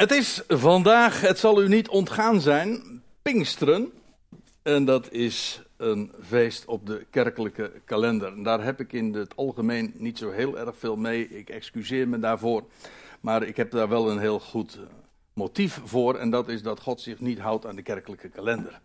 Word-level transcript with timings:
Het 0.00 0.10
is 0.10 0.42
vandaag, 0.48 1.20
het 1.20 1.38
zal 1.38 1.62
u 1.62 1.68
niet 1.68 1.88
ontgaan 1.88 2.40
zijn, 2.40 3.02
Pinksteren. 3.22 3.92
En 4.62 4.84
dat 4.84 5.12
is 5.12 5.62
een 5.76 6.12
feest 6.22 6.64
op 6.64 6.86
de 6.86 7.06
kerkelijke 7.10 7.72
kalender. 7.84 8.32
En 8.32 8.42
daar 8.42 8.64
heb 8.64 8.80
ik 8.80 8.92
in 8.92 9.14
het 9.14 9.36
algemeen 9.36 9.92
niet 9.96 10.18
zo 10.18 10.30
heel 10.30 10.58
erg 10.58 10.76
veel 10.76 10.96
mee. 10.96 11.28
Ik 11.28 11.50
excuseer 11.50 12.08
me 12.08 12.18
daarvoor. 12.18 12.64
Maar 13.20 13.42
ik 13.42 13.56
heb 13.56 13.70
daar 13.70 13.88
wel 13.88 14.10
een 14.10 14.18
heel 14.18 14.40
goed 14.40 14.74
eh, 14.74 14.80
motief 15.32 15.80
voor. 15.84 16.16
En 16.16 16.30
dat 16.30 16.48
is 16.48 16.62
dat 16.62 16.80
God 16.80 17.00
zich 17.00 17.20
niet 17.20 17.38
houdt 17.38 17.66
aan 17.66 17.76
de 17.76 17.82
kerkelijke 17.82 18.28
kalender. 18.28 18.80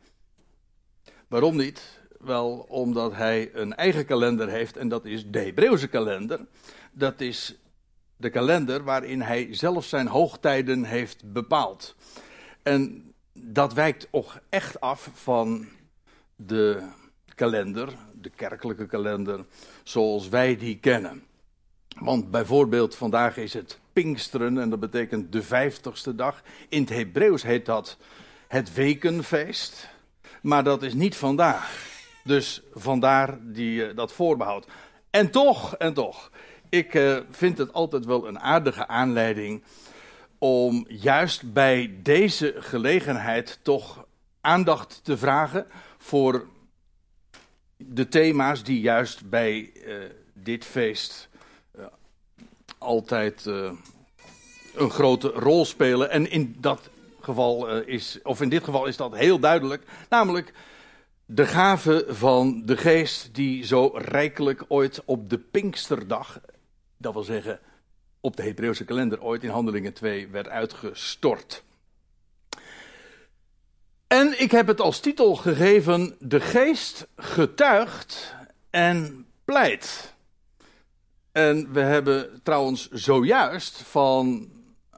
Waarom 1.27 1.55
niet? 1.55 1.99
Wel 2.19 2.65
omdat 2.69 3.13
hij 3.13 3.49
een 3.53 3.75
eigen 3.75 4.05
kalender 4.05 4.49
heeft 4.49 4.77
en 4.77 4.87
dat 4.87 5.05
is 5.05 5.25
de 5.31 5.39
Hebreeuwse 5.39 5.87
kalender. 5.87 6.39
Dat 6.91 7.21
is 7.21 7.55
de 8.17 8.29
kalender 8.29 8.83
waarin 8.83 9.21
hij 9.21 9.47
zelf 9.51 9.85
zijn 9.85 10.07
hoogtijden 10.07 10.83
heeft 10.83 11.33
bepaald. 11.33 11.95
En 12.63 13.13
dat 13.33 13.73
wijkt 13.73 14.07
ook 14.11 14.39
echt 14.49 14.81
af 14.81 15.09
van 15.13 15.67
de 16.35 16.87
kalender, 17.35 17.93
de 18.21 18.29
kerkelijke 18.29 18.85
kalender, 18.85 19.45
zoals 19.83 20.29
wij 20.29 20.57
die 20.57 20.77
kennen. 20.77 21.23
Want 21.99 22.31
bijvoorbeeld 22.31 22.95
vandaag 22.95 23.37
is 23.37 23.53
het 23.53 23.79
Pinksteren 23.93 24.57
en 24.57 24.69
dat 24.69 24.79
betekent 24.79 25.31
de 25.31 25.43
vijftigste 25.43 26.15
dag. 26.15 26.41
In 26.69 26.81
het 26.81 26.89
Hebreeuws 26.89 27.43
heet 27.43 27.65
dat 27.65 27.97
het 28.47 28.73
wekenfeest, 28.73 29.89
maar 30.41 30.63
dat 30.63 30.83
is 30.83 30.93
niet 30.93 31.15
vandaag. 31.15 31.93
Dus 32.23 32.61
vandaar 32.73 33.37
die, 33.41 33.85
eh, 33.85 33.95
dat 33.95 34.11
voorbehoud. 34.11 34.67
En 35.09 35.31
toch, 35.31 35.75
en 35.75 35.93
toch, 35.93 36.31
ik 36.69 36.93
uh, 36.93 37.17
vind 37.29 37.57
het 37.57 37.73
altijd 37.73 38.05
wel 38.05 38.27
een 38.27 38.39
aardige 38.39 38.87
aanleiding 38.87 39.63
om 40.37 40.85
juist 40.87 41.53
bij 41.53 41.95
deze 42.03 42.55
gelegenheid 42.57 43.59
toch 43.61 44.05
aandacht 44.41 44.99
te 45.03 45.17
vragen 45.17 45.67
voor 45.97 46.47
de 47.77 48.07
thema's 48.07 48.63
die 48.63 48.81
juist 48.81 49.29
bij 49.29 49.71
uh, 49.73 49.95
dit 50.33 50.65
feest 50.65 51.29
uh, 51.77 51.85
altijd 52.77 53.45
een 54.75 54.89
grote 54.89 55.27
rol 55.27 55.65
spelen. 55.65 56.09
En 56.09 56.31
in 56.31 56.55
dat 56.59 56.89
geval 57.19 57.79
is, 57.79 58.19
of 58.23 58.41
in 58.41 58.49
dit 58.49 58.63
geval 58.63 58.85
is 58.85 58.97
dat 58.97 59.15
heel 59.15 59.39
duidelijk, 59.39 59.83
namelijk 60.09 60.53
de 61.25 61.45
gave 61.45 62.05
van 62.09 62.61
de 62.65 62.77
geest 62.77 63.35
die 63.35 63.65
zo 63.65 63.91
rijkelijk 63.93 64.63
ooit 64.67 65.01
op 65.05 65.29
de 65.29 65.37
Pinksterdag 65.37 66.39
dat 66.97 67.13
wil 67.13 67.23
zeggen 67.23 67.59
op 68.19 68.35
de 68.35 68.43
Hebreeuwse 68.43 68.85
kalender 68.85 69.21
ooit 69.21 69.43
in 69.43 69.49
Handelingen 69.49 69.93
2 69.93 70.27
werd 70.27 70.47
uitgestort. 70.47 71.63
En 74.07 74.41
ik 74.41 74.51
heb 74.51 74.67
het 74.67 74.81
als 74.81 74.99
titel 74.99 75.35
gegeven: 75.35 76.15
De 76.19 76.39
geest 76.39 77.07
getuigt 77.15 78.35
en 78.69 79.25
pleit. 79.45 80.13
En 81.31 81.73
we 81.73 81.79
hebben 81.79 82.39
trouwens 82.43 82.89
zojuist 82.89 83.77
van 83.77 84.49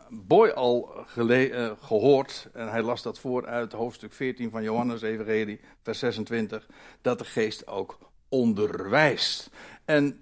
Boy 0.09 0.50
al 0.50 1.06
uh, 1.17 1.72
gehoord, 1.80 2.48
en 2.54 2.70
hij 2.70 2.82
las 2.82 3.02
dat 3.02 3.20
voor 3.20 3.48
uit 3.48 3.72
hoofdstuk 3.72 4.14
14 4.14 4.50
van 4.50 4.64
Johannes 4.64 5.02
Evangelie, 5.02 5.59
vers 5.82 6.00
26, 6.00 6.67
dat 7.02 7.20
de 7.20 7.26
geest 7.26 7.67
ook 7.67 8.00
onderwijst. 8.30 9.50
En 9.86 10.20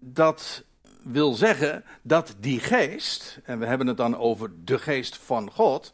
dat 0.00 0.64
wil 1.02 1.34
zeggen 1.34 1.84
dat 2.02 2.34
die 2.38 2.60
geest, 2.60 3.38
en 3.44 3.58
we 3.58 3.66
hebben 3.66 3.86
het 3.86 3.96
dan 3.96 4.16
over 4.16 4.50
de 4.64 4.78
geest 4.78 5.16
van 5.16 5.50
God, 5.50 5.92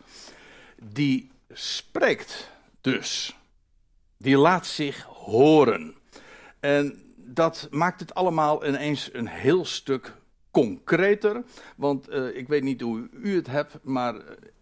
die 0.82 1.30
spreekt 1.52 2.50
dus. 2.80 3.36
Die 4.16 4.36
laat 4.36 4.66
zich 4.66 5.02
horen. 5.02 5.94
En 6.60 7.02
dat 7.16 7.68
maakt 7.70 8.00
het 8.00 8.14
allemaal 8.14 8.66
ineens 8.66 9.10
een 9.12 9.28
heel 9.28 9.64
stuk 9.64 10.12
concreter. 10.50 11.42
Want 11.76 12.10
uh, 12.10 12.36
ik 12.36 12.48
weet 12.48 12.62
niet 12.62 12.80
hoe 12.80 13.08
u 13.12 13.34
het 13.36 13.46
hebt, 13.46 13.78
maar 13.82 14.14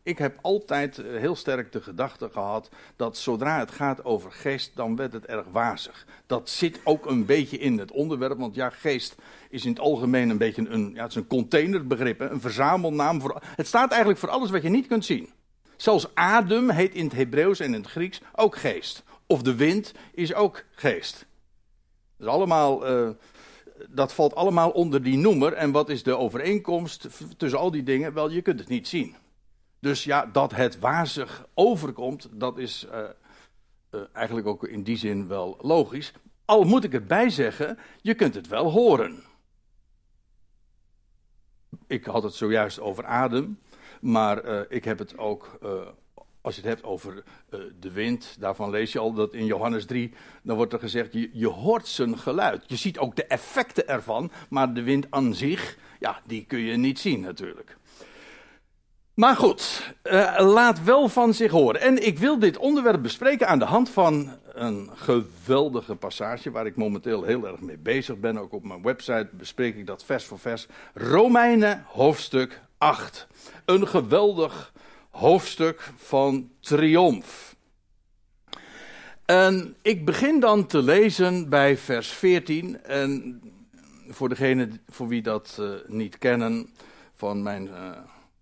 ik 0.07 0.19
heb 0.19 0.39
altijd 0.43 0.99
eh, 0.99 1.17
heel 1.17 1.37
sterk 1.37 1.73
de 1.73 1.81
gedachte 1.81 2.29
gehad 2.31 2.69
dat 2.97 3.17
zodra 3.17 3.59
het 3.59 3.71
gaat 3.71 4.05
over 4.05 4.33
geest, 4.33 4.77
dan 4.77 4.97
werd 4.97 5.13
het 5.13 5.27
erg 5.27 5.47
wazig. 5.51 6.07
Dat 6.27 6.49
zit 6.49 6.81
ook 6.85 7.07
een 7.07 7.25
beetje 7.25 7.59
in 7.59 7.79
het 7.79 7.91
onderwerp, 7.91 8.39
want 8.39 8.55
ja, 8.55 8.71
geest 8.71 9.15
is 9.51 9.65
in 9.65 9.71
het 9.71 9.81
algemeen 9.81 10.31
een 10.31 10.39
beetje 10.39 10.69
een, 10.69 10.91
ja, 10.95 11.03
het 11.03 11.11
is 11.11 11.17
een 11.17 11.27
containerbegrip, 11.27 12.21
een 12.21 12.41
verzamelnaam. 12.41 13.21
Voor, 13.21 13.43
het 13.57 13.67
staat 13.67 13.91
eigenlijk 13.91 14.21
voor 14.21 14.31
alles 14.31 14.51
wat 14.51 14.63
je 14.63 14.69
niet 14.69 14.87
kunt 14.87 15.05
zien. 15.05 15.29
Zelfs 15.77 16.15
adem 16.15 16.71
heet 16.71 16.95
in 16.95 17.05
het 17.05 17.15
Hebreeuws 17.15 17.61
en 17.61 17.75
in 17.75 17.81
het 17.81 17.91
Grieks 17.91 18.21
ook 18.35 18.57
geest. 18.57 19.03
Of 19.27 19.43
de 19.43 19.55
wind 19.55 19.93
is 20.15 20.35
ook 20.35 20.65
geest. 20.71 21.27
Dat, 22.17 22.27
is 22.29 22.35
allemaal, 22.35 22.85
dat 23.91 24.13
valt 24.13 24.35
allemaal 24.35 24.71
onder 24.71 25.03
die 25.03 25.17
noemer. 25.17 25.53
En 25.53 25.71
wat 25.71 25.89
is 25.89 26.03
de 26.03 26.17
overeenkomst 26.17 27.09
tussen 27.37 27.59
al 27.59 27.71
die 27.71 27.83
dingen? 27.83 28.13
Wel, 28.13 28.31
je 28.31 28.43
kunt 28.43 28.59
het 28.59 28.69
niet 28.69 28.89
zien. 28.89 29.15
Dus 29.81 30.05
ja, 30.05 30.27
dat 30.27 30.55
het 30.55 30.79
wazig 30.79 31.47
overkomt, 31.55 32.29
dat 32.33 32.59
is 32.59 32.87
uh, 32.93 32.99
uh, 33.91 34.01
eigenlijk 34.13 34.47
ook 34.47 34.67
in 34.67 34.83
die 34.83 34.97
zin 34.97 35.29
wel 35.29 35.59
logisch. 35.61 36.13
Al 36.45 36.65
moet 36.65 36.85
ik 36.85 36.93
erbij 36.93 37.31
zeggen, 37.31 37.79
je 38.01 38.15
kunt 38.15 38.35
het 38.35 38.49
wel 38.49 38.71
horen. 38.71 39.23
Ik 41.87 42.05
had 42.05 42.23
het 42.23 42.35
zojuist 42.35 42.81
over 42.81 43.05
adem, 43.05 43.59
maar 44.01 44.45
uh, 44.45 44.61
ik 44.69 44.85
heb 44.85 44.99
het 44.99 45.19
ook 45.19 45.59
als 46.47 46.55
je 46.55 46.61
het 46.61 46.71
hebt 46.71 46.85
over 46.85 47.15
uh, 47.15 47.61
de 47.81 47.91
wind, 47.91 48.37
daarvan 48.39 48.71
lees 48.71 48.93
je 48.93 48.99
al 48.99 49.13
dat 49.13 49.35
in 49.35 49.47
Johannes 49.47 49.87
3, 49.87 50.13
dan 50.43 50.57
wordt 50.57 50.73
er 50.73 50.79
gezegd, 50.79 51.13
je, 51.33 51.49
hoort 51.49 51.87
zijn 51.87 52.19
geluid. 52.19 52.65
Je 52.67 52.77
ziet 52.77 52.99
ook 52.99 53.17
de 53.17 53.25
effecten 53.25 53.89
ervan, 53.89 54.31
maar 54.49 54.75
de 54.75 54.83
wind 54.83 55.07
aan 55.11 55.35
zich, 55.35 55.79
ja, 56.01 56.21
die 56.25 56.45
kun 56.45 56.59
je 56.59 56.77
niet 56.77 56.99
zien 56.99 57.21
natuurlijk. 57.21 57.77
Maar 59.15 59.37
goed, 59.37 59.95
uh, 60.05 60.37
laat 60.39 60.85
wel 60.85 61.09
van 61.09 61.35
zich 61.35 61.51
horen. 61.51 61.81
En 61.81 62.07
ik 62.07 62.19
wil 62.19 62.39
dit 62.39 62.57
onderwerp 62.57 63.03
bespreken 63.03 63.49
aan 63.49 63.59
de 63.59 63.65
hand 63.65 63.89
van 63.89 64.31
een 64.53 64.91
geweldige 64.95 65.95
passage 65.95 66.51
waar 66.51 66.67
ik 66.67 66.77
momenteel 66.77 67.23
heel 67.23 67.47
erg 67.47 67.61
mee 67.61 67.79
bezig 67.79 68.21
ben. 68.21 68.39
Ook 68.39 68.53
op 68.53 68.65
mijn 68.65 68.83
website 68.83 69.29
bespreek 69.33 69.77
ik 69.77 69.87
dat 69.87 70.05
vers 70.05 70.25
voor 70.25 70.39
vers. 70.39 70.67
Romeinen 70.95 71.85
hoofdstuk 71.87 72.61
8. 72.79 73.27
Een 73.65 73.89
geweldig 73.89 74.73
hoofdstuk 75.17 75.91
van 75.97 76.51
triomf. 76.61 77.57
En 79.25 79.77
ik 79.83 80.05
begin 80.05 80.41
dan 80.41 80.67
te 80.67 80.83
lezen 80.83 81.49
bij 81.49 81.77
vers 81.77 82.09
14. 82.09 82.83
En 82.83 83.41
voor 84.09 84.29
degenen 84.29 84.81
voor 84.89 85.09
wie 85.09 85.23
dat 85.23 85.57
uh, 85.61 85.71
niet 85.87 86.19
kennen 86.19 86.71
van 87.15 87.43
mijn... 87.43 87.67
Uh, 87.67 87.91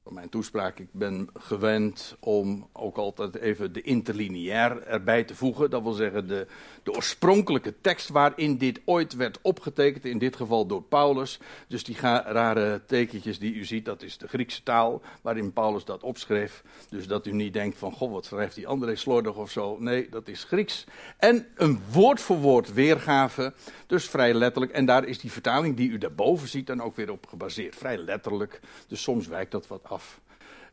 van 0.03 0.15
mijn 0.15 0.29
toespraak. 0.29 0.79
Ik 0.79 0.93
ben 0.93 1.29
gewend 1.35 2.17
om 2.21 2.69
ook 2.73 2.97
altijd 2.97 3.37
even 3.37 3.73
de 3.73 3.81
interlineair 3.81 4.83
erbij 4.83 5.25
te 5.25 5.35
voegen. 5.35 5.71
Dat 5.71 5.83
wil 5.83 5.93
zeggen 5.93 6.29
de, 6.29 6.47
de 6.85 6.93
oorspronkelijke 6.93 7.75
tekst 7.81 8.09
waarin 8.09 8.59
dit 8.59 8.81
ooit 8.85 9.15
werd 9.15 9.39
opgetekend. 9.43 10.05
In 10.05 10.19
dit 10.19 10.37
geval 10.37 10.67
door 10.67 10.83
Paulus. 10.83 11.39
Dus 11.69 11.85
die 11.85 11.97
rare 12.01 12.83
tekentjes 12.87 13.39
die 13.39 13.55
u 13.55 13.65
ziet, 13.65 13.85
dat 13.85 14.03
is 14.03 14.19
de 14.19 14.29
Griekse 14.29 14.63
taal 14.63 15.03
waarin 15.23 15.53
Paulus 15.53 15.85
dat 15.85 16.03
opschreef. 16.03 16.63
Dus 16.89 17.07
dat 17.07 17.27
u 17.27 17.33
niet 17.33 17.53
denkt 17.53 17.79
van, 17.79 17.93
goh, 17.93 18.13
wat 18.13 18.25
schrijft 18.25 18.55
die 18.55 18.67
André 18.67 18.97
slordig 18.97 19.37
of 19.37 19.51
zo. 19.51 19.77
Nee, 19.79 20.09
dat 20.09 20.29
is 20.29 20.45
Grieks. 20.45 20.85
En 21.19 21.47
een 21.55 21.81
woord 21.93 22.21
voor 22.21 22.39
woord 22.39 22.73
weergave. 22.73 23.53
Dus 23.87 24.09
vrij 24.09 24.35
letterlijk. 24.35 24.73
En 24.73 24.85
daar 24.85 25.05
is 25.05 25.19
die 25.19 25.33
vertaling 25.33 25.77
die 25.77 25.91
u 25.91 25.99
daarboven 25.99 26.49
ziet 26.49 26.67
dan 26.67 26.83
ook 26.83 26.97
weer 26.97 27.11
op 27.11 27.27
gebaseerd. 27.27 27.77
Vrij 27.77 27.97
letterlijk. 27.97 28.61
Dus 28.89 29.03
soms 29.03 29.27
wijkt 29.27 29.51
dat 29.51 29.67
wat 29.67 29.83
af 29.83 30.23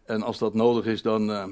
en 0.06 0.22
als 0.22 0.38
dat 0.38 0.54
nodig 0.54 0.86
is, 0.86 1.02
dan, 1.02 1.30
uh, 1.30 1.46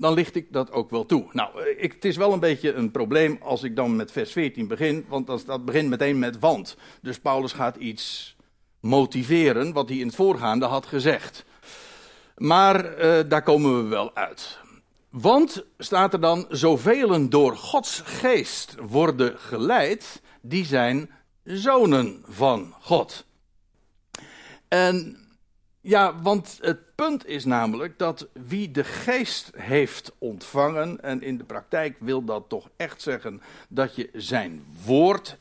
dan 0.00 0.14
licht 0.14 0.34
ik 0.34 0.52
dat 0.52 0.72
ook 0.72 0.90
wel 0.90 1.06
toe. 1.06 1.26
Nou, 1.32 1.62
eh, 1.62 1.82
ik, 1.82 1.92
het 1.92 2.04
is 2.04 2.16
wel 2.16 2.32
een 2.32 2.40
beetje 2.40 2.72
een 2.72 2.90
probleem 2.90 3.38
als 3.42 3.62
ik 3.62 3.76
dan 3.76 3.96
met 3.96 4.12
vers 4.12 4.32
14 4.32 4.66
begin, 4.66 5.04
want 5.08 5.26
dat, 5.26 5.42
dat 5.46 5.64
begint 5.64 5.88
meteen 5.88 6.18
met 6.18 6.38
want. 6.38 6.76
Dus 7.02 7.18
Paulus 7.18 7.52
gaat 7.52 7.76
iets 7.76 8.36
motiveren 8.80 9.72
wat 9.72 9.88
hij 9.88 9.98
in 9.98 10.06
het 10.06 10.14
voorgaande 10.14 10.66
had 10.66 10.86
gezegd. 10.86 11.44
Maar 12.36 12.98
uh, 12.98 13.18
daar 13.28 13.42
komen 13.42 13.82
we 13.82 13.88
wel 13.88 14.14
uit. 14.16 14.58
Want, 15.10 15.64
staat 15.78 16.12
er 16.12 16.20
dan, 16.20 16.46
zoveel 16.48 17.28
door 17.28 17.56
Gods 17.56 18.02
geest 18.04 18.74
worden 18.80 19.38
geleid, 19.38 20.22
die 20.40 20.64
zijn 20.64 21.10
zonen 21.44 22.22
van 22.28 22.74
God. 22.80 23.26
En 24.68 25.19
ja, 25.90 26.20
want 26.22 26.58
het 26.60 26.94
punt 26.94 27.26
is 27.26 27.44
namelijk 27.44 27.98
dat 27.98 28.28
wie 28.32 28.70
de 28.70 28.84
geest 28.84 29.50
heeft 29.56 30.12
ontvangen, 30.18 31.02
en 31.02 31.22
in 31.22 31.38
de 31.38 31.44
praktijk 31.44 31.96
wil 31.98 32.24
dat 32.24 32.44
toch 32.48 32.70
echt 32.76 33.02
zeggen 33.02 33.42
dat 33.68 33.94
je 33.94 34.10
zijn 34.12 34.64
woord 34.84 35.38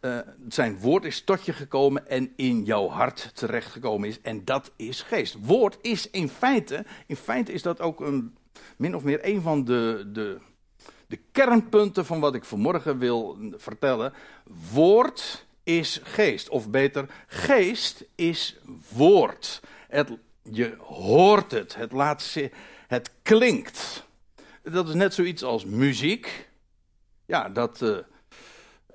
uh, 0.00 0.18
zijn 0.48 0.78
woord 0.78 1.04
is 1.04 1.20
tot 1.20 1.44
je 1.44 1.52
gekomen 1.52 2.08
en 2.08 2.32
in 2.36 2.64
jouw 2.64 2.88
hart 2.88 3.30
terechtgekomen 3.34 4.08
is. 4.08 4.20
En 4.20 4.44
dat 4.44 4.72
is 4.76 5.02
geest. 5.02 5.36
Woord 5.40 5.78
is 5.80 6.10
in 6.10 6.28
feite, 6.28 6.84
in 7.06 7.16
feite 7.16 7.52
is 7.52 7.62
dat 7.62 7.80
ook 7.80 8.00
een, 8.00 8.36
min 8.76 8.96
of 8.96 9.04
meer 9.04 9.18
een 9.22 9.40
van 9.40 9.64
de, 9.64 10.08
de, 10.12 10.38
de 11.06 11.18
kernpunten 11.32 12.06
van 12.06 12.20
wat 12.20 12.34
ik 12.34 12.44
vanmorgen 12.44 12.98
wil 12.98 13.38
vertellen. 13.56 14.12
Woord 14.72 15.46
is 15.64 16.00
geest. 16.02 16.48
Of 16.48 16.70
beter, 16.70 17.06
geest 17.26 18.04
is 18.14 18.58
woord. 18.88 19.60
Je 20.42 20.74
hoort 20.78 21.50
het, 21.50 21.74
het, 21.74 21.92
het 22.86 23.10
klinkt. 23.22 24.06
Dat 24.62 24.88
is 24.88 24.94
net 24.94 25.14
zoiets 25.14 25.42
als 25.42 25.64
muziek. 25.64 26.50
Ja, 27.26 27.48
dat, 27.48 27.80
uh, 27.82 27.96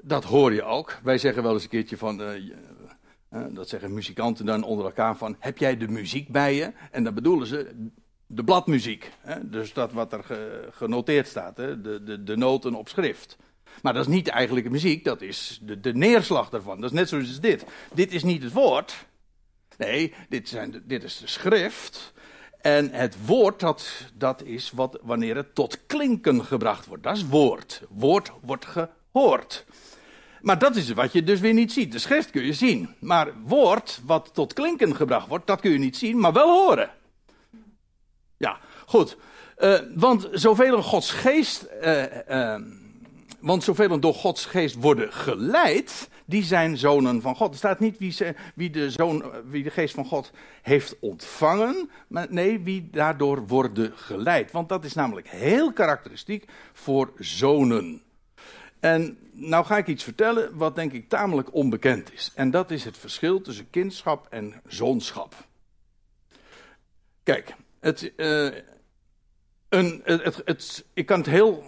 dat 0.01 0.23
hoor 0.23 0.53
je 0.53 0.63
ook. 0.63 0.99
Wij 1.03 1.17
zeggen 1.17 1.43
wel 1.43 1.53
eens 1.53 1.63
een 1.63 1.69
keertje 1.69 1.97
van. 1.97 2.21
Uh, 2.21 2.35
uh, 2.35 3.45
dat 3.49 3.69
zeggen 3.69 3.93
muzikanten 3.93 4.45
dan 4.45 4.63
onder 4.63 4.85
elkaar 4.85 5.17
van. 5.17 5.35
Heb 5.39 5.57
jij 5.57 5.77
de 5.77 5.87
muziek 5.87 6.29
bij 6.29 6.55
je? 6.55 6.71
En 6.91 7.03
dan 7.03 7.13
bedoelen 7.13 7.47
ze 7.47 7.89
de 8.27 8.43
bladmuziek. 8.43 9.11
Hè? 9.19 9.49
Dus 9.49 9.73
dat 9.73 9.91
wat 9.91 10.13
er 10.13 10.23
ge, 10.23 10.67
genoteerd 10.71 11.27
staat, 11.27 11.57
hè? 11.57 11.81
De, 11.81 12.03
de, 12.03 12.23
de 12.23 12.37
noten 12.37 12.75
op 12.75 12.89
schrift. 12.89 13.37
Maar 13.81 13.93
dat 13.93 14.07
is 14.07 14.13
niet 14.13 14.25
de 14.25 14.31
eigenlijke 14.31 14.69
muziek, 14.69 15.03
dat 15.03 15.21
is 15.21 15.59
de, 15.61 15.79
de 15.79 15.93
neerslag 15.93 16.49
daarvan. 16.49 16.81
Dat 16.81 16.91
is 16.91 16.97
net 16.97 17.09
zoals 17.09 17.39
dit. 17.39 17.65
Dit 17.93 18.13
is 18.13 18.23
niet 18.23 18.43
het 18.43 18.53
woord. 18.53 19.05
Nee, 19.77 20.13
dit, 20.29 20.57
dit 20.83 21.03
is 21.03 21.17
de 21.17 21.27
schrift. 21.27 22.13
En 22.61 22.91
het 22.91 23.25
woord, 23.25 23.59
dat, 23.59 23.89
dat 24.13 24.41
is 24.43 24.71
wat, 24.71 24.99
wanneer 25.01 25.35
het 25.35 25.55
tot 25.55 25.85
klinken 25.85 26.45
gebracht 26.45 26.85
wordt. 26.85 27.03
Dat 27.03 27.15
is 27.15 27.27
woord. 27.27 27.81
Woord 27.89 28.31
wordt 28.41 28.65
gehoord. 28.65 29.65
Maar 30.41 30.59
dat 30.59 30.75
is 30.75 30.91
wat 30.91 31.11
je 31.11 31.23
dus 31.23 31.39
weer 31.39 31.53
niet 31.53 31.71
ziet. 31.71 31.91
De 31.91 31.99
schrift 31.99 32.29
kun 32.29 32.45
je 32.45 32.53
zien. 32.53 32.95
Maar 32.99 33.33
woord, 33.43 34.01
wat 34.05 34.29
tot 34.33 34.53
klinken 34.53 34.95
gebracht 34.95 35.27
wordt, 35.27 35.47
dat 35.47 35.59
kun 35.59 35.71
je 35.71 35.77
niet 35.77 35.97
zien, 35.97 36.19
maar 36.19 36.33
wel 36.33 36.65
horen. 36.65 36.89
Ja, 38.37 38.59
goed. 38.85 39.17
Uh, 39.57 39.79
want 39.95 40.27
zoveel 40.31 40.81
Gods 40.81 41.11
geest. 41.11 41.67
Uh, 41.83 42.03
uh, 42.29 42.55
want 43.39 43.63
zoveel 43.63 43.99
door 43.99 44.13
Gods 44.13 44.45
geest 44.45 44.75
worden 44.75 45.13
geleid, 45.13 46.09
die 46.25 46.43
zijn 46.43 46.77
zonen 46.77 47.21
van 47.21 47.35
God. 47.35 47.51
Er 47.51 47.57
staat 47.57 47.79
niet 47.79 47.97
wie, 47.97 48.11
ze, 48.11 48.35
wie, 48.55 48.69
de, 48.69 48.91
zoon, 48.91 49.23
wie 49.45 49.63
de 49.63 49.69
geest 49.69 49.93
van 49.93 50.05
God 50.05 50.31
heeft 50.61 50.99
ontvangen, 50.99 51.89
maar 52.07 52.27
nee, 52.29 52.59
wie 52.59 52.89
daardoor 52.91 53.47
worden 53.47 53.91
geleid. 53.95 54.51
Want 54.51 54.69
dat 54.69 54.85
is 54.85 54.93
namelijk 54.93 55.27
heel 55.27 55.73
karakteristiek 55.73 56.45
voor 56.73 57.11
zonen. 57.17 58.01
En 58.79 59.17
nou 59.31 59.65
ga 59.65 59.77
ik 59.77 59.87
iets 59.87 60.03
vertellen 60.03 60.57
wat 60.57 60.75
denk 60.75 60.91
ik 60.91 61.09
tamelijk 61.09 61.53
onbekend 61.53 62.13
is. 62.13 62.31
En 62.35 62.51
dat 62.51 62.71
is 62.71 62.83
het 62.83 62.97
verschil 62.97 63.41
tussen 63.41 63.69
kindschap 63.69 64.27
en 64.29 64.61
zoonschap. 64.67 65.35
Kijk, 67.23 67.55
het, 67.79 68.13
uh, 68.17 68.51
een, 69.69 70.01
het, 70.03 70.41
het, 70.45 70.85
ik 70.93 71.05
kan 71.05 71.17
het 71.17 71.27
heel 71.27 71.63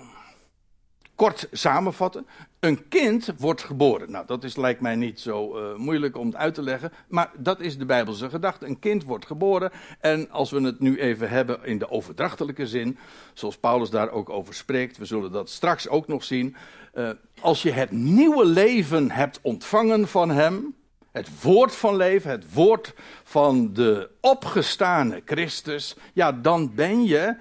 kort 1.17 1.47
samenvatten. 1.51 2.27
Een 2.59 2.87
kind 2.87 3.33
wordt 3.37 3.63
geboren. 3.63 4.11
Nou, 4.11 4.25
dat 4.25 4.43
is, 4.43 4.55
lijkt 4.55 4.81
mij 4.81 4.95
niet 4.95 5.19
zo 5.19 5.57
uh, 5.57 5.77
moeilijk 5.77 6.17
om 6.17 6.25
het 6.25 6.35
uit 6.35 6.53
te 6.53 6.61
leggen. 6.61 6.91
Maar 7.07 7.31
dat 7.37 7.59
is 7.59 7.77
de 7.77 7.85
Bijbelse 7.85 8.29
gedachte. 8.29 8.65
Een 8.65 8.79
kind 8.79 9.03
wordt 9.03 9.25
geboren. 9.25 9.71
En 9.99 10.31
als 10.31 10.51
we 10.51 10.61
het 10.61 10.79
nu 10.79 10.99
even 10.99 11.29
hebben 11.29 11.63
in 11.63 11.77
de 11.77 11.89
overdrachtelijke 11.89 12.67
zin. 12.67 12.97
Zoals 13.33 13.57
Paulus 13.57 13.89
daar 13.89 14.09
ook 14.09 14.29
over 14.29 14.53
spreekt. 14.53 14.97
We 14.97 15.05
zullen 15.05 15.31
dat 15.31 15.49
straks 15.49 15.87
ook 15.87 16.07
nog 16.07 16.23
zien. 16.23 16.55
Uh, 16.93 17.09
als 17.39 17.61
je 17.61 17.71
het 17.71 17.91
nieuwe 17.91 18.45
leven 18.45 19.11
hebt 19.11 19.39
ontvangen 19.41 20.07
van 20.07 20.29
hem. 20.29 20.75
Het 21.11 21.41
woord 21.41 21.75
van 21.75 21.95
leven, 21.95 22.31
het 22.31 22.53
woord 22.53 22.93
van 23.23 23.73
de 23.73 24.09
opgestane 24.21 25.21
Christus. 25.25 25.95
Ja, 26.13 26.31
dan 26.31 26.75
ben 26.75 27.03
je 27.03 27.35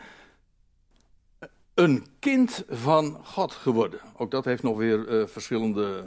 een 1.76 2.06
kind 2.19 2.64
van 2.69 3.20
God 3.25 3.52
geworden. 3.52 4.00
Ook 4.17 4.31
dat 4.31 4.44
heeft 4.44 4.62
nog 4.62 4.76
weer 4.76 5.08
uh, 5.08 5.26
verschillende 5.26 6.02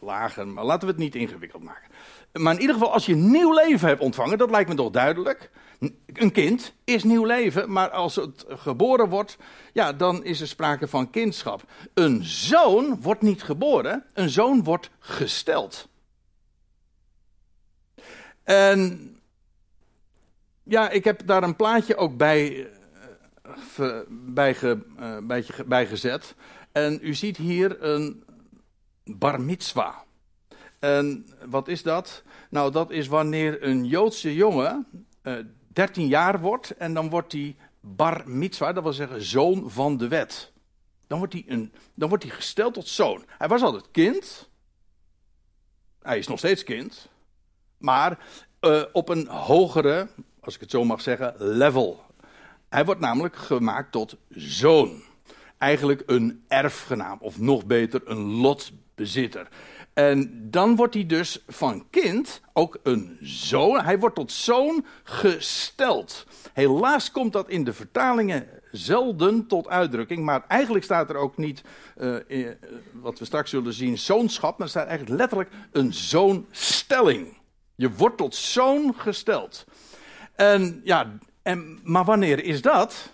lagen, 0.00 0.52
maar 0.52 0.64
laten 0.64 0.86
we 0.86 0.92
het 0.92 1.02
niet 1.02 1.14
ingewikkeld 1.14 1.62
maken. 1.62 1.90
Maar 2.32 2.54
in 2.54 2.60
ieder 2.60 2.74
geval, 2.74 2.92
als 2.92 3.06
je 3.06 3.14
nieuw 3.14 3.52
leven 3.52 3.88
hebt 3.88 4.00
ontvangen, 4.00 4.38
dat 4.38 4.50
lijkt 4.50 4.68
me 4.68 4.74
toch 4.74 4.90
duidelijk. 4.90 5.50
Een 6.06 6.32
kind 6.32 6.74
is 6.84 7.04
nieuw 7.04 7.24
leven, 7.24 7.72
maar 7.72 7.90
als 7.90 8.16
het 8.16 8.44
geboren 8.48 9.08
wordt, 9.08 9.36
ja, 9.72 9.92
dan 9.92 10.24
is 10.24 10.40
er 10.40 10.48
sprake 10.48 10.88
van 10.88 11.10
kindschap. 11.10 11.62
Een 11.94 12.24
zoon 12.24 13.00
wordt 13.00 13.22
niet 13.22 13.42
geboren, 13.42 14.04
een 14.12 14.30
zoon 14.30 14.64
wordt 14.64 14.90
gesteld. 14.98 15.88
En 18.42 19.10
ja, 20.62 20.90
ik 20.90 21.04
heb 21.04 21.26
daar 21.26 21.42
een 21.42 21.56
plaatje 21.56 21.96
ook 21.96 22.16
bij 22.16 22.68
bijge, 24.10 24.84
uh, 25.00 25.38
bijgezet. 25.66 26.34
En 26.72 26.98
u 27.02 27.14
ziet 27.14 27.36
hier 27.36 27.82
een 27.82 28.24
bar 29.04 29.40
mitzwa. 29.40 30.04
En 30.78 31.26
wat 31.46 31.68
is 31.68 31.82
dat? 31.82 32.22
Nou, 32.50 32.72
dat 32.72 32.90
is 32.90 33.06
wanneer 33.06 33.62
een 33.62 33.84
Joodse 33.84 34.34
jongen 34.34 34.86
uh, 35.22 35.38
eh, 35.38 35.44
13 35.72 36.06
jaar 36.06 36.40
wordt 36.40 36.70
en 36.70 36.94
dan 36.94 37.10
wordt 37.10 37.32
hij 37.32 37.56
bar 37.80 38.22
mitzwa, 38.26 38.72
dat 38.72 38.82
wil 38.82 38.92
zeggen 38.92 39.22
zoon 39.22 39.70
van 39.70 39.96
de 39.96 40.08
wet. 40.08 40.52
Dan 41.06 41.18
wordt 41.18 41.32
hij, 41.32 41.44
een, 41.46 41.72
dan 41.94 42.08
wordt 42.08 42.24
hij 42.24 42.32
gesteld 42.32 42.74
tot 42.74 42.88
zoon. 42.88 43.24
Hij 43.26 43.48
was 43.48 43.62
altijd 43.62 43.90
kind. 43.90 44.48
Hij 46.02 46.18
is 46.18 46.26
nog 46.26 46.38
steeds 46.38 46.64
kind. 46.64 47.08
Maar 47.78 48.18
uh, 48.60 48.82
op 48.92 49.08
een 49.08 49.26
hogere, 49.26 50.08
als 50.40 50.54
ik 50.54 50.60
het 50.60 50.70
zo 50.70 50.84
mag 50.84 51.00
zeggen, 51.00 51.34
level. 51.38 52.03
Hij 52.74 52.84
wordt 52.84 53.00
namelijk 53.00 53.36
gemaakt 53.36 53.92
tot 53.92 54.16
zoon. 54.28 55.02
Eigenlijk 55.58 56.02
een 56.06 56.44
erfgenaam, 56.48 57.18
of 57.20 57.38
nog 57.38 57.66
beter, 57.66 58.00
een 58.04 58.30
lotbezitter. 58.30 59.48
En 59.92 60.48
dan 60.50 60.76
wordt 60.76 60.94
hij 60.94 61.06
dus 61.06 61.44
van 61.48 61.86
kind 61.90 62.40
ook 62.52 62.78
een 62.82 63.18
zoon. 63.20 63.80
Hij 63.80 63.98
wordt 63.98 64.14
tot 64.14 64.32
zoon 64.32 64.84
gesteld. 65.02 66.26
Helaas 66.52 67.10
komt 67.10 67.32
dat 67.32 67.48
in 67.48 67.64
de 67.64 67.72
vertalingen 67.72 68.48
zelden 68.72 69.46
tot 69.46 69.68
uitdrukking. 69.68 70.24
Maar 70.24 70.44
eigenlijk 70.48 70.84
staat 70.84 71.10
er 71.10 71.16
ook 71.16 71.36
niet, 71.36 71.62
uh, 71.96 72.50
wat 72.92 73.18
we 73.18 73.24
straks 73.24 73.50
zullen 73.50 73.72
zien, 73.72 73.98
zoonschap. 73.98 74.58
Maar 74.58 74.66
er 74.66 74.72
staat 74.72 74.86
eigenlijk 74.86 75.18
letterlijk 75.18 75.50
een 75.72 75.92
zoonstelling. 75.92 77.36
Je 77.74 77.92
wordt 77.92 78.16
tot 78.16 78.34
zoon 78.34 78.94
gesteld. 78.96 79.64
En 80.34 80.80
ja, 80.84 81.18
en, 81.44 81.80
maar 81.82 82.04
wanneer 82.04 82.44
is 82.44 82.62
dat? 82.62 83.12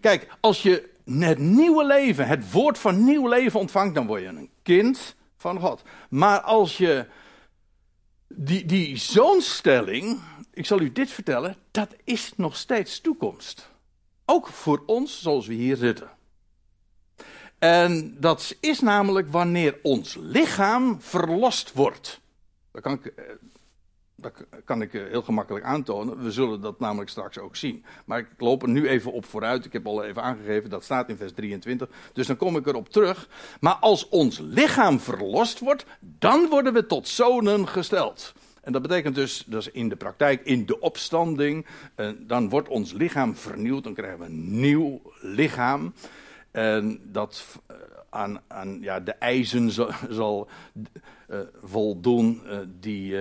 Kijk, 0.00 0.28
als 0.40 0.62
je 0.62 0.90
het 1.04 1.38
nieuwe 1.38 1.84
leven, 1.84 2.26
het 2.26 2.50
woord 2.52 2.78
van 2.78 3.04
nieuw 3.04 3.28
leven 3.28 3.60
ontvangt, 3.60 3.94
dan 3.94 4.06
word 4.06 4.22
je 4.22 4.26
een 4.26 4.50
kind 4.62 5.14
van 5.36 5.60
God. 5.60 5.82
Maar 6.08 6.40
als 6.40 6.76
je 6.76 7.06
die, 8.28 8.64
die 8.64 8.96
zoonstelling, 8.96 10.20
ik 10.52 10.66
zal 10.66 10.80
u 10.80 10.92
dit 10.92 11.10
vertellen, 11.10 11.56
dat 11.70 11.94
is 12.04 12.32
nog 12.36 12.56
steeds 12.56 13.00
toekomst. 13.00 13.70
Ook 14.24 14.46
voor 14.46 14.82
ons 14.86 15.22
zoals 15.22 15.46
we 15.46 15.54
hier 15.54 15.76
zitten. 15.76 16.10
En 17.58 18.20
dat 18.20 18.56
is 18.60 18.80
namelijk 18.80 19.28
wanneer 19.30 19.78
ons 19.82 20.16
lichaam 20.20 21.00
verlost 21.00 21.72
wordt. 21.72 22.20
Dat 22.70 22.82
kan 22.82 22.92
ik 22.92 23.06
eh, 23.06 23.24
dat 24.20 24.44
kan 24.64 24.82
ik 24.82 24.94
eh, 24.94 25.02
heel 25.08 25.22
gemakkelijk 25.22 25.64
aantonen. 25.64 26.22
We 26.22 26.30
zullen 26.30 26.60
dat 26.60 26.80
namelijk 26.80 27.10
straks 27.10 27.38
ook 27.38 27.56
zien. 27.56 27.84
Maar 28.04 28.18
ik 28.18 28.26
loop 28.38 28.62
er 28.62 28.68
nu 28.68 28.88
even 28.88 29.12
op 29.12 29.24
vooruit. 29.24 29.64
Ik 29.64 29.72
heb 29.72 29.86
al 29.86 30.04
even 30.04 30.22
aangegeven, 30.22 30.70
dat 30.70 30.84
staat 30.84 31.08
in 31.08 31.16
vers 31.16 31.32
23. 31.32 31.88
Dus 32.12 32.26
dan 32.26 32.36
kom 32.36 32.56
ik 32.56 32.66
erop 32.66 32.88
terug. 32.88 33.28
Maar 33.60 33.74
als 33.74 34.08
ons 34.08 34.38
lichaam 34.38 35.00
verlost 35.00 35.58
wordt, 35.58 35.84
dan 36.00 36.48
worden 36.48 36.72
we 36.72 36.86
tot 36.86 37.08
zonen 37.08 37.68
gesteld. 37.68 38.34
En 38.60 38.72
dat 38.72 38.82
betekent 38.82 39.14
dus, 39.14 39.44
dat 39.46 39.60
is 39.60 39.70
in 39.70 39.88
de 39.88 39.96
praktijk, 39.96 40.44
in 40.44 40.66
de 40.66 40.80
opstanding, 40.80 41.66
eh, 41.94 42.10
dan 42.18 42.48
wordt 42.48 42.68
ons 42.68 42.92
lichaam 42.92 43.36
vernieuwd. 43.36 43.84
Dan 43.84 43.94
krijgen 43.94 44.18
we 44.18 44.24
een 44.24 44.60
nieuw 44.60 45.02
lichaam. 45.20 45.94
En 46.50 47.00
dat 47.04 47.58
eh, 47.66 47.76
aan, 48.10 48.40
aan 48.46 48.78
ja, 48.80 49.00
de 49.00 49.12
eisen 49.12 49.70
zal, 50.10 50.48
voldoen 51.62 52.42
die 52.80 53.16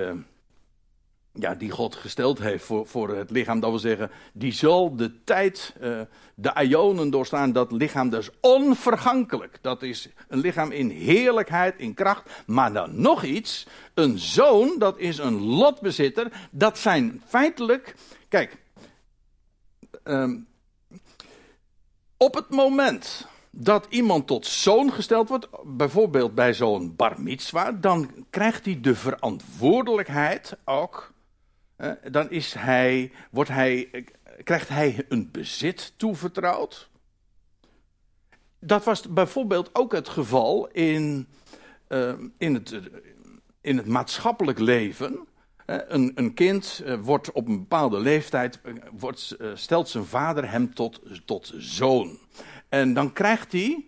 ja, 1.39 1.55
die 1.55 1.71
God 1.71 1.95
gesteld 1.95 2.39
heeft 2.39 2.63
voor, 2.63 2.87
voor 2.87 3.09
het 3.15 3.31
lichaam. 3.31 3.59
Dat 3.59 3.69
wil 3.69 3.79
zeggen, 3.79 4.11
die 4.33 4.51
zal 4.51 4.95
de 4.95 5.23
tijd, 5.23 5.75
uh, 5.81 6.01
de 6.35 6.53
ionen 6.67 7.09
doorstaan. 7.09 7.51
Dat 7.51 7.71
lichaam 7.71 8.09
dus 8.09 8.29
onvergankelijk. 8.41 9.57
Dat 9.61 9.81
is 9.81 10.09
een 10.27 10.39
lichaam 10.39 10.71
in 10.71 10.89
heerlijkheid, 10.89 11.79
in 11.79 11.93
kracht. 11.93 12.43
Maar 12.45 12.73
dan 12.73 13.01
nog 13.01 13.23
iets. 13.23 13.67
Een 13.93 14.19
zoon, 14.19 14.75
dat 14.77 14.99
is 14.99 15.17
een 15.17 15.41
lotbezitter. 15.41 16.31
Dat 16.51 16.77
zijn 16.77 17.21
feitelijk. 17.25 17.95
Kijk. 18.27 18.57
Um, 20.03 20.47
op 22.17 22.33
het 22.33 22.49
moment 22.49 23.27
dat 23.51 23.85
iemand 23.89 24.27
tot 24.27 24.45
zoon 24.45 24.91
gesteld 24.91 25.29
wordt, 25.29 25.47
bijvoorbeeld 25.63 26.35
bij 26.35 26.53
zo'n 26.53 26.95
bar 26.95 27.21
mitzwa, 27.21 27.71
dan 27.71 28.25
krijgt 28.29 28.65
hij 28.65 28.79
de 28.81 28.95
verantwoordelijkheid 28.95 30.57
ook. 30.65 31.15
Dan 32.11 32.29
is 32.29 32.53
hij, 32.53 33.11
wordt 33.31 33.49
hij, 33.49 34.03
krijgt 34.43 34.69
hij 34.69 35.05
een 35.09 35.31
bezit 35.31 35.93
toevertrouwd. 35.97 36.89
Dat 38.59 38.83
was 38.83 39.13
bijvoorbeeld 39.13 39.69
ook 39.75 39.91
het 39.91 40.09
geval 40.09 40.67
in, 40.67 41.27
uh, 41.89 42.13
in, 42.37 42.53
het, 42.53 42.79
in 43.61 43.77
het 43.77 43.85
maatschappelijk 43.85 44.59
leven. 44.59 45.27
Een, 45.67 46.11
een, 46.15 46.33
kind 46.33 46.81
eh, 46.85 46.99
wordt 46.99 47.31
op 47.31 47.47
een 47.47 47.59
bepaalde 47.59 47.99
leeftijd, 47.99 48.61
eh, 48.61 48.73
wordt, 48.91 49.31
eh, 49.31 49.49
stelt 49.53 49.89
zijn 49.89 50.05
vader 50.05 50.51
hem 50.51 50.73
tot, 50.73 51.01
tot 51.25 51.53
zoon. 51.57 52.17
En 52.69 52.93
dan 52.93 53.13
krijgt 53.13 53.51
hij, 53.51 53.85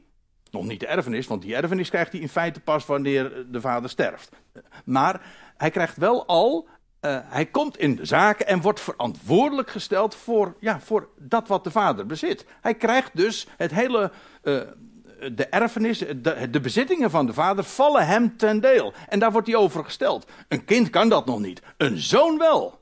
nog 0.52 0.66
niet 0.66 0.80
de 0.80 0.88
erfenis, 0.88 1.28
want 1.28 1.42
die 1.42 1.56
erfenis 1.56 1.90
krijgt 1.90 2.12
hij 2.12 2.22
in 2.22 2.30
feite 2.30 2.60
pas 2.60 2.86
wanneer 2.86 3.46
de 3.52 3.62
vader 3.62 3.90
sterft. 3.90 4.32
Maar 4.86 5.22
hij 5.58 5.70
krijgt 5.70 5.98
wel 5.98 6.26
al, 6.26 6.68
uh, 7.02 7.18
hij 7.24 7.46
komt 7.46 7.78
in 7.78 7.96
de 7.96 8.06
zaken 8.06 8.48
en 8.48 8.62
wordt 8.62 8.80
verantwoordelijk 8.80 9.70
gesteld 9.70 10.16
voor, 10.16 10.56
ja, 10.60 10.80
voor 10.80 11.10
dat 11.18 11.48
wat 11.48 11.64
de 11.64 11.72
vader 11.72 12.06
bezit. 12.06 12.46
Hij 12.62 12.76
krijgt 12.76 13.12
dus 13.14 13.48
het 13.58 13.72
hele, 13.72 14.12
uh, 14.44 14.62
de 15.34 15.46
erfenis, 15.46 15.98
de, 15.98 16.50
de, 16.50 16.60
bezittingen 16.60 17.10
van 17.10 17.26
de 17.26 17.34
vader 17.34 17.64
vallen 17.64 18.08
hem 18.08 18.38
ten 18.38 18.62
deel. 18.62 18.94
En 19.08 19.20
daar 19.20 19.32
wordt 19.32 19.48
hij 19.48 19.56
over 19.56 19.84
gesteld. 19.84 20.32
Een 20.48 20.66
kind 20.66 20.90
kan 20.90 21.10
dat 21.10 21.26
nog 21.26 21.40
niet, 21.40 21.62
een 21.78 21.98
zoon 21.98 22.38
wel. 22.38 22.80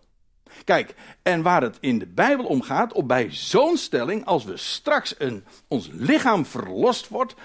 Kijk, 0.63 0.95
en 1.21 1.41
waar 1.41 1.61
het 1.61 1.77
in 1.79 1.99
de 1.99 2.07
Bijbel 2.07 2.45
om 2.45 2.61
gaat, 2.61 2.93
op 2.93 3.07
bij 3.07 3.27
zo'n 3.31 3.77
stelling, 3.77 4.25
als 4.25 4.43
we 4.43 4.57
straks 4.57 5.15
een, 5.17 5.45
ons 5.67 5.89
lichaam 5.91 6.45
verlost 6.45 7.07
wordt, 7.07 7.35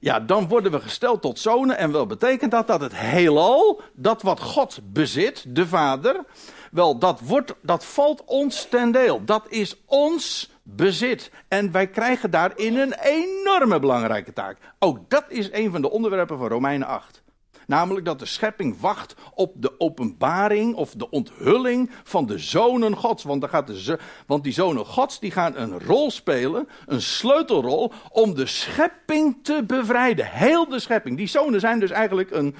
ja, 0.00 0.20
dan 0.20 0.48
worden 0.48 0.72
we 0.72 0.80
gesteld 0.80 1.22
tot 1.22 1.38
zonen. 1.38 1.76
En 1.76 1.92
wel 1.92 2.06
betekent 2.06 2.50
dat 2.50 2.66
dat 2.66 2.80
het 2.80 2.96
heelal, 2.96 3.80
dat 3.94 4.22
wat 4.22 4.40
God 4.40 4.80
bezit, 4.84 5.44
de 5.48 5.66
Vader, 5.66 6.24
wel, 6.70 6.98
dat, 6.98 7.20
wordt, 7.20 7.54
dat 7.62 7.84
valt 7.84 8.24
ons 8.24 8.64
ten 8.64 8.92
deel. 8.92 9.24
Dat 9.24 9.46
is 9.48 9.76
ons 9.86 10.50
bezit. 10.62 11.30
En 11.48 11.72
wij 11.72 11.86
krijgen 11.86 12.30
daarin 12.30 12.76
een 12.76 12.94
enorme 13.02 13.78
belangrijke 13.78 14.32
taak. 14.32 14.58
Ook 14.78 15.10
dat 15.10 15.24
is 15.28 15.52
een 15.52 15.70
van 15.70 15.82
de 15.82 15.90
onderwerpen 15.90 16.38
van 16.38 16.48
Romeinen 16.48 16.88
8. 16.88 17.22
Namelijk 17.70 18.04
dat 18.04 18.18
de 18.18 18.26
schepping 18.26 18.80
wacht 18.80 19.14
op 19.34 19.52
de 19.56 19.80
openbaring 19.80 20.74
of 20.74 20.94
de 20.94 21.10
onthulling 21.10 21.90
van 22.02 22.26
de 22.26 22.38
zonen 22.38 22.96
Gods. 22.96 23.24
Want, 23.24 23.44
gaat 23.48 23.66
de, 23.66 23.98
want 24.26 24.44
die 24.44 24.52
zonen 24.52 24.86
Gods 24.86 25.20
die 25.20 25.30
gaan 25.30 25.56
een 25.56 25.80
rol 25.80 26.10
spelen, 26.10 26.68
een 26.86 27.02
sleutelrol, 27.02 27.92
om 28.12 28.34
de 28.34 28.46
schepping 28.46 29.36
te 29.42 29.64
bevrijden. 29.66 30.26
Heel 30.26 30.68
de 30.68 30.78
schepping. 30.80 31.16
Die 31.16 31.26
zonen 31.26 31.60
zijn 31.60 31.80
dus 31.80 31.90
eigenlijk 31.90 32.30
een, 32.30 32.54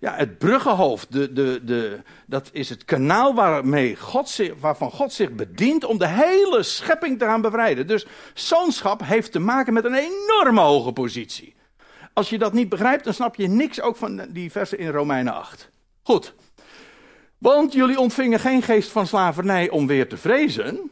ja, 0.00 0.14
het 0.14 0.38
bruggenhoofd. 0.38 1.12
De, 1.12 1.32
de, 1.32 1.60
de, 1.64 2.00
dat 2.26 2.50
is 2.52 2.68
het 2.68 2.84
kanaal 2.84 3.34
waarmee 3.34 3.96
God 3.96 4.40
waarvan 4.60 4.90
God 4.90 5.12
zich 5.12 5.32
bedient 5.32 5.84
om 5.84 5.98
de 5.98 6.08
hele 6.08 6.62
schepping 6.62 7.18
te 7.18 7.24
gaan 7.24 7.40
bevrijden. 7.40 7.86
Dus 7.86 8.06
zoonschap 8.34 9.04
heeft 9.04 9.32
te 9.32 9.38
maken 9.38 9.72
met 9.72 9.84
een 9.84 9.94
enorme 9.94 10.60
hoge 10.60 10.92
positie. 10.92 11.54
Als 12.20 12.30
je 12.30 12.38
dat 12.38 12.52
niet 12.52 12.68
begrijpt, 12.68 13.04
dan 13.04 13.14
snap 13.14 13.34
je 13.34 13.48
niks 13.48 13.80
ook 13.80 13.96
van 13.96 14.26
die 14.28 14.50
versen 14.50 14.78
in 14.78 14.88
Romeinen 14.88 15.34
8. 15.34 15.70
Goed. 16.02 16.34
Want 17.38 17.72
jullie 17.72 18.00
ontvingen 18.00 18.40
geen 18.40 18.62
geest 18.62 18.90
van 18.90 19.06
slavernij 19.06 19.70
om 19.70 19.86
weer 19.86 20.08
te 20.08 20.16
vrezen. 20.16 20.90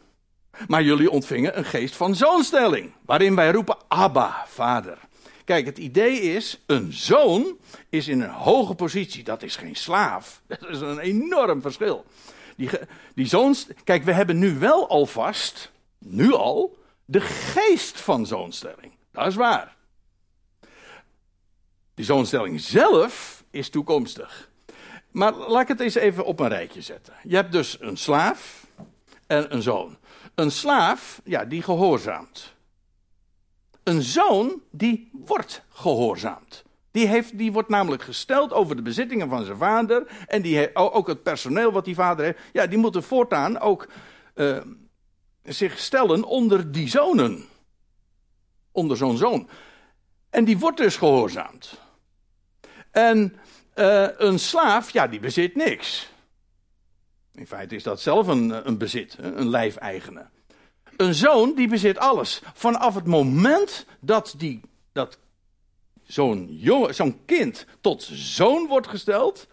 Maar 0.66 0.82
jullie 0.82 1.11
ontvingen 1.11 1.58
een 1.58 1.64
geest 1.64 1.97
van 1.97 2.14
zoonstelling. 2.14 2.92
Waarin 3.06 3.35
wij 3.35 3.50
roepen: 3.50 3.76
Abba, 3.88 4.44
vader. 4.47 4.99
Kijk, 5.44 5.66
het 5.66 5.78
idee 5.78 6.20
is: 6.20 6.62
een 6.66 6.92
zoon 6.92 7.56
is 7.88 8.08
in 8.08 8.20
een 8.20 8.30
hoge 8.30 8.75
positie. 8.75 9.25
Dat 9.25 9.42
is 9.42 9.56
geen 9.56 9.76
slaaf. 9.76 10.40
Dat 10.47 10.68
is 10.68 10.80
een 10.80 10.99
enorm 10.99 11.62
verschil. 11.62 12.04
Die, 12.56 12.70
die. 13.14 13.28
Kijk, 13.85 14.04
we 14.04 14.12
hebben 14.12 14.38
nu 14.38 14.58
wel 14.58 14.88
alvast, 14.88 15.73
nu 15.99 16.32
al, 16.32 16.78
de 17.04 17.20
geest 17.20 18.00
van 18.00 18.26
zoonstelling. 18.26 18.92
Dat 19.12 19.26
is 19.26 19.35
waar. 19.35 19.76
Die 21.99 22.07
zoonstelling 22.07 22.61
zelf 22.61 23.45
is 23.50 23.71
toekomstig. 23.71 24.50
Maar 25.11 25.35
laat 25.35 25.62
ik 25.62 25.69
het 25.69 25.81
eens 25.81 25.95
even 25.95 26.25
op 26.25 26.40
een 26.40 26.49
rijtje 26.49 26.83
zetten. 26.83 27.14
Je 27.23 27.35
hebt 27.35 27.52
dus 27.52 27.76
een 27.81 27.97
slaaf 27.97 28.67
en 29.26 29.55
een 29.55 29.62
zoon. 29.62 29.97
Een 30.35 30.50
slaaf, 30.50 31.21
ja, 31.25 31.45
die 31.45 31.62
gehoorzaamt. 31.62 32.55
Een 33.83 34.02
zoon, 34.02 34.62
die 34.71 35.11
wordt 35.12 35.62
gehoorzaamd. 35.69 36.64
Die, 36.90 37.07
heeft, 37.07 37.38
die 37.38 37.52
wordt 37.52 37.69
namelijk 37.69 38.02
gesteld 38.02 38.52
over 38.52 38.76
de 38.76 38.83
bezittingen 38.83 39.28
van 39.28 39.45
zijn 39.45 39.59
vader. 39.59 40.25
En 40.26 40.43
die 40.43 40.76
ook 40.76 41.07
het 41.07 41.23
personeel 41.23 41.73
wat 41.73 41.85
die 41.85 41.95
vader 41.95 42.25
heeft. 42.25 42.38
Ja, 42.52 42.67
die 42.67 42.78
moeten 42.78 43.02
voortaan 43.02 43.59
ook 43.59 43.88
uh, 44.35 44.59
zich 45.43 45.78
stellen 45.78 46.25
onder 46.25 46.73
die 46.73 46.88
zonen. 46.88 47.45
Onder 48.73 48.97
zo'n 48.97 49.17
zoon. 49.17 49.49
En 50.31 50.45
die 50.45 50.59
wordt 50.59 50.76
dus 50.76 50.97
gehoorzaamd. 50.97 51.87
En 52.99 53.37
uh, 53.75 54.09
een 54.17 54.38
slaaf, 54.38 54.90
ja, 54.90 55.07
die 55.07 55.21
bezit 55.21 55.55
niks. 55.55 56.09
In 57.35 57.47
feite 57.47 57.75
is 57.75 57.83
dat 57.83 58.00
zelf 58.00 58.26
een, 58.26 58.67
een 58.69 58.78
bezit, 58.78 59.17
een 59.21 59.49
lijfeigene. 59.49 60.26
Een 60.97 61.14
zoon, 61.14 61.55
die 61.55 61.69
bezit 61.69 61.99
alles. 61.99 62.43
Vanaf 62.55 62.95
het 62.95 63.07
moment 63.07 63.87
dat, 64.00 64.35
die, 64.37 64.61
dat 64.93 65.19
zo'n 66.07 66.61
zo'n 66.90 67.25
kind 67.25 67.67
tot 67.81 68.09
zoon 68.12 68.67
wordt 68.67 68.88
gesteld, 68.88 69.47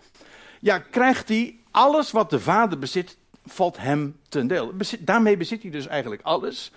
ja, 0.59 0.79
krijgt 0.79 1.27
hij 1.27 1.59
alles 1.71 2.11
wat 2.11 2.29
de 2.29 2.39
vader 2.39 2.79
bezit, 2.79 3.17
valt 3.45 3.77
hem 3.77 4.19
ten 4.29 4.47
deel. 4.47 4.71
Daarmee 4.99 5.37
bezit 5.37 5.61
hij 5.61 5.71
dus 5.71 5.87
eigenlijk 5.87 6.21
alles. 6.21 6.71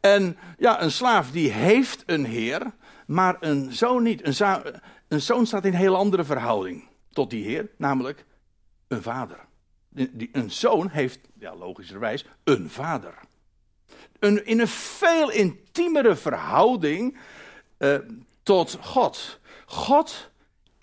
En 0.00 0.36
ja, 0.58 0.82
een 0.82 0.92
slaaf 0.92 1.30
die 1.30 1.52
heeft 1.52 2.02
een 2.06 2.24
heer, 2.24 2.72
maar 3.06 3.36
een 3.40 3.72
zoon 3.72 4.02
niet. 4.02 4.40
Een, 4.40 4.62
een 5.08 5.20
zoon 5.20 5.46
staat 5.46 5.64
in 5.64 5.72
een 5.72 5.78
heel 5.78 5.96
andere 5.96 6.24
verhouding 6.24 6.88
tot 7.10 7.30
die 7.30 7.44
Heer, 7.44 7.70
namelijk 7.76 8.24
een 8.88 9.02
vader. 9.02 9.38
Een 10.32 10.50
zoon 10.50 10.88
heeft, 10.88 11.20
ja, 11.38 11.56
logischerwijs, 11.56 12.24
een 12.44 12.70
vader. 12.70 13.14
Een, 14.18 14.46
in 14.46 14.60
een 14.60 14.68
veel 14.68 15.30
intiemere 15.30 16.16
verhouding 16.16 17.18
uh, 17.78 17.98
tot 18.42 18.78
God. 18.80 19.38
God 19.66 20.30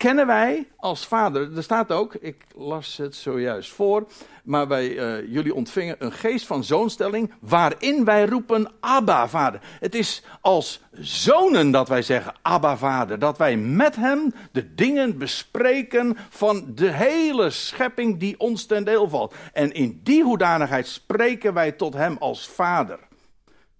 kennen 0.04 0.26
wij 0.26 0.68
als 0.76 1.06
vader. 1.06 1.56
Er 1.56 1.62
staat 1.62 1.92
ook, 1.92 2.14
ik 2.14 2.36
las 2.56 2.96
het 2.96 3.14
zojuist 3.14 3.72
voor, 3.72 4.06
maar 4.42 4.68
wij, 4.68 4.88
uh, 4.88 5.32
jullie 5.32 5.54
ontvingen 5.54 5.96
een 5.98 6.12
geest 6.12 6.46
van 6.46 6.64
zoonstelling 6.64 7.32
waarin 7.40 8.04
wij 8.04 8.26
roepen 8.26 8.70
Abba 8.80 9.28
vader. 9.28 9.60
Het 9.80 9.94
is 9.94 10.22
als 10.40 10.80
zonen 11.00 11.70
dat 11.70 11.88
wij 11.88 12.02
zeggen 12.02 12.34
Abba 12.42 12.76
vader, 12.76 13.18
dat 13.18 13.38
wij 13.38 13.56
met 13.56 13.96
hem 13.96 14.32
de 14.52 14.74
dingen 14.74 15.18
bespreken 15.18 16.16
van 16.28 16.64
de 16.74 16.92
hele 16.92 17.50
schepping 17.50 18.18
die 18.18 18.40
ons 18.40 18.66
ten 18.66 18.84
deel 18.84 19.08
valt. 19.08 19.34
En 19.52 19.72
in 19.72 20.00
die 20.02 20.22
hoedanigheid 20.22 20.86
spreken 20.86 21.54
wij 21.54 21.72
tot 21.72 21.94
hem 21.94 22.16
als 22.18 22.48
vader. 22.48 22.98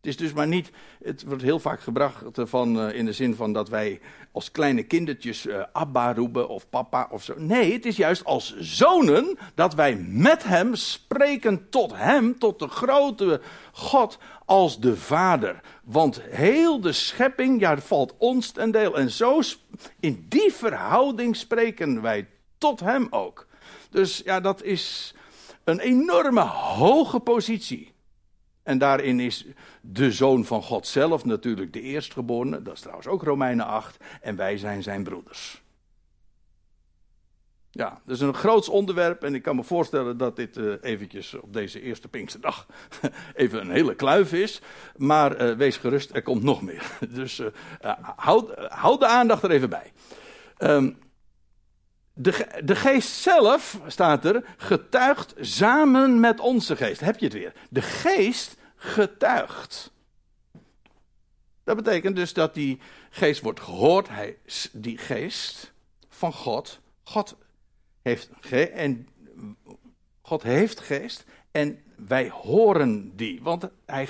Het 0.04 0.12
is 0.12 0.18
dus 0.18 0.32
maar 0.32 0.46
niet, 0.46 0.70
het 1.02 1.24
wordt 1.24 1.42
heel 1.42 1.58
vaak 1.58 1.80
gebracht 1.80 2.22
van, 2.32 2.78
uh, 2.78 2.94
in 2.94 3.04
de 3.04 3.12
zin 3.12 3.34
van 3.34 3.52
dat 3.52 3.68
wij 3.68 4.00
als 4.32 4.50
kleine 4.50 4.82
kindertjes 4.82 5.46
uh, 5.46 5.62
Abba 5.72 6.14
roepen 6.14 6.48
of 6.48 6.68
papa 6.68 7.08
of 7.10 7.22
zo. 7.22 7.34
Nee, 7.36 7.72
het 7.72 7.86
is 7.86 7.96
juist 7.96 8.24
als 8.24 8.56
zonen 8.58 9.38
dat 9.54 9.74
wij 9.74 9.96
met 9.96 10.44
hem 10.44 10.74
spreken 10.74 11.70
tot 11.70 11.92
hem, 11.94 12.38
tot 12.38 12.58
de 12.58 12.68
grote 12.68 13.40
God 13.72 14.18
als 14.44 14.80
de 14.80 14.96
Vader. 14.96 15.60
Want 15.84 16.20
heel 16.22 16.80
de 16.80 16.92
schepping, 16.92 17.60
ja, 17.60 17.78
valt 17.78 18.14
ons 18.18 18.50
ten 18.50 18.70
deel. 18.70 18.98
En 18.98 19.10
zo, 19.10 19.40
in 20.00 20.26
die 20.28 20.52
verhouding 20.52 21.36
spreken 21.36 22.02
wij 22.02 22.28
tot 22.58 22.80
hem 22.80 23.06
ook. 23.10 23.46
Dus 23.90 24.22
ja, 24.24 24.40
dat 24.40 24.62
is 24.62 25.14
een 25.64 25.80
enorme 25.80 26.42
hoge 26.42 27.20
positie. 27.20 27.93
En 28.64 28.78
daarin 28.78 29.20
is 29.20 29.46
de 29.80 30.12
zoon 30.12 30.44
van 30.44 30.62
God 30.62 30.86
zelf 30.86 31.24
natuurlijk 31.24 31.72
de 31.72 31.80
eerstgeborene. 31.80 32.62
Dat 32.62 32.74
is 32.74 32.80
trouwens 32.80 33.06
ook 33.06 33.22
Romeinen 33.22 33.66
8. 33.66 34.04
En 34.20 34.36
wij 34.36 34.58
zijn 34.58 34.82
zijn 34.82 35.02
broeders. 35.02 35.62
Ja, 37.70 38.00
dat 38.04 38.16
is 38.16 38.22
een 38.22 38.34
groots 38.34 38.68
onderwerp 38.68 39.22
en 39.22 39.34
ik 39.34 39.42
kan 39.42 39.56
me 39.56 39.62
voorstellen 39.62 40.16
dat 40.16 40.36
dit 40.36 40.56
uh, 40.56 40.74
eventjes 40.80 41.34
op 41.34 41.52
deze 41.52 41.80
eerste 41.80 42.08
Pinksterdag 42.08 42.66
even 43.34 43.60
een 43.60 43.70
hele 43.70 43.94
kluif 43.94 44.32
is. 44.32 44.60
Maar 44.96 45.42
uh, 45.42 45.56
wees 45.56 45.76
gerust, 45.76 46.14
er 46.14 46.22
komt 46.22 46.42
nog 46.42 46.62
meer. 46.62 46.90
Dus 47.14 47.38
uh, 47.38 47.48
houd, 48.16 48.54
houd, 48.56 49.00
de 49.00 49.06
aandacht 49.06 49.42
er 49.42 49.50
even 49.50 49.70
bij. 49.70 49.92
Um, 50.58 50.96
de, 52.14 52.60
de 52.64 52.76
geest 52.76 53.08
zelf, 53.08 53.80
staat 53.86 54.24
er, 54.24 54.44
getuigt 54.56 55.34
samen 55.40 56.20
met 56.20 56.40
onze 56.40 56.76
geest. 56.76 57.00
Heb 57.00 57.18
je 57.18 57.24
het 57.24 57.34
weer? 57.34 57.52
De 57.70 57.82
geest 57.82 58.56
getuigt. 58.76 59.92
Dat 61.64 61.76
betekent 61.76 62.16
dus 62.16 62.32
dat 62.32 62.54
die 62.54 62.80
geest 63.10 63.40
wordt 63.40 63.60
gehoord. 63.60 64.08
Hij, 64.08 64.38
die 64.72 64.98
geest 64.98 65.72
van 66.08 66.32
God. 66.32 66.80
God 67.02 67.36
heeft, 68.02 68.30
ge 68.40 68.68
en 68.68 69.08
God 70.22 70.42
heeft 70.42 70.80
geest. 70.80 71.24
En 71.50 71.82
wij 71.96 72.28
horen 72.28 73.16
die. 73.16 73.42
Want 73.42 73.68
hij, 73.86 74.08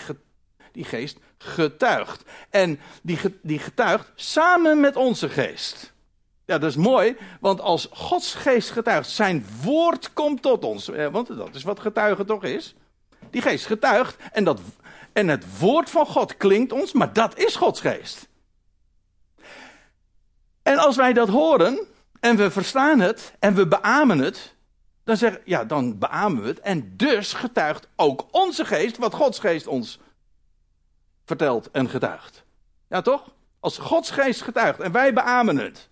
die 0.73 0.84
geest 0.84 1.18
getuigt. 1.38 2.23
En 2.50 2.80
die, 3.02 3.18
die 3.42 3.58
getuigt 3.58 4.12
samen 4.14 4.80
met 4.80 4.96
onze 4.96 5.28
geest. 5.28 5.94
Ja, 6.47 6.59
dat 6.59 6.71
is 6.71 6.77
mooi, 6.77 7.17
want 7.41 7.61
als 7.61 7.89
Gods 7.93 8.35
geest 8.35 8.71
getuigt, 8.71 9.09
zijn 9.09 9.47
woord 9.63 10.13
komt 10.13 10.43
tot 10.43 10.65
ons. 10.65 10.91
Want 11.11 11.37
dat 11.37 11.55
is 11.55 11.63
wat 11.63 11.81
getuigen 11.81 12.27
toch 12.27 12.45
is. 12.45 12.75
Die 13.31 13.43
geest 13.43 13.67
getuigt 13.67 14.17
en, 14.33 14.45
dat, 14.45 14.61
en 15.13 15.29
het 15.29 15.59
woord 15.59 15.91
van 15.91 16.07
God 16.07 16.37
klinkt 16.37 16.73
ons, 16.73 16.93
maar 16.93 17.13
dat 17.13 17.39
is 17.39 17.57
Gods 17.57 17.81
geest. 17.81 18.29
En 20.63 20.79
als 20.79 20.97
wij 20.97 21.13
dat 21.13 21.29
horen 21.29 21.87
en 22.21 22.37
we 22.37 22.51
verstaan 22.51 23.01
het 23.01 23.35
en 23.39 23.55
we 23.55 23.67
beamen 23.67 24.19
het, 24.19 24.55
dan 25.05 25.17
zeg 25.17 25.41
ja, 25.45 25.65
dan 25.65 25.99
beamen 25.99 26.43
we 26.43 26.49
het 26.49 26.61
en 26.61 26.97
dus 26.97 27.33
getuigt 27.33 27.89
ook 27.97 28.27
onze 28.31 28.65
geest 28.65 28.97
wat 28.97 29.15
Gods 29.15 29.39
geest 29.39 29.67
ons 29.67 29.99
vertelt 31.25 31.71
en 31.71 31.89
getuigt. 31.89 32.45
Ja, 32.89 33.01
toch? 33.01 33.33
Als 33.61 33.79
Gods 33.79 34.11
geest 34.11 34.43
getuigt 34.43 34.81
en 34.81 34.93
wij 34.93 35.13
beamen 35.13 35.59
het, 35.59 35.89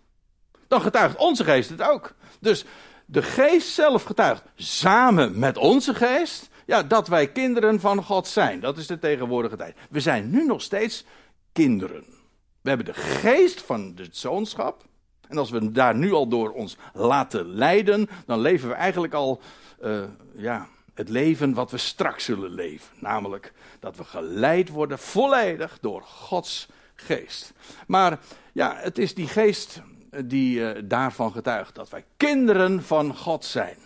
dan 0.72 0.80
getuigt 0.80 1.16
onze 1.16 1.44
geest 1.44 1.70
het 1.70 1.82
ook. 1.82 2.14
Dus 2.40 2.64
de 3.06 3.22
geest 3.22 3.68
zelf 3.68 4.02
getuigt 4.02 4.42
samen 4.54 5.38
met 5.38 5.56
onze 5.56 5.94
geest, 5.94 6.48
ja, 6.66 6.82
dat 6.82 7.08
wij 7.08 7.26
kinderen 7.26 7.80
van 7.80 8.02
God 8.02 8.26
zijn. 8.28 8.60
Dat 8.60 8.78
is 8.78 8.86
de 8.86 8.98
tegenwoordige 8.98 9.56
tijd. 9.56 9.76
We 9.90 10.00
zijn 10.00 10.30
nu 10.30 10.46
nog 10.46 10.62
steeds 10.62 11.04
kinderen. 11.52 12.04
We 12.60 12.68
hebben 12.68 12.86
de 12.86 12.94
geest 12.94 13.60
van 13.60 13.92
het 13.96 14.16
zoonschap. 14.16 14.84
En 15.28 15.38
als 15.38 15.50
we 15.50 15.72
daar 15.72 15.96
nu 15.96 16.12
al 16.12 16.28
door 16.28 16.50
ons 16.50 16.76
laten 16.92 17.54
leiden, 17.54 18.08
dan 18.26 18.40
leven 18.40 18.68
we 18.68 18.74
eigenlijk 18.74 19.14
al, 19.14 19.40
uh, 19.82 20.02
ja, 20.36 20.68
het 20.94 21.08
leven 21.08 21.54
wat 21.54 21.70
we 21.70 21.78
straks 21.78 22.24
zullen 22.24 22.50
leven. 22.50 22.96
Namelijk 22.98 23.52
dat 23.80 23.96
we 23.96 24.04
geleid 24.04 24.68
worden 24.68 24.98
volledig 24.98 25.78
door 25.80 26.02
Gods 26.02 26.68
geest. 26.94 27.52
Maar 27.86 28.18
ja, 28.52 28.76
het 28.76 28.98
is 28.98 29.14
die 29.14 29.28
geest 29.28 29.82
die 30.24 30.58
uh, 30.58 30.70
daarvan 30.84 31.32
getuigt 31.32 31.74
dat 31.74 31.88
wij 31.88 32.04
kinderen 32.16 32.82
van 32.82 33.16
God 33.16 33.44
zijn. 33.44 33.76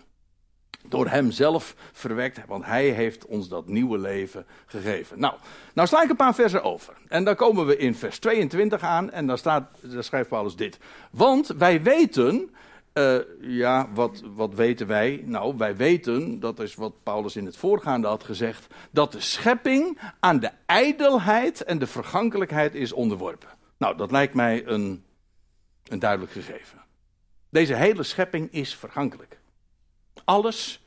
Door 0.88 1.08
Hem 1.08 1.30
zelf 1.30 1.74
verwekt, 1.92 2.40
want 2.46 2.64
Hij 2.64 2.88
heeft 2.88 3.26
ons 3.26 3.48
dat 3.48 3.66
nieuwe 3.68 3.98
leven 3.98 4.46
gegeven. 4.66 5.18
Nou, 5.18 5.34
nou 5.74 5.88
sla 5.88 6.02
ik 6.02 6.10
een 6.10 6.16
paar 6.16 6.34
versen 6.34 6.62
over. 6.62 6.94
En 7.08 7.24
dan 7.24 7.34
komen 7.34 7.66
we 7.66 7.76
in 7.76 7.94
vers 7.94 8.18
22 8.18 8.82
aan 8.82 9.10
en 9.10 9.26
dan, 9.26 9.38
staat, 9.38 9.70
daar 9.80 10.04
schrijft 10.04 10.28
Paulus 10.28 10.56
dit. 10.56 10.78
Want 11.10 11.46
wij 11.46 11.82
weten 11.82 12.50
uh, 12.98 13.18
ja, 13.40 13.88
wat, 13.94 14.22
wat 14.34 14.54
weten 14.54 14.86
wij? 14.86 15.22
Nou, 15.24 15.56
wij 15.56 15.76
weten, 15.76 16.40
dat 16.40 16.60
is 16.60 16.74
wat 16.74 16.92
Paulus 17.02 17.36
in 17.36 17.44
het 17.46 17.56
voorgaande 17.56 18.06
had 18.06 18.24
gezegd, 18.24 18.66
dat 18.90 19.12
de 19.12 19.20
schepping 19.20 19.98
aan 20.20 20.40
de 20.40 20.50
ijdelheid 20.66 21.64
en 21.64 21.78
de 21.78 21.86
vergankelijkheid 21.86 22.74
is 22.74 22.92
onderworpen. 22.92 23.48
Nou, 23.76 23.96
dat 23.96 24.10
lijkt 24.10 24.34
mij 24.34 24.66
een, 24.66 25.04
een 25.88 25.98
duidelijk 25.98 26.32
gegeven. 26.32 26.84
Deze 27.48 27.74
hele 27.74 28.02
schepping 28.02 28.52
is 28.52 28.76
vergankelijk. 28.76 29.40
Alles 30.24 30.84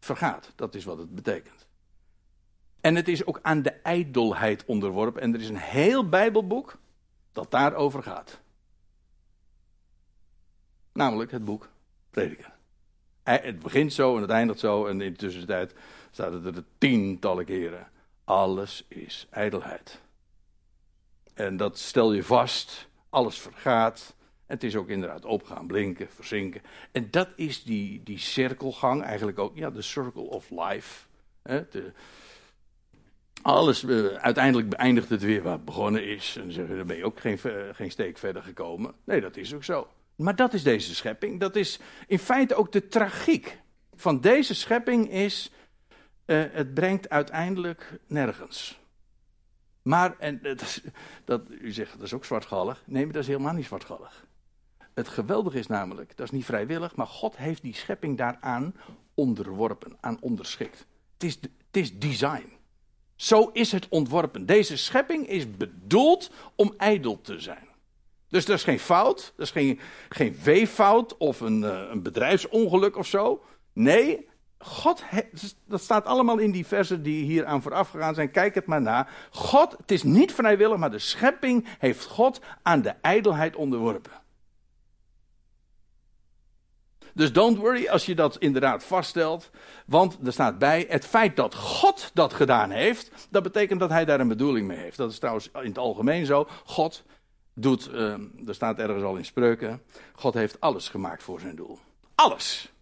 vergaat, 0.00 0.52
dat 0.56 0.74
is 0.74 0.84
wat 0.84 0.98
het 0.98 1.14
betekent. 1.14 1.66
En 2.80 2.94
het 2.94 3.08
is 3.08 3.26
ook 3.26 3.38
aan 3.42 3.62
de 3.62 3.70
ijdelheid 3.70 4.64
onderworpen. 4.64 5.22
En 5.22 5.34
er 5.34 5.40
is 5.40 5.48
een 5.48 5.56
heel 5.56 6.08
Bijbelboek 6.08 6.78
dat 7.32 7.50
daarover 7.50 8.02
gaat. 8.02 8.40
Namelijk 10.92 11.30
het 11.30 11.44
boek 11.44 11.68
Prediker. 12.10 12.54
Het 13.22 13.58
begint 13.58 13.92
zo 13.92 14.16
en 14.16 14.22
het 14.22 14.30
eindigt 14.30 14.60
zo. 14.60 14.86
En 14.86 15.00
in 15.00 15.12
de 15.12 15.18
tussentijd 15.18 15.74
staat 16.10 16.32
het 16.32 16.56
er 16.56 16.64
tientallen 16.78 17.44
keren. 17.44 17.88
Alles 18.24 18.84
is 18.88 19.26
ijdelheid. 19.30 20.00
En 21.34 21.56
dat 21.56 21.78
stel 21.78 22.12
je 22.12 22.22
vast. 22.22 22.88
Alles 23.10 23.38
vergaat. 23.38 24.14
Het 24.46 24.64
is 24.64 24.76
ook 24.76 24.88
inderdaad 24.88 25.24
opgaan, 25.24 25.66
blinken, 25.66 26.08
verzinken. 26.10 26.62
En 26.92 27.08
dat 27.10 27.28
is 27.36 27.62
die, 27.62 28.02
die 28.02 28.18
cirkelgang, 28.18 29.02
eigenlijk 29.02 29.38
ook, 29.38 29.56
ja, 29.56 29.70
de 29.70 29.82
circle 29.82 30.22
of 30.22 30.50
life. 30.50 31.06
Hè, 31.42 31.68
de, 31.70 31.92
alles, 33.42 33.82
uh, 33.82 34.06
uiteindelijk 34.06 34.68
beëindigt 34.68 35.08
het 35.08 35.22
weer 35.22 35.42
waar 35.42 35.52
het 35.52 35.64
begonnen 35.64 36.06
is. 36.06 36.36
En 36.36 36.76
dan 36.76 36.86
ben 36.86 36.96
je 36.96 37.04
ook 37.04 37.20
geen, 37.20 37.38
geen 37.72 37.90
steek 37.90 38.18
verder 38.18 38.42
gekomen. 38.42 38.94
Nee, 39.04 39.20
dat 39.20 39.36
is 39.36 39.54
ook 39.54 39.64
zo. 39.64 39.88
Maar 40.16 40.36
dat 40.36 40.54
is 40.54 40.62
deze 40.62 40.94
schepping. 40.94 41.40
Dat 41.40 41.56
is 41.56 41.80
in 42.06 42.18
feite 42.18 42.54
ook 42.54 42.72
de 42.72 42.88
tragiek 42.88 43.58
van 43.94 44.20
deze 44.20 44.54
schepping 44.54 45.10
is, 45.10 45.52
uh, 46.26 46.44
het 46.50 46.74
brengt 46.74 47.08
uiteindelijk 47.08 48.00
nergens. 48.06 48.80
Maar, 49.82 50.18
en 50.18 50.42
dat, 50.42 50.82
dat, 51.24 51.42
u 51.50 51.72
zegt 51.72 51.92
dat 51.92 52.02
is 52.02 52.12
ook 52.12 52.24
zwartgallig. 52.24 52.82
Nee, 52.86 53.04
maar 53.04 53.12
dat 53.12 53.22
is 53.22 53.28
helemaal 53.28 53.54
niet 53.54 53.64
zwartgallig. 53.64 54.26
Het 54.96 55.08
geweldige 55.08 55.58
is 55.58 55.66
namelijk, 55.66 56.16
dat 56.16 56.26
is 56.26 56.32
niet 56.32 56.44
vrijwillig, 56.44 56.96
maar 56.96 57.06
God 57.06 57.36
heeft 57.36 57.62
die 57.62 57.74
schepping 57.74 58.16
daaraan 58.16 58.74
onderworpen, 59.14 59.96
aan 60.00 60.18
onderschikt. 60.20 60.86
Het 61.12 61.22
is, 61.22 61.34
het 61.40 61.76
is 61.76 61.98
design. 61.98 62.52
Zo 63.16 63.50
is 63.52 63.72
het 63.72 63.88
ontworpen. 63.88 64.46
Deze 64.46 64.76
schepping 64.76 65.28
is 65.28 65.56
bedoeld 65.56 66.30
om 66.54 66.74
ijdel 66.76 67.20
te 67.20 67.40
zijn. 67.40 67.68
Dus 68.28 68.44
dat 68.44 68.56
is 68.56 68.64
geen 68.64 68.78
fout, 68.78 69.32
dat 69.36 69.46
is 69.46 69.52
geen, 69.52 69.80
geen 70.08 70.36
weeffout 70.42 71.16
of 71.16 71.40
een, 71.40 71.62
uh, 71.62 71.82
een 71.90 72.02
bedrijfsongeluk 72.02 72.96
of 72.96 73.06
zo. 73.06 73.44
Nee, 73.72 74.28
God, 74.58 75.04
dat 75.66 75.82
staat 75.82 76.04
allemaal 76.04 76.38
in 76.38 76.50
die 76.50 76.66
versen 76.66 77.02
die 77.02 77.24
hier 77.24 77.46
aan 77.46 77.62
vooraf 77.62 77.90
gegaan 77.90 78.14
zijn. 78.14 78.30
Kijk 78.30 78.54
het 78.54 78.66
maar 78.66 78.82
na. 78.82 79.08
God, 79.30 79.72
het 79.76 79.90
is 79.90 80.02
niet 80.02 80.32
vrijwillig, 80.32 80.76
maar 80.76 80.90
de 80.90 80.98
schepping 80.98 81.66
heeft 81.78 82.04
God 82.04 82.40
aan 82.62 82.82
de 82.82 82.94
ijdelheid 83.00 83.56
onderworpen. 83.56 84.24
Dus 87.16 87.32
don't 87.32 87.58
worry 87.58 87.88
als 87.88 88.06
je 88.06 88.14
dat 88.14 88.36
inderdaad 88.38 88.84
vaststelt. 88.84 89.50
Want 89.86 90.18
er 90.24 90.32
staat 90.32 90.58
bij, 90.58 90.86
het 90.88 91.06
feit 91.06 91.36
dat 91.36 91.54
God 91.54 92.10
dat 92.14 92.32
gedaan 92.32 92.70
heeft, 92.70 93.28
dat 93.30 93.42
betekent 93.42 93.80
dat 93.80 93.90
hij 93.90 94.04
daar 94.04 94.20
een 94.20 94.28
bedoeling 94.28 94.66
mee 94.66 94.78
heeft. 94.78 94.96
Dat 94.96 95.10
is 95.10 95.18
trouwens 95.18 95.50
in 95.52 95.68
het 95.68 95.78
algemeen 95.78 96.26
zo. 96.26 96.48
God 96.64 97.04
doet, 97.54 97.90
uh, 97.92 98.12
er 98.46 98.54
staat 98.54 98.78
ergens 98.78 99.02
al 99.02 99.16
in 99.16 99.24
spreuken, 99.24 99.82
God 100.12 100.34
heeft 100.34 100.60
alles 100.60 100.88
gemaakt 100.88 101.22
voor 101.22 101.40
zijn 101.40 101.56
doel. 101.56 101.78
Alles. 102.14 102.72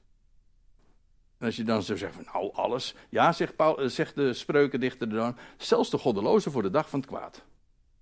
En 1.38 1.46
als 1.46 1.56
je 1.56 1.64
dan 1.64 1.82
zo 1.82 1.96
zegt 1.96 2.14
van, 2.14 2.26
nou 2.32 2.54
alles. 2.54 2.94
Ja, 3.08 3.32
zegt, 3.32 3.56
Paul, 3.56 3.80
eh, 3.80 3.88
zegt 3.88 4.14
de 4.14 4.32
spreukendichter 4.32 5.08
dan, 5.08 5.36
zelfs 5.56 5.90
de 5.90 5.98
goddeloze 5.98 6.50
voor 6.50 6.62
de 6.62 6.70
dag 6.70 6.88
van 6.88 7.00
het 7.00 7.08
kwaad. 7.08 7.42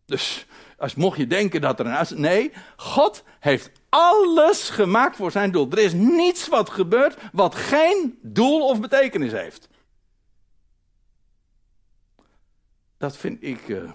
Dus 0.05 0.47
als 0.77 0.95
mocht 0.95 1.19
je 1.19 1.27
denken 1.27 1.61
dat 1.61 1.81
er 1.81 1.87
een 1.87 2.21
Nee, 2.21 2.53
God 2.77 3.25
heeft 3.41 3.71
alles 3.89 4.71
gemaakt 4.71 5.17
voor 5.17 5.31
zijn 5.31 5.51
doel. 5.51 5.71
Er 5.71 5.79
is 5.79 5.93
niets 5.93 6.49
wat 6.49 6.71
gebeurt 6.71 7.19
wat 7.33 7.55
geen 7.55 8.19
doel 8.23 8.69
of 8.69 8.81
betekenis 8.81 9.33
heeft. 9.33 9.69
Dat 12.97 13.17
vind 13.17 13.43
ik 13.43 13.69
uh, 13.69 13.93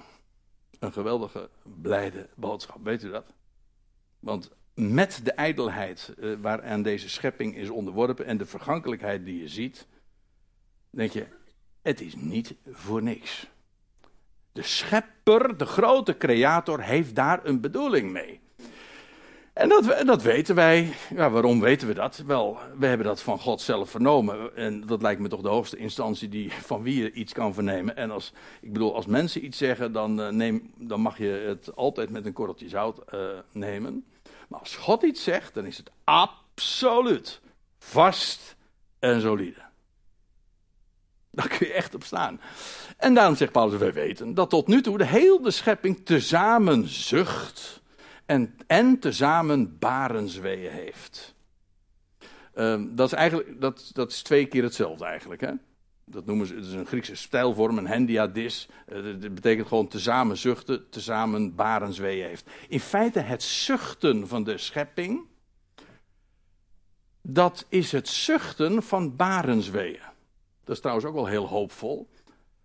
een 0.79 0.93
geweldige, 0.93 1.49
blijde 1.63 2.29
boodschap. 2.35 2.83
Weet 2.83 3.03
u 3.03 3.09
dat? 3.09 3.33
Want 4.19 4.51
met 4.73 5.19
de 5.23 5.31
ijdelheid 5.31 6.13
uh, 6.17 6.37
waaraan 6.41 6.81
deze 6.81 7.09
schepping 7.09 7.55
is 7.55 7.69
onderworpen 7.69 8.25
en 8.25 8.37
de 8.37 8.45
vergankelijkheid 8.45 9.25
die 9.25 9.41
je 9.41 9.47
ziet, 9.47 9.87
denk 10.89 11.11
je, 11.11 11.27
het 11.81 12.01
is 12.01 12.15
niet 12.15 12.55
voor 12.71 13.03
niks. 13.03 13.47
De 14.57 14.63
schepper, 14.63 15.57
de 15.57 15.65
grote 15.65 16.17
creator, 16.17 16.81
heeft 16.81 17.15
daar 17.15 17.39
een 17.43 17.61
bedoeling 17.61 18.11
mee. 18.11 18.39
En 19.53 19.69
dat, 19.69 20.03
dat 20.05 20.21
weten 20.21 20.55
wij. 20.55 20.93
Ja, 21.15 21.29
waarom 21.29 21.59
weten 21.59 21.87
we 21.87 21.93
dat? 21.93 22.23
Wel, 22.27 22.57
we 22.77 22.85
hebben 22.85 23.07
dat 23.07 23.21
van 23.21 23.39
God 23.39 23.61
zelf 23.61 23.89
vernomen. 23.89 24.55
En 24.55 24.85
dat 24.85 25.01
lijkt 25.01 25.21
me 25.21 25.27
toch 25.27 25.41
de 25.41 25.47
hoogste 25.47 25.77
instantie 25.77 26.29
die, 26.29 26.51
van 26.51 26.83
wie 26.83 27.01
je 27.03 27.11
iets 27.11 27.33
kan 27.33 27.53
vernemen. 27.53 27.95
En 27.95 28.11
als, 28.11 28.33
ik 28.61 28.73
bedoel, 28.73 28.95
als 28.95 29.05
mensen 29.05 29.45
iets 29.45 29.57
zeggen, 29.57 29.91
dan, 29.91 30.19
uh, 30.19 30.29
neem, 30.29 30.73
dan 30.77 31.01
mag 31.01 31.17
je 31.17 31.43
het 31.47 31.75
altijd 31.75 32.09
met 32.09 32.25
een 32.25 32.33
korreltje 32.33 32.69
zout 32.69 33.01
uh, 33.13 33.19
nemen. 33.51 34.05
Maar 34.47 34.59
als 34.59 34.75
God 34.75 35.03
iets 35.03 35.23
zegt, 35.23 35.53
dan 35.53 35.65
is 35.65 35.77
het 35.77 35.91
absoluut 36.03 37.41
vast 37.79 38.55
en 38.99 39.21
solide. 39.21 39.66
Daar 41.37 41.47
kun 41.57 41.67
je 41.67 41.73
echt 41.73 41.95
op 41.95 42.03
staan. 42.03 42.41
En 42.97 43.13
daarom 43.13 43.35
zegt 43.35 43.51
Paulus, 43.51 43.79
wij 43.79 43.93
weten 43.93 44.33
dat 44.33 44.49
tot 44.49 44.67
nu 44.67 44.81
toe 44.81 44.97
de 44.97 45.05
hele 45.05 45.51
schepping 45.51 46.05
tezamen 46.05 46.87
zucht 46.87 47.81
en, 48.25 48.55
en 48.67 48.99
tezamen 48.99 49.79
barensweeën 49.79 50.71
heeft. 50.71 51.35
Um, 52.55 52.95
dat 52.95 53.07
is 53.07 53.13
eigenlijk 53.13 53.61
dat, 53.61 53.89
dat 53.93 54.11
is 54.11 54.21
twee 54.21 54.45
keer 54.45 54.63
hetzelfde 54.63 55.05
eigenlijk. 55.05 55.41
Hè? 55.41 55.51
Dat 56.05 56.25
noemen 56.25 56.47
ze, 56.47 56.55
het 56.55 56.65
is 56.65 56.73
een 56.73 56.85
Griekse 56.85 57.15
stijlvorm, 57.15 57.77
een 57.77 57.87
hendiadis. 57.87 58.67
Dat 58.85 59.33
betekent 59.33 59.67
gewoon 59.67 59.87
tezamen 59.87 60.37
zuchten, 60.37 60.89
tezamen 60.89 61.55
barensweeën 61.55 62.27
heeft. 62.27 62.49
In 62.67 62.79
feite 62.79 63.19
het 63.19 63.43
zuchten 63.43 64.27
van 64.27 64.43
de 64.43 64.57
schepping, 64.57 65.21
dat 67.21 67.65
is 67.69 67.91
het 67.91 68.07
zuchten 68.07 68.83
van 68.83 69.15
barensweeën. 69.15 70.15
Dat 70.67 70.75
is 70.75 70.81
trouwens 70.81 71.07
ook 71.07 71.13
wel 71.13 71.25
heel 71.25 71.47
hoopvol. 71.47 72.09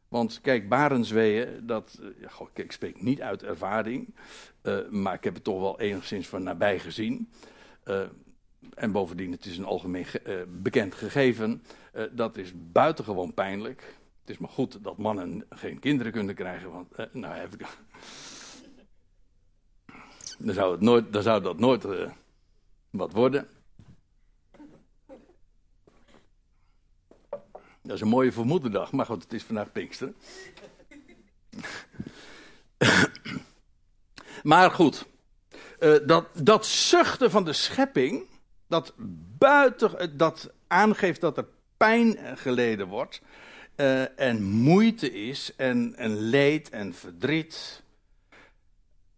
Want 0.09 0.41
kijk, 0.41 0.69
barensweeën, 0.69 1.67
dat, 1.67 2.01
goh, 2.27 2.49
ik 2.55 2.73
spreek 2.73 3.03
niet 3.03 3.21
uit 3.21 3.43
ervaring, 3.43 4.15
uh, 4.63 4.89
maar 4.89 5.15
ik 5.15 5.25
heb 5.25 5.35
het 5.35 5.45
toch 5.45 5.61
wel 5.61 5.81
enigszins 5.81 6.29
van 6.29 6.43
nabij 6.43 6.79
gezien. 6.79 7.31
Uh, 7.85 8.03
en 8.75 8.93
bovendien, 8.93 9.33
het 9.33 9.45
is 9.45 9.59
een 9.59 9.65
algemeen 9.65 10.05
ge 10.05 10.47
bekend 10.63 10.95
gegeven. 10.95 11.63
Dat 12.13 12.37
is 12.37 12.53
buitengewoon 12.73 13.35
pijnlijk. 13.35 13.97
Het 14.21 14.31
is 14.31 14.39
maar 14.39 14.51
goed 14.51 14.85
dat 14.85 14.99
mannen 14.99 15.45
geen 15.51 15.79
kinderen 15.79 16.13
kunnen 16.13 16.35
krijgen. 16.35 16.71
Want, 16.71 17.13
nou 17.13 17.35
heb 17.35 17.55
ik. 17.55 17.67
dan, 20.39 20.55
zou 20.55 20.77
nooit, 20.81 21.05
zou 21.11 21.43
dat 21.43 21.59
nooit 21.59 21.87
wat 22.91 23.13
worden. 23.13 23.49
Dat 27.83 27.95
is 27.95 28.01
een 28.01 28.09
mooie 28.09 28.33
vermoedendag, 28.33 28.93
maar 28.93 29.07
goed, 29.07 29.23
het 29.23 29.33
is 29.33 29.43
vandaag 29.43 29.73
Pinkster. 29.73 30.13
maar 34.43 34.71
goed, 34.71 35.07
dat, 36.07 36.27
dat 36.35 36.67
zuchten 36.67 37.31
van 37.31 37.45
de 37.45 37.53
schepping 37.53 38.27
dat 38.69 38.93
buiten, 39.39 40.17
dat 40.17 40.53
aangeeft 40.67 41.21
dat 41.21 41.37
er 41.37 41.47
pijn 41.77 42.37
geleden 42.37 42.89
wordt. 42.89 43.21
Uh, 43.77 44.21
en 44.21 44.43
moeite 44.43 45.13
is 45.13 45.53
en, 45.57 45.95
en 45.97 46.17
leed 46.17 46.71
en 46.71 46.95
verdriet. 46.95 47.83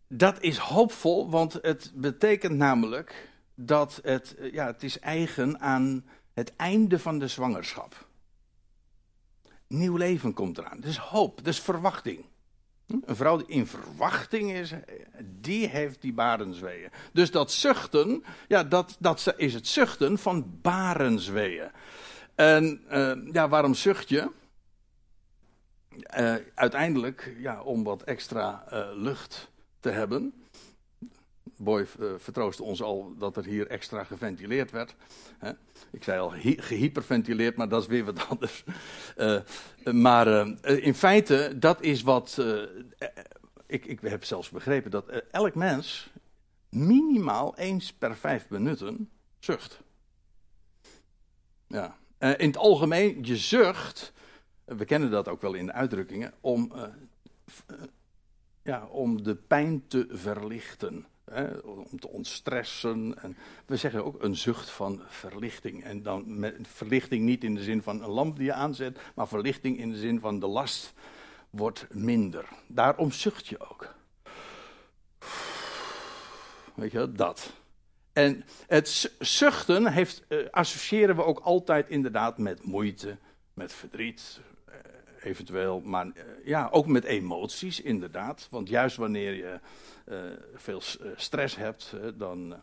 Dat 0.09 0.41
is 0.41 0.57
hoopvol, 0.57 1.31
want 1.31 1.59
het 1.63 1.93
betekent 1.95 2.57
namelijk 2.57 3.31
dat 3.55 4.01
het, 4.03 4.37
ja, 4.53 4.67
het 4.67 4.83
is 4.83 4.99
eigen 4.99 5.61
aan 5.61 6.05
het 6.33 6.57
einde 6.57 6.99
van 6.99 7.19
de 7.19 7.29
zwangerschap. 7.29 8.04
Nieuw 9.69 9.97
leven 9.97 10.33
komt 10.33 10.59
eraan. 10.59 10.81
Dus 10.81 10.99
hoop, 10.99 11.45
dus 11.45 11.61
verwachting. 11.61 12.25
Een 12.87 13.17
vrouw 13.17 13.37
die 13.37 13.47
in 13.47 13.67
verwachting 13.67 14.53
is, 14.53 14.73
die 15.41 15.69
heeft 15.69 16.01
die 16.01 16.13
barenzweeën. 16.13 16.91
Dus 17.13 17.31
dat 17.31 17.53
zuchten, 17.53 18.25
ja, 18.49 18.65
dat, 18.65 18.97
dat 18.99 19.35
is 19.37 19.55
het 19.55 19.67
zuchten 19.67 20.19
van 20.19 20.59
barenzweeën. 20.63 21.71
En 22.35 22.85
uh, 22.91 23.33
ja, 23.33 23.49
waarom 23.49 23.75
zucht 23.75 24.09
je? 24.09 24.31
Uh, 26.19 26.35
uiteindelijk, 26.55 27.37
ja, 27.39 27.63
om 27.63 27.85
wat 27.85 28.03
extra 28.03 28.65
lucht 28.95 29.51
te 29.81 29.91
hebben. 29.91 30.44
Boy 31.57 31.87
vertroostte 32.19 32.63
ons 32.63 32.83
al 32.83 33.15
dat 33.19 33.37
er 33.37 33.45
hier 33.45 33.67
extra 33.67 34.05
geventileerd 34.05 34.71
werd. 34.71 34.95
Hè? 35.39 35.53
Ik 35.91 36.05
zei 36.05 36.21
al 36.21 36.33
gehyperventileerd, 36.41 37.57
maar 37.57 37.69
dat 37.69 37.83
is 37.83 37.89
weer 37.89 38.05
wat 38.05 38.27
anders. 38.29 38.65
Uh, 39.17 39.41
maar 39.93 40.27
uh, 40.29 40.87
in 40.87 40.95
feite, 40.95 41.53
dat 41.59 41.83
is 41.83 42.03
wat. 42.03 42.45
Ik, 43.67 43.87
ik 43.87 44.01
heb 44.01 44.25
zelfs 44.25 44.51
begrepen 44.51 44.91
dat 44.91 45.09
elk 45.31 45.55
mens 45.55 46.11
minimaal 46.69 47.57
eens 47.57 47.93
per 47.93 48.17
vijf 48.17 48.49
minuten 48.49 49.11
zucht. 49.39 49.83
Ja. 51.67 51.97
in 52.19 52.47
het 52.47 52.57
algemeen, 52.57 53.25
je 53.25 53.37
zucht. 53.37 54.13
We 54.65 54.85
kennen 54.85 55.11
dat 55.11 55.29
ook 55.29 55.41
wel 55.43 55.55
in 55.55 55.67
de 55.67 55.73
uitdrukkingen. 55.73 56.33
Om, 56.41 56.73
ja, 58.63 58.87
om 58.87 59.23
de 59.23 59.35
pijn 59.35 59.87
te 59.87 60.07
verlichten 60.11 61.07
om 61.65 61.99
te 62.01 62.09
ontstressen. 62.09 63.23
En 63.23 63.37
we 63.67 63.77
zeggen 63.77 64.05
ook 64.05 64.23
een 64.23 64.37
zucht 64.37 64.71
van 64.71 65.03
verlichting. 65.07 65.85
En 65.85 66.03
dan 66.03 66.39
met 66.39 66.57
verlichting 66.63 67.25
niet 67.25 67.45
in 67.45 67.55
de 67.55 67.63
zin 67.63 67.83
van 67.83 68.03
een 68.03 68.11
lamp 68.11 68.37
die 68.37 68.45
je 68.45 68.53
aanzet, 68.53 68.99
maar 69.15 69.29
verlichting 69.29 69.79
in 69.79 69.91
de 69.91 69.99
zin 69.99 70.21
van 70.21 70.39
de 70.39 70.47
last 70.47 70.93
wordt 71.51 71.87
minder. 71.91 72.49
Daarom 72.67 73.13
zucht 73.13 73.47
je 73.47 73.71
ook. 73.71 73.95
Weet 76.75 76.93
je, 76.93 77.13
dat. 77.13 77.53
En 78.13 78.45
het 78.67 79.13
zuchten 79.19 79.93
heeft, 79.93 80.23
uh, 80.29 80.49
associëren 80.51 81.17
we 81.17 81.25
ook 81.25 81.39
altijd 81.39 81.89
inderdaad 81.89 82.39
met 82.39 82.65
moeite, 82.65 83.17
met 83.55 83.73
verdriet, 83.73 84.41
eventueel, 85.25 85.81
maar 85.81 86.07
uh, 86.07 86.13
ja, 86.45 86.69
ook 86.71 86.87
met 86.87 87.05
emoties 87.05 87.81
inderdaad. 87.81 88.47
Want 88.51 88.69
juist 88.69 88.97
wanneer 88.97 89.35
je 89.35 89.61
uh, 90.09 90.19
veel 90.55 90.83
eh, 91.01 91.07
stress 91.17 91.57
hebt, 91.57 91.97
dan, 92.15 92.55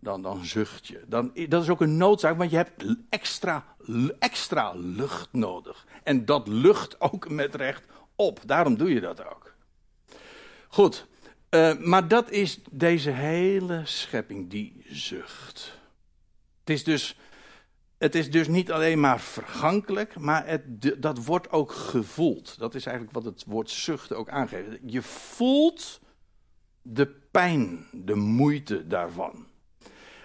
dan, 0.00 0.22
dan 0.22 0.44
zucht 0.44 0.86
je. 0.86 1.00
Dan, 1.06 1.32
dat 1.48 1.62
is 1.62 1.68
ook 1.68 1.80
een 1.80 1.96
noodzaak, 1.96 2.36
want 2.36 2.50
je 2.50 2.56
hebt 2.56 2.84
extra, 3.08 3.64
extra 4.18 4.72
lucht 4.74 5.28
nodig. 5.32 5.86
En 6.02 6.24
dat 6.24 6.48
lucht 6.48 7.00
ook 7.00 7.28
met 7.28 7.54
recht 7.54 7.84
op. 8.16 8.40
Daarom 8.46 8.76
doe 8.76 8.92
je 8.92 9.00
dat 9.00 9.24
ook. 9.26 9.54
Goed, 10.68 11.06
maar 11.78 12.08
dat 12.08 12.30
is 12.30 12.60
deze 12.70 13.10
hele 13.10 13.80
schepping 13.84 14.50
die 14.50 14.84
zucht. 14.88 15.78
Het 16.60 16.70
is 16.70 16.84
dus, 16.84 17.16
het 17.98 18.14
is 18.14 18.30
dus 18.30 18.48
niet 18.48 18.72
alleen 18.72 19.00
maar 19.00 19.20
vergankelijk, 19.20 20.18
maar 20.18 20.46
het, 20.46 20.62
dat 21.02 21.24
wordt 21.24 21.50
ook 21.50 21.72
gevoeld. 21.72 22.58
Dat 22.58 22.74
is 22.74 22.86
eigenlijk 22.86 23.16
wat 23.16 23.24
het 23.24 23.44
woord 23.46 23.70
zucht 23.70 24.12
ook 24.12 24.28
aangeeft. 24.28 24.68
Je 24.86 25.02
voelt 25.02 26.00
de 26.82 27.06
pijn, 27.30 27.86
de 27.92 28.14
moeite 28.14 28.86
daarvan. 28.86 29.46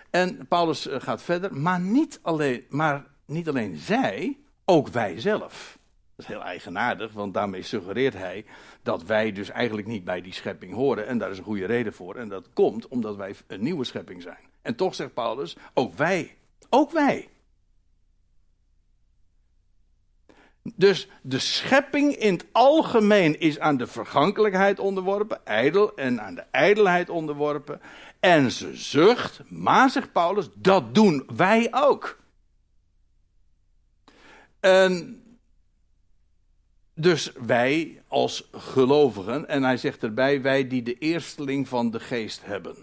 En 0.10 0.48
Paulus 0.48 0.88
eh, 0.88 1.02
gaat 1.02 1.22
verder, 1.22 1.56
maar 1.56 1.80
niet 1.80 2.20
alleen, 2.22 2.66
maar 2.70 3.06
niet 3.26 3.50
alleen 3.50 3.78
zij, 3.78 4.38
ook 4.66 4.88
wij 4.88 5.20
zelf. 5.20 5.78
Dat 6.16 6.26
is 6.26 6.34
heel 6.34 6.44
eigenaardig, 6.44 7.12
want 7.12 7.34
daarmee 7.34 7.62
suggereert 7.62 8.14
hij 8.14 8.46
dat 8.84 9.04
wij 9.04 9.32
dus 9.32 9.50
eigenlijk 9.50 9.88
niet 9.88 10.04
bij 10.04 10.22
die 10.22 10.34
schepping 10.34 10.74
horen. 10.74 11.08
En 11.08 11.18
daar 11.18 11.32
is 11.32 11.38
een 11.38 11.44
goede 11.44 11.66
reden 11.66 11.94
voor. 11.94 12.16
En 12.16 12.30
dat 12.30 12.50
komt 12.54 12.88
omdat 12.88 13.16
wij 13.16 13.36
een 13.48 13.64
nieuwe 13.64 13.84
schepping 13.84 14.22
zijn. 14.22 14.52
En 14.62 14.76
toch 14.76 14.96
zegt 14.96 15.14
Paulus, 15.14 15.58
ook 15.74 15.94
wij, 15.94 16.38
ook 16.70 16.92
wij 16.92 17.30
Dus 20.64 21.08
de 21.22 21.40
schepping 21.40 22.16
in 22.16 22.34
het 22.34 22.46
algemeen 22.52 23.40
is 23.40 23.60
aan 23.60 23.78
de 23.78 23.88
vergankelijkheid 23.88 24.80
onderworpen, 24.80 25.46
ijdel 25.46 25.96
en 25.96 26.22
aan 26.22 26.36
de 26.36 26.46
ijdelheid 26.52 27.10
onderworpen. 27.10 27.82
En 28.20 28.52
ze 28.52 28.76
zucht, 28.76 29.42
maar 29.50 29.90
zegt 29.90 30.12
Paulus, 30.12 30.50
dat 30.56 30.96
doen 30.96 31.30
wij 31.36 31.68
ook. 31.72 32.20
En 34.60 35.24
dus 36.96 37.32
wij 37.46 38.04
als 38.08 38.50
gelovigen, 38.52 39.48
en 39.48 39.64
hij 39.64 39.78
zegt 39.78 40.04
erbij, 40.04 40.42
wij 40.42 40.68
die 40.68 40.84
de 40.84 40.98
eersteling 40.98 41.68
van 41.68 41.92
de 41.92 42.00
geest 42.00 42.46
hebben. 42.46 42.76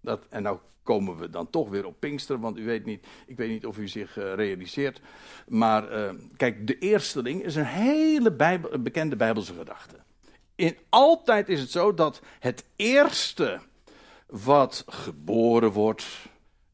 Dat, 0.00 0.26
en 0.28 0.42
nou 0.42 0.58
komen 0.86 1.16
we 1.16 1.30
dan 1.30 1.50
toch 1.50 1.68
weer 1.68 1.86
op 1.86 2.00
Pinkster, 2.00 2.40
want 2.40 2.58
u 2.58 2.64
weet 2.64 2.84
niet, 2.84 3.06
ik 3.26 3.36
weet 3.36 3.48
niet 3.48 3.66
of 3.66 3.78
u 3.78 3.88
zich 3.88 4.16
uh, 4.16 4.34
realiseert. 4.34 5.00
Maar 5.48 5.98
uh, 5.98 6.10
kijk, 6.36 6.66
de 6.66 6.78
eersteling 6.78 7.42
is 7.42 7.54
een 7.54 7.64
hele 7.64 8.58
bekende 8.80 9.16
Bijbelse 9.16 9.54
gedachte. 9.54 9.96
In 10.54 10.76
altijd 10.88 11.48
is 11.48 11.60
het 11.60 11.70
zo 11.70 11.94
dat 11.94 12.20
het 12.38 12.64
eerste 12.76 13.60
wat 14.26 14.84
geboren 14.86 15.70
wordt, 15.70 16.06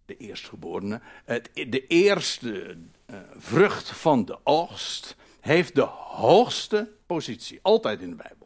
de 0.04 0.16
eerstgeborene, 0.16 1.00
het, 1.24 1.50
de 1.52 1.86
eerste 1.86 2.76
uh, 3.10 3.16
vrucht 3.36 3.90
van 3.90 4.24
de 4.24 4.38
oogst, 4.44 5.16
heeft 5.40 5.74
de 5.74 5.88
hoogste 5.90 6.92
positie. 7.06 7.58
Altijd 7.62 8.00
in 8.00 8.10
de 8.10 8.16
Bijbel 8.16 8.41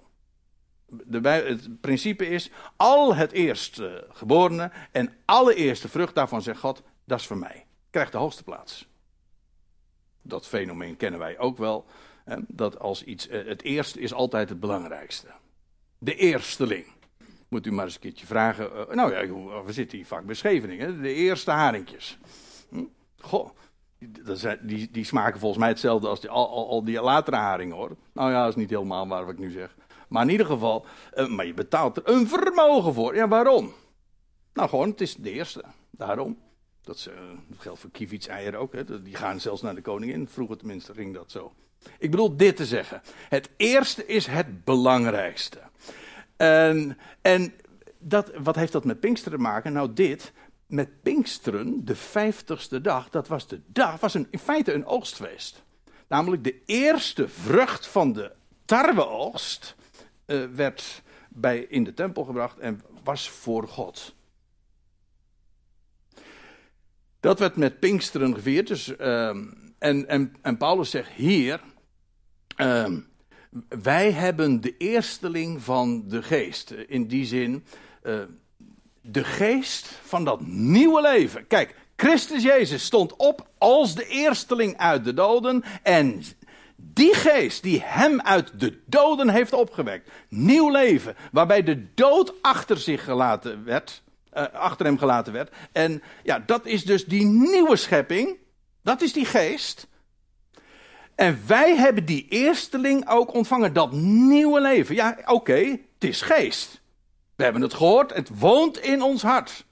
de, 0.87 1.29
het 1.29 1.81
principe 1.81 2.29
is, 2.29 2.51
al 2.77 3.15
het 3.15 3.33
eerste 3.33 4.07
geborene 4.11 4.71
en 4.93 5.13
alle 5.25 5.55
eerste 5.55 5.89
vrucht 5.89 6.15
daarvan 6.15 6.43
zegt 6.43 6.61
God, 6.61 6.83
dat 7.05 7.21
is 7.21 7.27
voor 7.27 7.39
mij. 7.39 7.67
Krijgt 7.91 8.13
de 8.13 8.19
hoogste 8.19 8.43
plaats. 8.43 8.89
Dat 10.23 10.47
fenomeen 10.47 10.97
kennen 10.97 11.21
wij 11.21 11.39
ook 11.39 11.59
wel. 11.59 11.87
Dat 12.47 12.79
als 12.79 13.05
iets, 13.05 13.29
eh, 13.29 13.47
het 13.47 13.63
eerste 13.63 14.01
is 14.01 14.13
altijd 14.13 14.49
het 14.49 14.61
belangrijkste. 14.61 15.29
De 15.99 16.15
eersteling. 16.15 16.87
Moet 17.49 17.67
u 17.67 17.73
maar 17.73 17.85
eens 17.85 17.95
een 17.95 18.01
keertje 18.01 18.27
vragen. 18.27 18.71
Uh, 18.75 18.95
nou 18.95 19.13
ja, 19.13 19.35
we 19.65 19.73
zitten 19.73 19.99
hier 19.99 20.07
vaak 20.07 20.27
bij 20.27 20.35
Scheveningen. 20.35 21.03
De 21.03 21.15
eerste 21.15 21.51
haringjes. 21.51 22.19
Hm? 22.69 22.85
Goh, 23.19 23.51
die, 24.61 24.91
die, 24.91 25.05
smaken 25.05 25.41
volgens 25.41 25.61
mij 25.61 25.69
hetzelfde 25.69 26.09
als 26.09 26.21
die, 26.21 26.31
al, 26.31 26.49
al, 26.49 26.69
al, 26.69 26.85
die 26.85 27.01
latere 27.01 27.37
haringen 27.37 27.77
hoor. 27.77 27.97
Nou 28.13 28.31
ja, 28.31 28.41
dat 28.41 28.49
is 28.49 28.57
niet 28.57 28.71
helemaal 28.71 29.09
waar 29.09 29.25
wat 29.25 29.33
ik 29.33 29.41
nu 29.41 29.51
zeg. 29.51 29.77
Maar 30.09 30.23
in 30.23 30.31
ieder 30.31 30.47
geval, 30.47 30.87
uh, 31.15 31.29
maar 31.29 31.47
je 31.47 31.55
betaalt 31.55 31.97
er 31.97 32.09
een 32.09 32.29
vermogen 32.29 32.95
voor. 32.95 33.15
Ja, 33.15 33.29
waarom? 33.29 33.73
Nou, 34.53 34.69
gewoon, 34.69 34.89
het 34.89 35.01
is 35.01 35.15
de 35.15 35.31
eerste. 35.31 35.65
Daarom. 35.91 36.39
Dat, 36.83 37.07
uh, 37.11 37.15
dat 37.49 37.59
geldt 37.59 37.81
voor 37.81 37.91
kievitseieren 37.91 38.61
ook. 38.61 38.73
Hè. 38.73 39.03
Die 39.03 39.15
gaan 39.15 39.41
zelfs 39.41 39.63
naar 39.63 39.75
de 39.75 39.81
koningin. 39.81 40.29
Vroeger 40.29 40.57
tenminste 40.57 40.95
ging 40.95 41.15
dat 41.15 41.31
zo. 41.31 41.53
Ik 41.99 42.11
bedoel 42.11 42.37
dit 42.37 42.57
te 42.57 42.67
zeggen. 42.67 43.03
Het 43.29 43.51
eerste 43.57 44.07
is 44.07 44.27
het 44.27 44.65
belangrijkste. 44.65 45.61
En, 46.37 46.99
en 47.21 47.53
dat, 47.99 48.31
wat 48.43 48.57
heeft 48.57 48.73
dat 48.73 48.85
met 48.85 49.01
Pinksteren 49.01 49.39
te 49.39 49.45
maken? 49.45 49.73
Nou, 49.73 49.93
dit. 49.93 50.33
Met 50.67 51.03
Pinksteren, 51.03 51.85
de 51.85 51.97
vijftigste 51.97 52.81
dag, 52.81 53.11
dat 53.11 53.29
was 53.29 53.47
de 53.47 53.61
dag, 53.67 54.01
was 54.01 54.15
een, 54.15 54.27
in 54.31 54.39
feite 54.39 54.73
een 54.73 54.87
oogstfeest. 54.87 55.63
Namelijk 56.09 56.45
de 56.45 56.63
eerste 56.65 57.29
vrucht 57.29 57.87
van 57.87 58.13
de 58.13 58.33
tarweoogst 58.65 59.76
uh, 60.27 60.45
werd 60.55 61.03
bij, 61.29 61.59
in 61.59 61.85
de 61.85 61.95
tempel 61.95 62.25
gebracht 62.25 62.59
en 62.59 62.81
was 63.05 63.31
voor 63.31 63.69
God. 63.69 64.15
Dat 67.21 67.39
werd 67.39 67.57
met 67.57 67.79
Pinksteren 67.79 68.35
gevierd. 68.35 68.67
Dus, 68.67 68.89
uh, 68.89 69.29
en, 69.79 70.09
en, 70.09 70.35
en 70.43 70.57
Paulus 70.57 70.91
zegt 70.91 71.11
hier. 71.11 71.61
Uh, 72.57 72.97
wij 73.69 74.13
hebben 74.13 74.61
de 74.61 74.77
eersteling 74.77 75.63
van 75.63 76.09
de 76.09 76.23
geest. 76.23 76.71
In 76.71 77.07
die 77.07 77.25
zin, 77.25 77.65
uh, 78.03 78.21
de 79.01 79.25
geest 79.25 79.87
van 79.87 80.25
dat 80.25 80.47
nieuwe 80.47 81.01
leven. 81.01 81.47
Kijk, 81.47 81.75
Christus 81.97 82.43
Jezus 82.43 82.85
stond 82.85 83.17
op 83.17 83.49
als 83.59 83.95
de 83.95 84.07
eersteling 84.07 84.77
uit 84.77 85.05
de 85.05 85.15
doden. 85.15 85.63
En 85.83 86.23
die 86.93 87.15
geest 87.15 87.63
die 87.63 87.83
hem 87.85 88.21
uit 88.21 88.61
de 88.61 88.83
doden 88.87 89.29
heeft 89.29 89.53
opgewekt. 89.53 90.11
Nieuw 90.29 90.71
leven, 90.71 91.17
waarbij 91.33 91.63
de 91.63 91.95
dood 91.95 92.33
achter 92.43 92.79
zich 92.79 93.05
gelaten 93.05 93.65
werd. 93.65 94.03
Uh, 94.35 94.45
achter 94.53 94.87
hem 94.87 94.99
gelaten 94.99 95.33
werd. 95.33 95.55
En 95.73 96.03
ja, 96.23 96.39
dat 96.39 96.67
is 96.67 96.85
dus 96.85 97.05
die 97.05 97.25
nieuwe 97.25 97.77
schepping. 97.77 98.37
Dat 98.83 99.03
is 99.03 99.13
die 99.13 99.25
geest. 99.25 99.87
En 101.15 101.41
wij 101.47 101.77
hebben 101.77 102.05
die 102.05 102.27
eersteling 102.29 103.09
ook 103.09 103.35
ontvangen, 103.35 103.73
dat 103.73 103.93
nieuwe 103.93 104.61
leven. 104.61 104.95
Ja, 104.95 105.19
oké, 105.25 105.55
het 105.55 106.05
is 106.09 106.21
geest. 106.21 106.81
We 107.37 107.45
hebben 107.45 107.63
het 107.63 107.75
gehoord, 107.75 108.15
het 108.15 108.39
woont 108.39 108.79
in 108.79 109.03
ons 109.03 109.23
hart. 109.23 109.65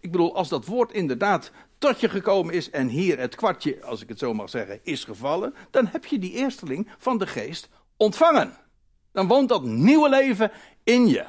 Ik 0.00 0.10
bedoel, 0.10 0.36
als 0.36 0.48
dat 0.48 0.66
woord 0.66 0.92
inderdaad 0.92 1.50
tot 1.80 2.00
je 2.00 2.08
gekomen 2.08 2.54
is 2.54 2.70
en 2.70 2.88
hier 2.88 3.18
het 3.18 3.34
kwartje, 3.34 3.82
als 3.84 4.02
ik 4.02 4.08
het 4.08 4.18
zo 4.18 4.34
mag 4.34 4.50
zeggen, 4.50 4.80
is 4.82 5.04
gevallen, 5.04 5.54
dan 5.70 5.86
heb 5.86 6.04
je 6.04 6.18
die 6.18 6.32
eersteling 6.32 6.88
van 6.98 7.18
de 7.18 7.26
geest 7.26 7.68
ontvangen. 7.96 8.56
Dan 9.12 9.26
woont 9.26 9.48
dat 9.48 9.64
nieuwe 9.64 10.08
leven 10.08 10.50
in 10.84 11.08
je. 11.08 11.26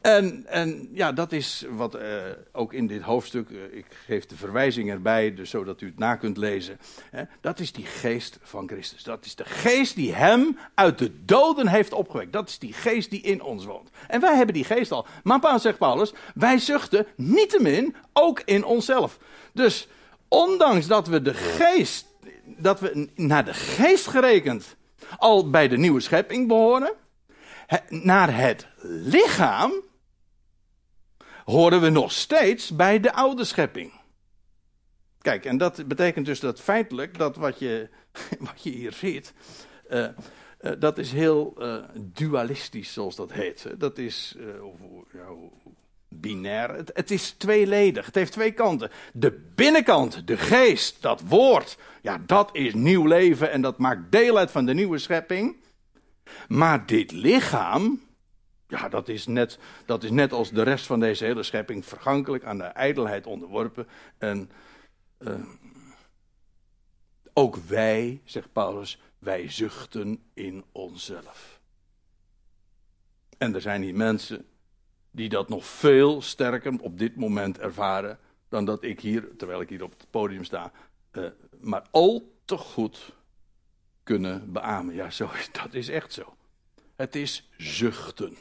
En, 0.00 0.46
en 0.46 0.88
ja, 0.92 1.12
dat 1.12 1.32
is 1.32 1.64
wat 1.70 1.94
uh, 1.94 2.02
ook 2.52 2.72
in 2.72 2.86
dit 2.86 3.02
hoofdstuk, 3.02 3.48
uh, 3.48 3.62
ik 3.70 3.86
geef 4.06 4.26
de 4.26 4.36
verwijzing 4.36 4.90
erbij, 4.90 5.34
dus 5.34 5.50
zodat 5.50 5.80
u 5.80 5.86
het 5.86 5.98
na 5.98 6.16
kunt 6.16 6.36
lezen. 6.36 6.78
Hè, 7.10 7.22
dat 7.40 7.60
is 7.60 7.72
die 7.72 7.86
geest 7.86 8.38
van 8.42 8.68
Christus. 8.68 9.02
Dat 9.02 9.24
is 9.24 9.34
de 9.34 9.44
geest 9.44 9.94
die 9.94 10.14
hem 10.14 10.58
uit 10.74 10.98
de 10.98 11.24
doden 11.24 11.68
heeft 11.68 11.92
opgewekt. 11.92 12.32
Dat 12.32 12.48
is 12.48 12.58
die 12.58 12.72
geest 12.72 13.10
die 13.10 13.20
in 13.20 13.42
ons 13.42 13.64
woont. 13.64 13.90
En 14.08 14.20
wij 14.20 14.36
hebben 14.36 14.54
die 14.54 14.64
geest 14.64 14.92
al. 14.92 15.06
Maar 15.22 15.60
zegt 15.60 15.78
Paulus, 15.78 16.12
wij 16.34 16.58
zuchten 16.58 17.06
niettemin 17.16 17.94
ook 18.12 18.42
in 18.44 18.64
onszelf. 18.64 19.18
Dus 19.52 19.88
ondanks 20.28 20.86
dat 20.86 21.06
we 21.06 21.22
de 21.22 21.34
geest, 21.34 22.06
dat 22.44 22.80
we 22.80 23.08
naar 23.14 23.44
de 23.44 23.54
geest 23.54 24.06
gerekend 24.06 24.76
al 25.18 25.50
bij 25.50 25.68
de 25.68 25.76
nieuwe 25.76 26.00
schepping 26.00 26.48
behoren, 26.48 26.92
naar 27.88 28.36
het 28.36 28.66
lichaam 28.82 29.72
horen 31.50 31.80
we 31.80 31.88
nog 31.88 32.12
steeds 32.12 32.76
bij 32.76 33.00
de 33.00 33.12
oude 33.12 33.44
schepping. 33.44 33.92
Kijk, 35.20 35.44
en 35.44 35.58
dat 35.58 35.88
betekent 35.88 36.26
dus 36.26 36.40
dat 36.40 36.60
feitelijk 36.60 37.18
dat 37.18 37.36
wat 37.36 37.58
je, 37.58 37.88
wat 38.48 38.62
je 38.62 38.70
hier 38.70 38.92
ziet, 38.92 39.32
uh, 39.90 40.06
uh, 40.60 40.72
dat 40.78 40.98
is 40.98 41.12
heel 41.12 41.54
uh, 41.58 41.76
dualistisch, 41.96 42.92
zoals 42.92 43.16
dat 43.16 43.32
heet. 43.32 43.66
Dat 43.78 43.98
is 43.98 44.36
binair. 46.10 46.70
Het, 46.74 46.90
het, 46.94 47.10
is 47.10 47.30
tweeledig. 47.30 48.06
Het 48.06 48.14
heeft 48.14 48.32
twee 48.32 48.52
kanten. 48.52 48.90
De 49.12 49.50
binnenkant, 49.54 50.26
de 50.26 50.36
geest, 50.36 51.02
dat 51.02 51.20
woord, 51.20 51.78
ja, 52.02 52.22
dat 52.26 52.50
is 52.52 52.74
nieuw 52.74 53.06
leven 53.06 53.50
en 53.50 53.60
dat 53.60 53.78
maakt 53.78 54.12
deel 54.12 54.38
uit 54.38 54.50
van 54.50 54.66
de 54.66 54.74
nieuwe 54.74 54.98
schepping. 54.98 55.56
Maar 56.48 56.86
dit 56.86 57.12
lichaam, 57.12 58.00
ja, 58.70 58.88
dat 58.88 59.08
is, 59.08 59.26
net, 59.26 59.58
dat 59.86 60.02
is 60.02 60.10
net 60.10 60.32
als 60.32 60.50
de 60.50 60.62
rest 60.62 60.86
van 60.86 61.00
deze 61.00 61.24
hele 61.24 61.42
schepping 61.42 61.84
vergankelijk 61.84 62.44
aan 62.44 62.58
de 62.58 62.64
ijdelheid 62.64 63.26
onderworpen. 63.26 63.86
En 64.18 64.50
uh, 65.18 65.34
ook 67.32 67.56
wij, 67.56 68.20
zegt 68.24 68.52
Paulus, 68.52 69.00
wij 69.18 69.50
zuchten 69.50 70.22
in 70.34 70.64
onszelf. 70.72 71.60
En 73.38 73.54
er 73.54 73.60
zijn 73.60 73.82
hier 73.82 73.94
mensen 73.94 74.46
die 75.10 75.28
dat 75.28 75.48
nog 75.48 75.64
veel 75.64 76.22
sterker 76.22 76.80
op 76.80 76.98
dit 76.98 77.16
moment 77.16 77.58
ervaren 77.58 78.18
dan 78.48 78.64
dat 78.64 78.82
ik 78.82 79.00
hier, 79.00 79.36
terwijl 79.36 79.60
ik 79.60 79.68
hier 79.68 79.82
op 79.82 79.90
het 79.90 80.10
podium 80.10 80.44
sta, 80.44 80.72
uh, 81.12 81.26
maar 81.60 81.86
al 81.90 82.34
te 82.44 82.56
goed 82.56 83.12
kunnen 84.02 84.52
beamen. 84.52 84.94
Ja, 84.94 85.10
zo, 85.10 85.30
dat 85.62 85.74
is 85.74 85.88
echt 85.88 86.12
zo. 86.12 86.36
Het 86.96 87.16
is 87.16 87.48
zuchten 87.56 88.36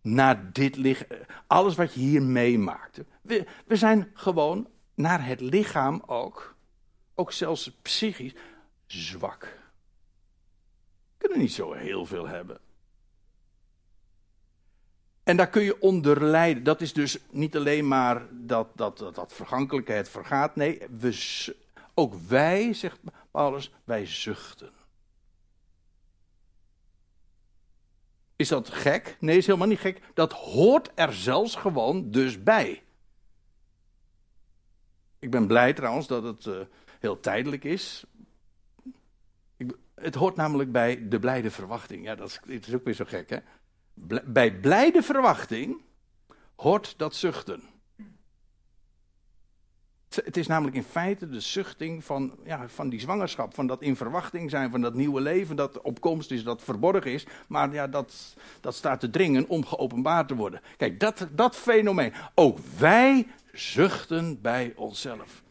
naar 0.00 0.52
dit 0.52 0.76
lichaam. 0.76 1.18
Alles 1.46 1.74
wat 1.74 1.94
je 1.94 2.00
hier 2.00 2.22
meemaakt. 2.22 3.00
We, 3.22 3.46
we 3.66 3.76
zijn 3.76 4.10
gewoon 4.14 4.68
naar 4.94 5.26
het 5.26 5.40
lichaam 5.40 6.02
ook, 6.06 6.56
ook 7.14 7.32
zelfs 7.32 7.70
psychisch, 7.82 8.34
zwak. 8.86 9.42
We 11.12 11.18
kunnen 11.18 11.38
niet 11.38 11.52
zo 11.52 11.72
heel 11.72 12.06
veel 12.06 12.26
hebben. 12.26 12.60
En 15.22 15.36
daar 15.36 15.48
kun 15.48 15.62
je 15.62 15.80
onder 15.80 16.24
lijden. 16.24 16.64
Dat 16.64 16.80
is 16.80 16.92
dus 16.92 17.18
niet 17.30 17.56
alleen 17.56 17.88
maar 17.88 18.26
dat, 18.30 18.68
dat, 18.74 18.98
dat, 18.98 19.14
dat 19.14 19.32
vergankelijkheid 19.32 20.08
vergaat. 20.08 20.56
Nee, 20.56 20.82
we, 20.98 21.54
ook 21.94 22.14
wij, 22.14 22.72
zegt 22.72 22.98
Paulus, 23.30 23.72
wij 23.84 24.06
zuchten. 24.06 24.70
Is 28.36 28.48
dat 28.48 28.68
gek? 28.68 29.16
Nee, 29.20 29.36
is 29.36 29.46
helemaal 29.46 29.68
niet 29.68 29.78
gek. 29.78 30.00
Dat 30.14 30.32
hoort 30.32 30.90
er 30.94 31.12
zelfs 31.12 31.54
gewoon 31.54 32.10
dus 32.10 32.42
bij. 32.42 32.82
Ik 35.18 35.30
ben 35.30 35.46
blij 35.46 35.72
trouwens 35.72 36.06
dat 36.06 36.22
het 36.22 36.44
uh, 36.44 36.60
heel 37.00 37.20
tijdelijk 37.20 37.64
is. 37.64 38.04
Ik, 39.56 39.76
het 39.94 40.14
hoort 40.14 40.36
namelijk 40.36 40.72
bij 40.72 41.08
de 41.08 41.18
blijde 41.18 41.50
verwachting. 41.50 42.04
Ja, 42.04 42.14
dat 42.14 42.40
is, 42.46 42.58
is 42.60 42.74
ook 42.74 42.84
weer 42.84 42.94
zo 42.94 43.04
gek, 43.04 43.30
hè? 43.30 43.38
bij 44.24 44.60
blijde 44.60 45.02
verwachting 45.02 45.82
hoort 46.56 46.98
dat 46.98 47.14
zuchten. 47.14 47.62
Het 50.24 50.36
is 50.36 50.46
namelijk 50.46 50.76
in 50.76 50.82
feite 50.82 51.28
de 51.28 51.40
zuchting 51.40 52.04
van, 52.04 52.34
ja, 52.44 52.68
van 52.68 52.88
die 52.88 53.00
zwangerschap, 53.00 53.54
van 53.54 53.66
dat 53.66 53.82
in 53.82 53.96
verwachting 53.96 54.50
zijn, 54.50 54.70
van 54.70 54.80
dat 54.80 54.94
nieuwe 54.94 55.20
leven 55.20 55.56
dat 55.56 55.80
opkomst 55.80 56.30
is, 56.30 56.44
dat 56.44 56.62
verborgen 56.62 57.12
is, 57.12 57.26
maar 57.48 57.72
ja, 57.72 57.86
dat, 57.86 58.36
dat 58.60 58.74
staat 58.74 59.00
te 59.00 59.10
dringen 59.10 59.48
om 59.48 59.66
geopenbaard 59.66 60.28
te 60.28 60.34
worden. 60.34 60.60
Kijk, 60.76 61.00
dat, 61.00 61.26
dat 61.30 61.56
fenomeen. 61.56 62.12
Ook 62.34 62.58
wij 62.78 63.26
zuchten 63.52 64.40
bij 64.40 64.72
onszelf. 64.76 65.42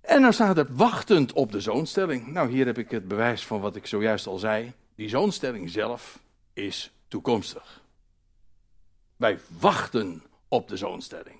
En 0.00 0.22
dan 0.22 0.32
staat 0.32 0.58
er 0.58 0.66
wachtend 0.70 1.32
op 1.32 1.52
de 1.52 1.60
zoonstelling. 1.60 2.26
Nou, 2.26 2.50
hier 2.50 2.66
heb 2.66 2.78
ik 2.78 2.90
het 2.90 3.08
bewijs 3.08 3.46
van 3.46 3.60
wat 3.60 3.76
ik 3.76 3.86
zojuist 3.86 4.26
al 4.26 4.38
zei. 4.38 4.72
Die 4.94 5.08
zoonstelling 5.08 5.70
zelf 5.70 6.18
is 6.52 6.92
toekomstig. 7.08 7.82
Wij 9.16 9.38
wachten 9.58 10.22
op 10.48 10.68
de 10.68 10.76
zoonstelling. 10.76 11.39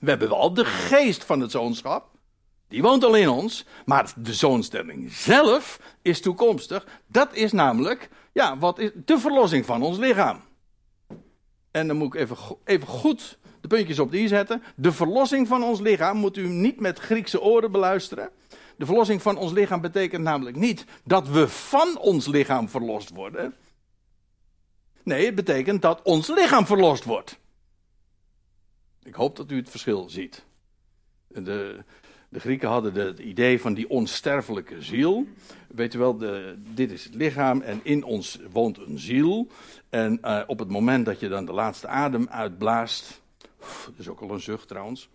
We 0.00 0.10
hebben 0.10 0.28
wel 0.28 0.54
de 0.54 0.64
geest 0.64 1.24
van 1.24 1.40
het 1.40 1.50
zoonschap. 1.50 2.10
Die 2.68 2.82
woont 2.82 3.04
al 3.04 3.14
in 3.14 3.28
ons. 3.28 3.64
Maar 3.84 4.12
de 4.16 4.34
zoonstelling 4.34 5.12
zelf 5.12 5.80
is 6.02 6.20
toekomstig. 6.20 6.86
Dat 7.06 7.34
is 7.34 7.52
namelijk, 7.52 8.08
ja, 8.32 8.58
wat 8.58 8.78
is 8.78 8.90
de 9.04 9.18
verlossing 9.18 9.64
van 9.64 9.82
ons 9.82 9.98
lichaam. 9.98 10.40
En 11.70 11.86
dan 11.86 11.96
moet 11.96 12.14
ik 12.14 12.20
even, 12.20 12.36
even 12.64 12.88
goed 12.88 13.38
de 13.60 13.68
puntjes 13.68 13.98
op 13.98 14.10
die 14.10 14.28
zetten. 14.28 14.62
De 14.76 14.92
verlossing 14.92 15.48
van 15.48 15.62
ons 15.62 15.80
lichaam 15.80 16.16
moet 16.16 16.36
u 16.36 16.48
niet 16.48 16.80
met 16.80 16.98
Griekse 16.98 17.40
oren 17.40 17.72
beluisteren. 17.72 18.30
De 18.76 18.86
verlossing 18.86 19.22
van 19.22 19.36
ons 19.36 19.52
lichaam 19.52 19.80
betekent 19.80 20.22
namelijk 20.22 20.56
niet 20.56 20.84
dat 21.04 21.28
we 21.28 21.48
van 21.48 21.98
ons 21.98 22.26
lichaam 22.26 22.68
verlost 22.68 23.10
worden. 23.10 23.54
Nee, 25.02 25.26
het 25.26 25.34
betekent 25.34 25.82
dat 25.82 26.02
ons 26.02 26.28
lichaam 26.28 26.66
verlost 26.66 27.04
wordt. 27.04 27.38
Ik 29.08 29.14
hoop 29.14 29.36
dat 29.36 29.50
u 29.50 29.56
het 29.56 29.70
verschil 29.70 30.08
ziet. 30.08 30.44
De, 31.28 31.84
de 32.28 32.40
Grieken 32.40 32.68
hadden 32.68 32.94
het 32.94 33.18
idee 33.18 33.60
van 33.60 33.74
die 33.74 33.90
onsterfelijke 33.90 34.82
ziel. 34.82 35.26
Weet 35.68 35.94
u 35.94 35.98
wel, 35.98 36.16
de, 36.16 36.58
dit 36.74 36.90
is 36.90 37.04
het 37.04 37.14
lichaam 37.14 37.60
en 37.60 37.80
in 37.82 38.04
ons 38.04 38.38
woont 38.50 38.78
een 38.78 38.98
ziel. 38.98 39.48
En 39.88 40.18
uh, 40.22 40.42
op 40.46 40.58
het 40.58 40.68
moment 40.68 41.06
dat 41.06 41.20
je 41.20 41.28
dan 41.28 41.44
de 41.44 41.52
laatste 41.52 41.86
adem 41.86 42.28
uitblaast. 42.28 43.20
Dat 43.58 43.94
is 43.98 44.08
ook 44.08 44.20
al 44.20 44.30
een 44.30 44.40
zucht 44.40 44.68
trouwens. 44.68 45.08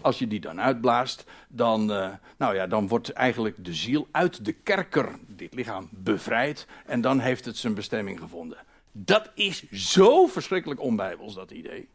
Als 0.00 0.18
je 0.18 0.26
die 0.26 0.40
dan 0.40 0.60
uitblaast, 0.60 1.24
dan, 1.48 1.90
uh, 1.90 2.08
nou 2.38 2.54
ja, 2.54 2.66
dan 2.66 2.88
wordt 2.88 3.10
eigenlijk 3.10 3.64
de 3.64 3.74
ziel 3.74 4.08
uit 4.10 4.44
de 4.44 4.52
kerker, 4.52 5.08
dit 5.26 5.54
lichaam, 5.54 5.88
bevrijd. 5.90 6.66
En 6.86 7.00
dan 7.00 7.18
heeft 7.18 7.44
het 7.44 7.56
zijn 7.56 7.74
bestemming 7.74 8.18
gevonden. 8.20 8.58
Dat 8.92 9.30
is 9.34 9.70
zo 9.70 10.26
verschrikkelijk 10.26 10.80
onbijbels, 10.80 11.34
dat 11.34 11.50
idee. 11.50 11.88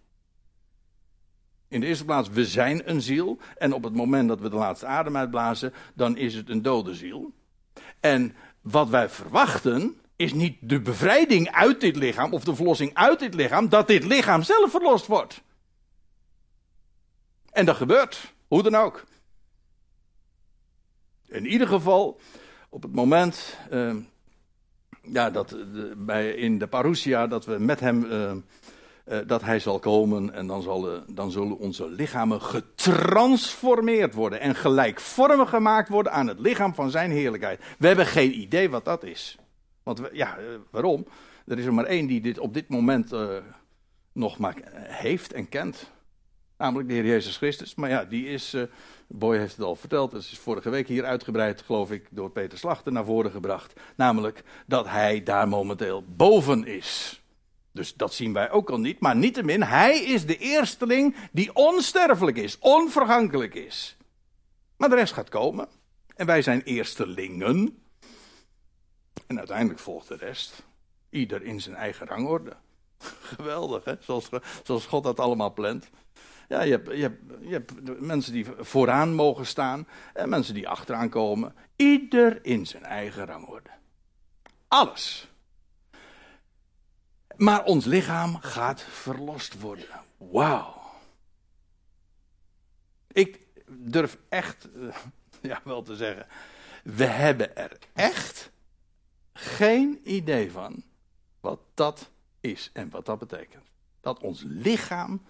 In 1.67 1.79
de 1.79 1.85
eerste 1.85 2.05
plaats, 2.05 2.29
we 2.29 2.45
zijn 2.45 2.89
een 2.89 3.01
ziel. 3.01 3.37
En 3.57 3.73
op 3.73 3.83
het 3.83 3.93
moment 3.93 4.27
dat 4.27 4.39
we 4.39 4.49
de 4.49 4.55
laatste 4.55 4.85
adem 4.85 5.17
uitblazen, 5.17 5.73
dan 5.93 6.17
is 6.17 6.35
het 6.35 6.49
een 6.49 6.61
dode 6.61 6.93
ziel. 6.93 7.33
En 7.99 8.35
wat 8.61 8.89
wij 8.89 9.09
verwachten, 9.09 9.99
is 10.15 10.33
niet 10.33 10.57
de 10.61 10.81
bevrijding 10.81 11.51
uit 11.51 11.81
dit 11.81 11.95
lichaam 11.95 12.33
of 12.33 12.43
de 12.43 12.55
verlossing 12.55 12.93
uit 12.93 13.19
dit 13.19 13.33
lichaam, 13.33 13.69
dat 13.69 13.87
dit 13.87 14.03
lichaam 14.03 14.43
zelf 14.43 14.71
verlost 14.71 15.07
wordt. 15.07 15.41
En 17.51 17.65
dat 17.65 17.75
gebeurt, 17.75 18.33
hoe 18.47 18.63
dan 18.63 18.75
ook. 18.75 19.03
In 21.27 21.45
ieder 21.45 21.67
geval, 21.67 22.19
op 22.69 22.81
het 22.81 22.93
moment 22.93 23.57
uh, 23.71 23.95
ja, 25.01 25.29
dat 25.29 25.49
de, 25.49 25.93
bij, 25.97 26.31
in 26.31 26.57
de 26.57 26.67
parousia, 26.67 27.27
dat 27.27 27.45
we 27.45 27.59
met 27.59 27.79
hem, 27.79 28.03
uh, 28.03 28.33
uh, 29.05 29.17
dat 29.27 29.41
hij 29.41 29.59
zal 29.59 29.79
komen 29.79 30.33
en 30.33 30.47
dan, 30.47 30.61
zal, 30.61 31.03
dan 31.07 31.31
zullen 31.31 31.57
onze 31.57 31.89
lichamen 31.89 32.41
getransformeerd 32.41 34.13
worden 34.13 34.39
en 34.39 34.55
gelijkvormig 34.55 35.49
gemaakt 35.49 35.89
worden 35.89 36.11
aan 36.11 36.27
het 36.27 36.39
lichaam 36.39 36.73
van 36.73 36.89
zijn 36.89 37.11
heerlijkheid. 37.11 37.63
We 37.77 37.87
hebben 37.87 38.05
geen 38.05 38.39
idee 38.39 38.69
wat 38.69 38.85
dat 38.85 39.03
is. 39.03 39.37
Want 39.83 40.01
ja, 40.11 40.37
waarom? 40.71 41.07
Er 41.45 41.59
is 41.59 41.65
er 41.65 41.73
maar 41.73 41.85
één 41.85 42.07
die 42.07 42.21
dit 42.21 42.39
op 42.39 42.53
dit 42.53 42.69
moment 42.69 43.11
nog 44.11 44.37
maar 44.37 44.55
heeft 44.75 45.33
en 45.33 45.49
kent. 45.49 45.91
Namelijk 46.57 46.87
de 46.87 46.93
Heer 46.93 47.05
Jezus 47.05 47.37
Christus. 47.37 47.75
Maar 47.75 47.89
ja, 47.89 48.05
die 48.05 48.27
is, 48.27 48.55
Boy 49.07 49.37
heeft 49.37 49.55
het 49.55 49.65
al 49.65 49.75
verteld, 49.75 50.11
dat 50.11 50.21
is 50.21 50.39
vorige 50.39 50.69
week 50.69 50.87
hier 50.87 51.05
uitgebreid, 51.05 51.61
geloof 51.61 51.91
ik, 51.91 52.07
door 52.11 52.31
Peter 52.31 52.57
Slachter 52.57 52.91
naar 52.91 53.05
voren 53.05 53.31
gebracht. 53.31 53.73
Namelijk 53.95 54.43
dat 54.67 54.87
hij 54.87 55.23
daar 55.23 55.47
momenteel 55.47 56.03
boven 56.07 56.65
is. 56.65 57.21
Dus 57.75 57.93
dat 57.93 58.13
zien 58.13 58.33
wij 58.33 58.51
ook 58.51 58.69
al 58.69 58.79
niet. 58.79 58.99
Maar 58.99 59.15
niettemin, 59.15 59.63
hij 59.63 59.99
is 59.99 60.25
de 60.25 60.37
eersteling 60.37 61.15
die 61.31 61.55
onsterfelijk 61.55 62.37
is, 62.37 62.59
onvergankelijk 62.59 63.55
is. 63.55 63.97
Maar 64.77 64.89
de 64.89 64.95
rest 64.95 65.13
gaat 65.13 65.29
komen. 65.29 65.67
En 66.15 66.25
wij 66.25 66.41
zijn 66.41 66.61
eerstelingen. 66.61 67.83
En 69.27 69.37
uiteindelijk 69.37 69.79
volgt 69.79 70.07
de 70.07 70.15
rest. 70.15 70.63
Ieder 71.09 71.43
in 71.43 71.61
zijn 71.61 71.75
eigen 71.75 72.07
rangorde. 72.07 72.55
Geweldig, 73.35 73.83
hè? 73.83 73.93
Zoals, 73.99 74.29
zoals 74.63 74.85
God 74.85 75.03
dat 75.03 75.19
allemaal 75.19 75.53
plant. 75.53 75.89
Ja, 76.47 76.61
je 76.61 76.71
hebt, 76.71 76.91
je, 76.91 77.01
hebt, 77.01 77.21
je 77.41 77.51
hebt 77.51 77.99
mensen 77.99 78.33
die 78.33 78.45
vooraan 78.59 79.13
mogen 79.13 79.45
staan 79.45 79.87
en 80.13 80.29
mensen 80.29 80.53
die 80.53 80.69
achteraan 80.69 81.09
komen. 81.09 81.55
Ieder 81.75 82.45
in 82.45 82.67
zijn 82.67 82.83
eigen 82.83 83.25
rangorde. 83.25 83.69
Alles. 84.67 85.29
Maar 87.37 87.63
ons 87.63 87.85
lichaam 87.85 88.37
gaat 88.37 88.81
verlost 88.81 89.59
worden. 89.59 89.85
Wauw. 90.17 90.81
Ik 93.11 93.39
durf 93.67 94.17
echt, 94.29 94.67
uh, 94.75 94.95
ja 95.51 95.61
wel 95.63 95.81
te 95.81 95.95
zeggen, 95.95 96.27
we 96.83 97.05
hebben 97.05 97.55
er 97.55 97.77
echt 97.93 98.51
geen 99.33 99.99
idee 100.03 100.51
van 100.51 100.83
wat 101.39 101.59
dat 101.73 102.09
is 102.39 102.69
en 102.73 102.89
wat 102.89 103.05
dat 103.05 103.19
betekent. 103.19 103.63
Dat 104.01 104.19
ons 104.19 104.43
lichaam 104.45 105.21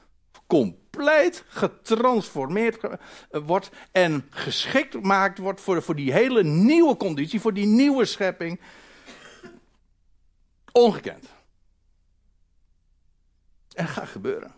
compleet 0.48 1.44
getransformeerd 1.48 2.98
wordt 3.30 3.70
en 3.92 4.28
geschikt 4.30 4.94
gemaakt 4.94 5.38
wordt 5.38 5.62
voor, 5.62 5.84
voor 5.84 5.96
die 5.96 6.14
hele 6.14 6.44
nieuwe 6.44 6.98
conditie, 6.98 7.42
voor 7.42 7.54
die 7.54 7.66
nieuwe 7.66 8.06
schepping. 8.06 8.60
Ongekend. 10.72 11.35
En 13.76 13.88
gaat 13.88 14.08
gebeuren. 14.08 14.54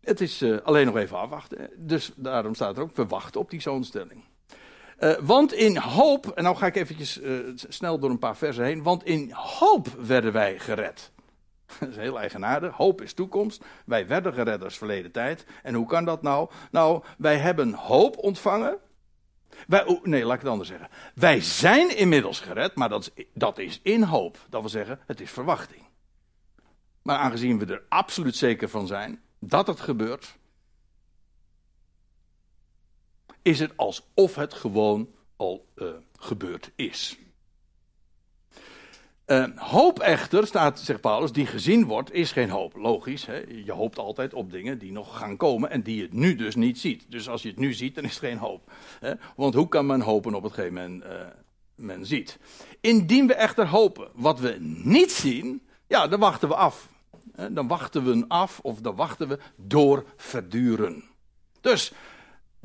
Het 0.00 0.20
is 0.20 0.42
uh, 0.42 0.58
alleen 0.62 0.86
nog 0.86 0.96
even 0.96 1.18
afwachten. 1.18 1.70
Dus 1.76 2.12
daarom 2.16 2.54
staat 2.54 2.76
er 2.76 2.82
ook, 2.82 2.96
we 2.96 3.06
wachten 3.06 3.40
op 3.40 3.50
die 3.50 3.60
zoonstelling. 3.60 4.24
Uh, 5.00 5.16
want 5.20 5.52
in 5.52 5.76
hoop, 5.76 6.26
en 6.26 6.42
nou 6.42 6.56
ga 6.56 6.66
ik 6.66 6.76
eventjes 6.76 7.20
uh, 7.20 7.38
snel 7.54 7.98
door 7.98 8.10
een 8.10 8.18
paar 8.18 8.36
versen 8.36 8.64
heen. 8.64 8.82
Want 8.82 9.04
in 9.04 9.30
hoop 9.32 9.88
werden 9.88 10.32
wij 10.32 10.58
gered. 10.58 11.12
Dat 11.80 11.88
is 11.88 11.96
heel 11.96 12.18
eigenaardig. 12.18 12.76
Hoop 12.76 13.00
is 13.00 13.12
toekomst. 13.12 13.64
Wij 13.84 14.06
werden 14.06 14.32
gered 14.32 14.64
als 14.64 14.78
verleden 14.78 15.10
tijd. 15.10 15.46
En 15.62 15.74
hoe 15.74 15.86
kan 15.86 16.04
dat 16.04 16.22
nou? 16.22 16.50
Nou, 16.70 17.02
wij 17.18 17.36
hebben 17.36 17.72
hoop 17.72 18.16
ontvangen. 18.16 18.78
Wij, 19.66 20.00
nee, 20.02 20.24
laat 20.24 20.34
ik 20.34 20.40
het 20.40 20.50
anders 20.50 20.68
zeggen. 20.68 20.88
Wij 21.14 21.40
zijn 21.40 21.96
inmiddels 21.96 22.40
gered, 22.40 22.74
maar 22.74 22.88
dat 22.88 23.10
is, 23.14 23.24
dat 23.34 23.58
is 23.58 23.80
in 23.82 24.02
hoop. 24.02 24.38
Dat 24.48 24.60
wil 24.60 24.70
zeggen, 24.70 25.00
het 25.06 25.20
is 25.20 25.30
verwachting. 25.30 25.87
Maar 27.08 27.18
aangezien 27.18 27.58
we 27.58 27.66
er 27.66 27.82
absoluut 27.88 28.36
zeker 28.36 28.68
van 28.68 28.86
zijn 28.86 29.20
dat 29.38 29.66
het 29.66 29.80
gebeurt, 29.80 30.36
is 33.42 33.58
het 33.58 33.76
alsof 33.76 34.34
het 34.34 34.54
gewoon 34.54 35.08
al 35.36 35.66
uh, 35.76 35.88
gebeurd 36.18 36.70
is. 36.74 37.18
Uh, 39.26 39.46
hoop 39.56 39.98
echter, 39.98 40.46
staat, 40.46 40.80
zegt 40.80 41.00
Paulus, 41.00 41.32
die 41.32 41.46
gezien 41.46 41.84
wordt, 41.84 42.12
is 42.12 42.32
geen 42.32 42.50
hoop. 42.50 42.76
Logisch, 42.76 43.26
hè? 43.26 43.38
je 43.64 43.72
hoopt 43.72 43.98
altijd 43.98 44.34
op 44.34 44.50
dingen 44.50 44.78
die 44.78 44.92
nog 44.92 45.18
gaan 45.18 45.36
komen 45.36 45.70
en 45.70 45.82
die 45.82 45.96
je 45.96 46.08
nu 46.10 46.34
dus 46.34 46.54
niet 46.54 46.78
ziet. 46.78 47.04
Dus 47.08 47.28
als 47.28 47.42
je 47.42 47.48
het 47.48 47.58
nu 47.58 47.72
ziet, 47.72 47.94
dan 47.94 48.04
is 48.04 48.10
het 48.10 48.24
geen 48.24 48.38
hoop. 48.38 48.72
Hè? 49.00 49.12
Want 49.36 49.54
hoe 49.54 49.68
kan 49.68 49.86
men 49.86 50.00
hopen 50.00 50.34
op 50.34 50.42
hetgeen 50.42 50.72
men, 50.72 51.02
uh, 51.06 51.12
men 51.74 52.06
ziet? 52.06 52.38
Indien 52.80 53.26
we 53.26 53.34
echter 53.34 53.66
hopen 53.66 54.08
wat 54.14 54.40
we 54.40 54.56
niet 54.84 55.12
zien, 55.12 55.66
ja, 55.86 56.08
dan 56.08 56.20
wachten 56.20 56.48
we 56.48 56.54
af. 56.54 56.88
Dan 57.50 57.68
wachten 57.68 58.04
we 58.04 58.24
af, 58.28 58.60
of 58.62 58.80
dan 58.80 58.96
wachten 58.96 59.28
we 59.28 59.38
door 59.56 60.04
verduren. 60.16 61.04
Dus, 61.60 61.92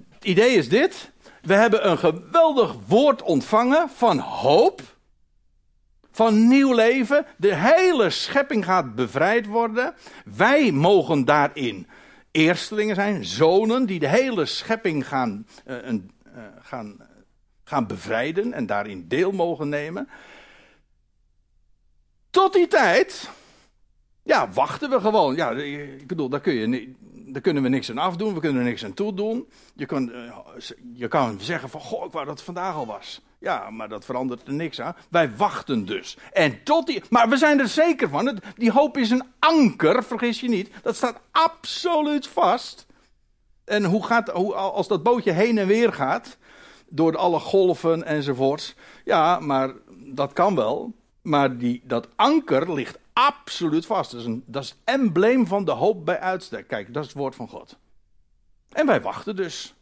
het 0.09 0.23
idee 0.23 0.55
is 0.55 0.69
dit. 0.69 1.11
We 1.41 1.53
hebben 1.53 1.89
een 1.89 1.97
geweldig 1.97 2.75
woord 2.87 3.21
ontvangen 3.21 3.89
van 3.89 4.19
hoop 4.19 4.81
van 6.11 6.47
nieuw 6.47 6.73
leven. 6.73 7.25
De 7.37 7.55
hele 7.55 8.09
schepping 8.09 8.65
gaat 8.65 8.95
bevrijd 8.95 9.45
worden. 9.45 9.95
Wij 10.35 10.71
mogen 10.71 11.25
daarin 11.25 11.87
eerstelingen 12.31 12.95
zijn, 12.95 13.25
zonen 13.25 13.85
die 13.85 13.99
de 13.99 14.07
hele 14.07 14.45
schepping 14.45 15.07
gaan, 15.07 15.47
uh, 15.65 15.87
uh, 15.87 15.99
gaan, 16.61 16.97
gaan 17.63 17.87
bevrijden 17.87 18.53
en 18.53 18.65
daarin 18.65 19.07
deel 19.07 19.31
mogen 19.31 19.69
nemen. 19.69 20.09
Tot 22.29 22.53
die 22.53 22.67
tijd, 22.67 23.29
ja, 24.23 24.49
wachten 24.49 24.89
we 24.89 24.99
gewoon. 24.99 25.35
Ja, 25.35 25.51
ik 25.51 26.07
bedoel, 26.07 26.29
daar, 26.29 26.39
kun 26.39 26.53
je, 26.53 26.93
daar 27.11 27.41
kunnen 27.41 27.63
we 27.63 27.69
niks 27.69 27.89
aan 27.89 27.97
afdoen, 27.97 28.33
we 28.33 28.39
kunnen 28.39 28.61
er 28.61 28.67
niks 28.67 28.85
aan 28.85 28.93
toedoen. 28.93 29.47
Je 29.75 29.85
kan, 29.85 30.09
uh, 30.09 30.37
je 30.93 31.07
kan 31.07 31.39
zeggen 31.39 31.69
van, 31.69 31.81
goh, 31.81 32.05
ik 32.05 32.11
wou 32.11 32.25
dat 32.25 32.33
het 32.33 32.43
vandaag 32.43 32.75
al 32.75 32.85
was. 32.85 33.21
Ja, 33.39 33.69
maar 33.69 33.89
dat 33.89 34.05
verandert 34.05 34.47
er 34.47 34.53
niks 34.53 34.81
aan. 34.81 34.95
Wij 35.09 35.35
wachten 35.35 35.85
dus. 35.85 36.17
En 36.31 36.63
tot 36.63 36.87
die. 36.87 37.03
Maar 37.09 37.29
we 37.29 37.37
zijn 37.37 37.59
er 37.59 37.67
zeker 37.67 38.09
van. 38.09 38.39
Die 38.55 38.71
hoop 38.71 38.97
is 38.97 39.09
een 39.09 39.23
anker, 39.39 40.03
vergis 40.03 40.39
je 40.39 40.49
niet. 40.49 40.69
Dat 40.81 40.95
staat 40.95 41.19
absoluut 41.31 42.27
vast. 42.27 42.85
En 43.65 43.83
hoe 43.83 44.05
gaat, 44.05 44.29
hoe, 44.29 44.53
als 44.53 44.87
dat 44.87 45.03
bootje 45.03 45.31
heen 45.31 45.57
en 45.57 45.67
weer 45.67 45.93
gaat. 45.93 46.37
Door 46.89 47.17
alle 47.17 47.39
golven 47.39 48.03
enzovoorts. 48.03 48.75
Ja, 49.05 49.39
maar 49.39 49.71
dat 49.89 50.33
kan 50.33 50.55
wel. 50.55 50.93
Maar 51.21 51.57
die, 51.57 51.81
dat 51.85 52.07
anker 52.15 52.73
ligt 52.73 52.99
absoluut 53.13 53.85
vast. 53.85 54.11
Dat 54.11 54.19
is, 54.19 54.25
een, 54.25 54.43
dat 54.45 54.63
is 54.63 54.69
het 54.69 54.79
embleem 54.83 55.47
van 55.47 55.65
de 55.65 55.71
hoop 55.71 56.05
bij 56.05 56.19
uitstek. 56.19 56.67
Kijk, 56.67 56.93
dat 56.93 57.03
is 57.03 57.09
het 57.09 57.17
woord 57.17 57.35
van 57.35 57.47
God. 57.47 57.77
En 58.69 58.85
wij 58.85 59.01
wachten 59.01 59.35
dus. 59.35 59.73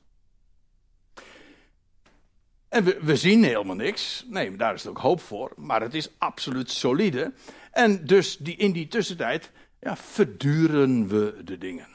En 2.69 2.83
we, 2.83 2.99
we, 3.01 3.15
zien 3.15 3.43
helemaal 3.43 3.75
niks. 3.75 4.25
Nee, 4.27 4.55
daar 4.55 4.73
is 4.73 4.87
ook 4.87 4.97
hoop 4.97 5.21
voor. 5.21 5.53
Maar 5.55 5.81
het 5.81 5.93
is 5.93 6.09
absoluut 6.17 6.71
solide. 6.71 7.33
En 7.71 8.05
dus 8.05 8.37
die, 8.37 8.55
in 8.55 8.71
die 8.71 8.87
tussentijd 8.87 9.51
ja, 9.79 9.97
verduren 9.97 11.07
we 11.07 11.41
de 11.43 11.57
dingen. 11.57 11.87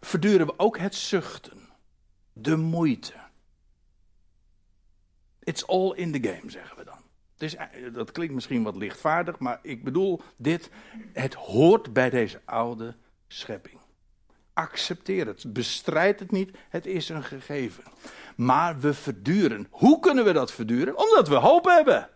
Verduren 0.00 0.46
we 0.46 0.58
ook 0.58 0.78
het 0.78 0.94
zuchten. 0.94 1.68
De 2.32 2.56
moeite. 2.56 3.12
It's 5.42 5.66
all 5.66 5.92
in 5.94 6.12
the 6.12 6.28
game, 6.28 6.50
zeggen 6.50 6.76
we 6.76 6.84
dan. 6.84 7.05
Is, 7.42 7.56
dat 7.92 8.12
klinkt 8.12 8.34
misschien 8.34 8.62
wat 8.62 8.76
lichtvaardig, 8.76 9.38
maar 9.38 9.58
ik 9.62 9.84
bedoel 9.84 10.22
dit. 10.36 10.70
Het 11.12 11.34
hoort 11.34 11.92
bij 11.92 12.10
deze 12.10 12.40
oude 12.44 12.94
schepping. 13.28 13.78
Accepteer 14.52 15.26
het. 15.26 15.52
Bestrijd 15.52 16.20
het 16.20 16.30
niet. 16.30 16.56
Het 16.68 16.86
is 16.86 17.08
een 17.08 17.24
gegeven 17.24 17.84
maar 18.36 18.80
we 18.80 18.94
verduren. 18.94 19.66
Hoe 19.70 20.00
kunnen 20.00 20.24
we 20.24 20.32
dat 20.32 20.52
verduren? 20.52 20.98
Omdat 20.98 21.28
we 21.28 21.34
hoop 21.34 21.64
hebben. 21.64 22.08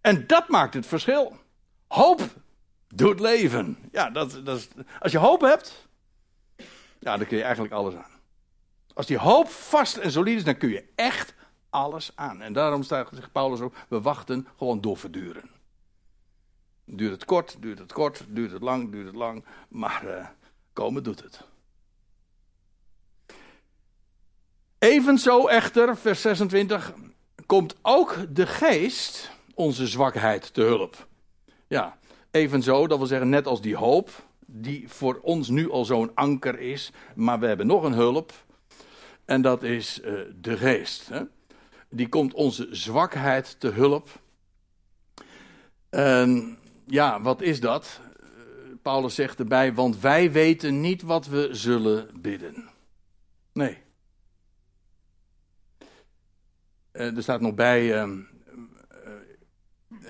En 0.00 0.26
dat 0.26 0.48
maakt 0.48 0.74
het 0.74 0.86
verschil. 0.86 1.36
Hoop 1.88 2.22
doet 2.88 3.20
leven. 3.20 3.78
Ja, 3.92 4.10
dat, 4.10 4.40
dat 4.44 4.58
is, 4.58 4.68
als 5.00 5.12
je 5.12 5.18
hoop 5.18 5.40
hebt, 5.40 5.88
ja, 6.98 7.16
dan 7.16 7.26
kun 7.26 7.36
je 7.36 7.42
eigenlijk 7.42 7.74
alles 7.74 7.94
aan. 7.94 8.20
Als 8.94 9.06
die 9.06 9.18
hoop 9.18 9.48
vast 9.48 9.96
en 9.96 10.10
solide 10.10 10.36
is, 10.36 10.44
dan 10.44 10.56
kun 10.56 10.68
je 10.68 10.84
echt 10.94 11.34
alles 11.76 12.10
aan. 12.14 12.42
En 12.42 12.52
daarom 12.52 12.82
staat, 12.82 13.08
zegt 13.12 13.32
Paulus 13.32 13.60
ook, 13.60 13.74
we 13.88 14.00
wachten 14.00 14.48
gewoon 14.56 14.80
doorverduren. 14.80 15.50
Duurt 16.84 17.12
het 17.12 17.24
kort, 17.24 17.56
duurt 17.60 17.78
het 17.78 17.92
kort, 17.92 18.24
duurt 18.28 18.52
het 18.52 18.62
lang, 18.62 18.90
duurt 18.90 19.06
het 19.06 19.14
lang, 19.14 19.44
maar 19.68 20.04
uh, 20.06 20.26
komen 20.72 21.02
doet 21.02 21.22
het. 21.22 21.44
Evenzo 24.78 25.46
echter, 25.46 25.96
vers 25.96 26.20
26, 26.20 26.92
komt 27.46 27.76
ook 27.82 28.16
de 28.30 28.46
geest 28.46 29.30
onze 29.54 29.86
zwakheid 29.86 30.54
te 30.54 30.60
hulp. 30.60 31.06
Ja, 31.66 31.98
evenzo, 32.30 32.86
dat 32.86 32.98
wil 32.98 33.06
zeggen 33.06 33.28
net 33.28 33.46
als 33.46 33.60
die 33.60 33.76
hoop, 33.76 34.10
die 34.46 34.88
voor 34.88 35.18
ons 35.22 35.48
nu 35.48 35.70
al 35.70 35.84
zo'n 35.84 36.14
anker 36.14 36.58
is, 36.58 36.92
maar 37.14 37.38
we 37.38 37.46
hebben 37.46 37.66
nog 37.66 37.82
een 37.82 37.92
hulp, 37.92 38.32
en 39.24 39.42
dat 39.42 39.62
is 39.62 40.00
uh, 40.04 40.20
de 40.40 40.56
geest. 40.56 41.08
Hè? 41.08 41.22
Die 41.90 42.08
komt 42.08 42.34
onze 42.34 42.68
zwakheid 42.70 43.60
te 43.60 43.68
hulp. 43.68 44.20
En 45.88 46.58
ja, 46.86 47.20
wat 47.20 47.42
is 47.42 47.60
dat? 47.60 48.00
Paulus 48.82 49.14
zegt 49.14 49.38
erbij, 49.38 49.74
want 49.74 50.00
wij 50.00 50.32
weten 50.32 50.80
niet 50.80 51.02
wat 51.02 51.26
we 51.26 51.48
zullen 51.50 52.08
bidden. 52.20 52.68
Nee. 53.52 53.78
Uh, 56.92 57.16
er 57.16 57.22
staat 57.22 57.40
nog 57.40 57.54
bij, 57.54 58.04
uh, 58.04 58.18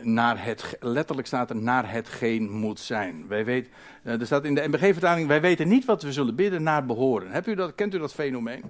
naar 0.02 0.44
het, 0.44 0.76
letterlijk 0.80 1.26
staat 1.26 1.50
er 1.50 1.56
naar 1.56 1.90
hetgeen 1.90 2.50
moet 2.50 2.80
zijn. 2.80 3.28
Wij 3.28 3.44
weten, 3.44 3.72
er 4.02 4.26
staat 4.26 4.44
in 4.44 4.54
de 4.54 4.68
MBG-vertaling, 4.68 5.28
wij 5.28 5.40
weten 5.40 5.68
niet 5.68 5.84
wat 5.84 6.02
we 6.02 6.12
zullen 6.12 6.34
bidden 6.34 6.62
naar 6.62 6.86
behoren. 6.86 7.30
Hebt 7.30 7.46
u 7.46 7.54
dat, 7.54 7.74
kent 7.74 7.94
u 7.94 7.98
dat 7.98 8.14
fenomeen? 8.14 8.62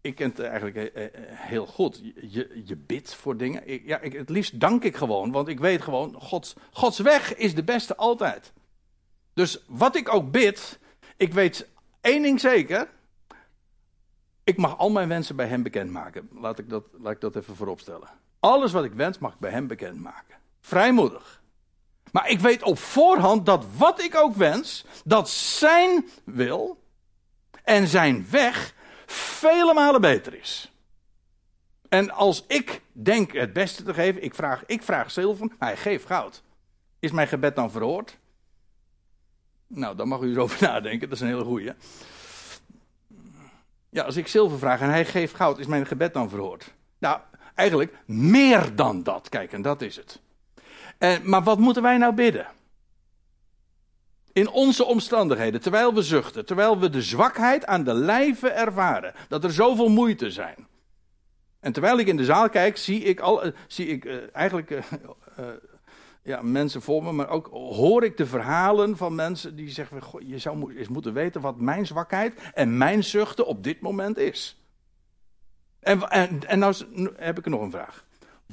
Ik 0.00 0.14
ken 0.14 0.28
het 0.28 0.40
eigenlijk 0.40 0.76
eh, 0.76 1.04
eh, 1.04 1.10
heel 1.28 1.66
goed. 1.66 2.00
Je, 2.20 2.62
je 2.64 2.76
bidt 2.76 3.14
voor 3.14 3.36
dingen. 3.36 3.68
Ik, 3.68 3.86
ja, 3.86 3.98
ik, 3.98 4.12
het 4.12 4.28
liefst 4.28 4.60
dank 4.60 4.84
ik 4.84 4.96
gewoon, 4.96 5.30
want 5.30 5.48
ik 5.48 5.60
weet 5.60 5.82
gewoon, 5.82 6.14
Gods, 6.18 6.54
Gods 6.72 6.98
weg 6.98 7.36
is 7.36 7.54
de 7.54 7.64
beste 7.64 7.96
altijd. 7.96 8.52
Dus 9.34 9.64
wat 9.66 9.96
ik 9.96 10.14
ook 10.14 10.30
bid, 10.30 10.78
ik 11.16 11.32
weet 11.32 11.68
één 12.00 12.22
ding 12.22 12.40
zeker. 12.40 12.88
Ik 14.44 14.56
mag 14.56 14.78
al 14.78 14.90
mijn 14.90 15.08
wensen 15.08 15.36
bij 15.36 15.46
Hem 15.46 15.62
bekendmaken. 15.62 16.28
Laat 16.32 16.58
ik 16.58 16.68
dat, 16.68 16.84
laat 16.98 17.12
ik 17.12 17.20
dat 17.20 17.36
even 17.36 17.56
vooropstellen. 17.56 18.08
Alles 18.40 18.72
wat 18.72 18.84
ik 18.84 18.92
wens, 18.92 19.18
mag 19.18 19.32
ik 19.32 19.38
bij 19.38 19.50
Hem 19.50 19.66
bekendmaken. 19.66 20.36
Vrijmoedig. 20.60 21.42
Maar 22.12 22.28
ik 22.28 22.40
weet 22.40 22.62
op 22.62 22.78
voorhand 22.78 23.46
dat 23.46 23.64
wat 23.76 24.02
ik 24.02 24.16
ook 24.16 24.34
wens, 24.34 24.84
dat 25.04 25.28
Zijn 25.30 26.08
wil 26.24 26.82
en 27.64 27.86
Zijn 27.86 28.26
weg 28.30 28.74
vele 29.12 29.74
malen 29.74 30.00
beter 30.00 30.34
is. 30.34 30.72
En 31.88 32.10
als 32.10 32.44
ik 32.46 32.80
denk 32.92 33.32
het 33.32 33.52
beste 33.52 33.82
te 33.82 33.94
geven, 33.94 34.22
ik 34.22 34.34
vraag, 34.34 34.62
ik 34.66 34.82
vraag 34.82 35.10
zilver, 35.10 35.48
hij 35.58 35.76
geeft 35.76 36.06
goud. 36.06 36.42
Is 36.98 37.10
mijn 37.10 37.28
gebed 37.28 37.56
dan 37.56 37.70
verhoord? 37.70 38.18
Nou, 39.66 39.96
dan 39.96 40.08
mag 40.08 40.20
u 40.20 40.28
eens 40.28 40.38
over 40.38 40.62
nadenken, 40.68 41.08
dat 41.08 41.16
is 41.16 41.22
een 41.22 41.30
hele 41.30 41.44
goeie. 41.44 41.72
Ja, 43.88 44.02
als 44.02 44.16
ik 44.16 44.26
zilver 44.26 44.58
vraag 44.58 44.80
en 44.80 44.90
hij 44.90 45.04
geeft 45.04 45.34
goud, 45.34 45.58
is 45.58 45.66
mijn 45.66 45.86
gebed 45.86 46.14
dan 46.14 46.28
verhoord? 46.28 46.74
Nou, 46.98 47.20
eigenlijk 47.54 47.96
meer 48.06 48.74
dan 48.74 49.02
dat. 49.02 49.28
Kijk, 49.28 49.52
en 49.52 49.62
dat 49.62 49.82
is 49.82 49.96
het. 49.96 50.20
En, 50.98 51.28
maar 51.28 51.42
wat 51.42 51.58
moeten 51.58 51.82
wij 51.82 51.96
nou 51.96 52.14
bidden? 52.14 52.46
In 54.40 54.50
onze 54.50 54.84
omstandigheden, 54.84 55.60
terwijl 55.60 55.94
we 55.94 56.02
zuchten, 56.02 56.46
terwijl 56.46 56.78
we 56.78 56.90
de 56.90 57.02
zwakheid 57.02 57.66
aan 57.66 57.84
de 57.84 57.94
lijve 57.94 58.48
ervaren, 58.48 59.14
dat 59.28 59.44
er 59.44 59.52
zoveel 59.52 59.88
moeite 59.88 60.30
zijn. 60.30 60.66
En 61.58 61.72
terwijl 61.72 61.98
ik 61.98 62.06
in 62.06 62.16
de 62.16 62.24
zaal 62.24 62.48
kijk, 62.48 62.76
zie 62.76 63.02
ik, 63.02 63.20
al, 63.20 63.46
uh, 63.46 63.52
zie 63.66 63.86
ik 63.86 64.04
uh, 64.04 64.16
eigenlijk 64.32 64.70
uh, 64.70 64.80
ja, 66.22 66.42
mensen 66.42 66.82
voor 66.82 67.02
me, 67.02 67.12
maar 67.12 67.28
ook 67.28 67.46
hoor 67.52 68.04
ik 68.04 68.16
de 68.16 68.26
verhalen 68.26 68.96
van 68.96 69.14
mensen 69.14 69.56
die 69.56 69.70
zeggen: 69.70 70.00
Je 70.28 70.38
zou 70.38 70.76
eens 70.76 70.88
moeten 70.88 71.12
weten 71.12 71.40
wat 71.40 71.56
mijn 71.56 71.86
zwakheid 71.86 72.50
en 72.54 72.78
mijn 72.78 73.04
zuchten 73.04 73.46
op 73.46 73.64
dit 73.64 73.80
moment 73.80 74.18
is. 74.18 74.64
En, 75.80 76.10
en, 76.10 76.48
en 76.48 76.58
nou 76.58 76.74
heb 77.16 77.38
ik 77.38 77.46
nog 77.46 77.60
een 77.60 77.70
vraag. 77.70 78.04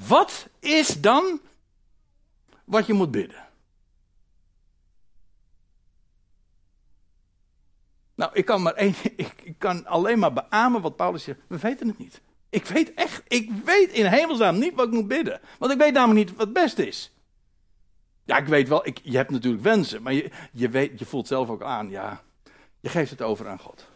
Wat 0.08 0.48
is 0.60 1.02
dan 1.02 1.40
wat 2.66 2.86
je 2.86 2.94
moet 2.94 3.12
bidden? 3.12 3.47
Nou, 8.18 8.32
ik 8.34 8.46
kan, 8.46 8.62
maar 8.62 8.74
één, 8.74 8.96
ik, 9.16 9.34
ik 9.44 9.56
kan 9.58 9.86
alleen 9.86 10.20
maar 10.20 10.34
beamen 10.34 10.82
wat 10.82 10.96
Paulus 10.96 11.24
zegt. 11.24 11.40
We 11.48 11.58
weten 11.58 11.88
het 11.88 11.98
niet. 11.98 12.22
Ik 12.50 12.66
weet 12.66 12.94
echt, 12.94 13.24
ik 13.28 13.52
weet 13.66 13.90
in 13.90 14.06
hemelsnaam 14.06 14.58
niet 14.58 14.74
wat 14.76 14.88
ik 14.88 14.94
moet 14.94 15.08
bidden. 15.08 15.40
Want 15.60 15.72
ik 15.72 15.78
weet 15.78 15.94
namelijk 15.94 16.28
niet 16.28 16.38
wat 16.38 16.46
het 16.46 16.56
beste 16.56 16.88
is. 16.88 17.12
Ja, 18.24 18.38
ik 18.38 18.48
weet 18.48 18.68
wel, 18.68 18.88
ik, 18.88 19.00
je 19.04 19.18
hebt 19.18 19.32
natuurlijk 19.32 19.64
wensen, 19.64 20.02
maar 20.02 20.14
je, 20.14 20.32
je, 20.52 20.70
weet, 20.70 21.00
je 21.00 21.06
voelt 21.06 21.28
zelf 21.28 21.50
ook 21.50 21.64
aan, 21.64 21.90
ja, 21.90 22.24
je 22.80 22.90
geeft 22.90 23.10
het 23.10 23.22
over 23.22 23.48
aan 23.48 23.60
God. 23.60 23.88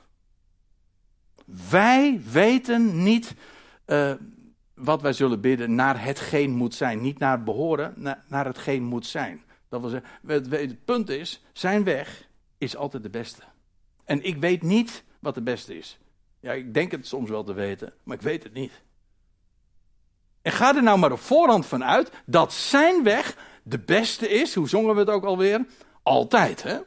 Wij 1.70 2.22
weten 2.32 3.04
niet 3.04 3.36
uh, 3.88 4.14
wat 4.74 5.02
wij 5.02 5.14
zullen 5.14 5.42
bidden 5.42 5.76
naar 5.76 6.04
hetgeen 6.04 6.52
moet 6.52 6.76
zijn. 6.76 7.02
Niet 7.02 7.20
naar 7.20 7.44
behoren, 7.44 7.94
naar, 7.96 8.24
naar 8.28 8.46
hetgeen 8.46 8.84
moet 8.84 9.06
zijn. 9.06 9.42
Dat 9.70 9.82
wil 9.82 9.90
zeggen, 9.90 10.10
het, 10.28 10.52
het 10.52 10.86
punt 10.86 11.10
is, 11.10 11.44
zijn 11.54 11.84
weg 11.84 12.28
is 12.58 12.76
altijd 12.76 13.04
de 13.04 13.10
beste. 13.10 13.42
En 14.12 14.24
ik 14.24 14.38
weet 14.38 14.62
niet 14.62 15.04
wat 15.20 15.36
de 15.36 15.42
beste 15.42 15.78
is. 15.78 15.98
Ja, 16.40 16.52
ik 16.52 16.74
denk 16.74 16.92
het 16.92 17.08
soms 17.08 17.30
wel 17.30 17.44
te 17.44 17.54
weten, 17.54 17.94
maar 18.04 18.16
ik 18.16 18.22
weet 18.22 18.44
het 18.44 18.54
niet. 18.54 18.72
En 20.42 20.52
ga 20.52 20.76
er 20.76 20.84
nou 20.84 20.98
maar 21.00 21.12
op 21.12 21.20
voorhand 21.20 21.66
van 21.66 21.84
uit 21.84 22.12
dat 22.26 22.54
zijn 22.54 23.04
weg 23.04 23.36
de 23.64 23.80
beste 23.80 24.30
is. 24.30 24.56
Hoe 24.56 24.70
zongen 24.70 24.94
we 24.94 25.00
het 25.00 25.10
ook 25.10 25.24
alweer? 25.24 25.66
Altijd, 26.04 26.64
hè? 26.64 26.78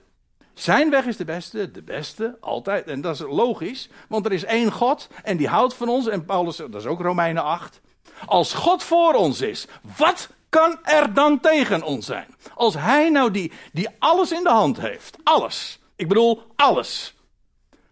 Zijn 0.54 0.90
weg 0.90 1.06
is 1.06 1.16
de 1.16 1.24
beste, 1.24 1.70
de 1.70 1.82
beste, 1.82 2.36
altijd. 2.40 2.86
En 2.86 3.00
dat 3.00 3.14
is 3.14 3.20
logisch, 3.20 3.88
want 4.08 4.26
er 4.26 4.32
is 4.32 4.44
één 4.44 4.72
God 4.72 5.08
en 5.22 5.36
die 5.36 5.48
houdt 5.48 5.74
van 5.74 5.88
ons. 5.88 6.08
En 6.08 6.24
Paulus, 6.24 6.56
dat 6.56 6.74
is 6.74 6.86
ook 6.86 7.00
Romeinen 7.00 7.42
8. 7.42 7.80
Als 8.26 8.52
God 8.52 8.82
voor 8.82 9.14
ons 9.14 9.40
is, 9.40 9.66
wat 9.96 10.28
kan 10.48 10.78
er 10.82 11.14
dan 11.14 11.40
tegen 11.40 11.82
ons 11.82 12.06
zijn? 12.06 12.34
Als 12.54 12.74
hij 12.74 13.10
nou 13.10 13.30
die, 13.30 13.52
die 13.72 13.88
alles 13.98 14.32
in 14.32 14.42
de 14.42 14.50
hand 14.50 14.80
heeft, 14.80 15.16
alles. 15.22 15.78
Ik 15.96 16.08
bedoel, 16.08 16.42
alles. 16.56 17.14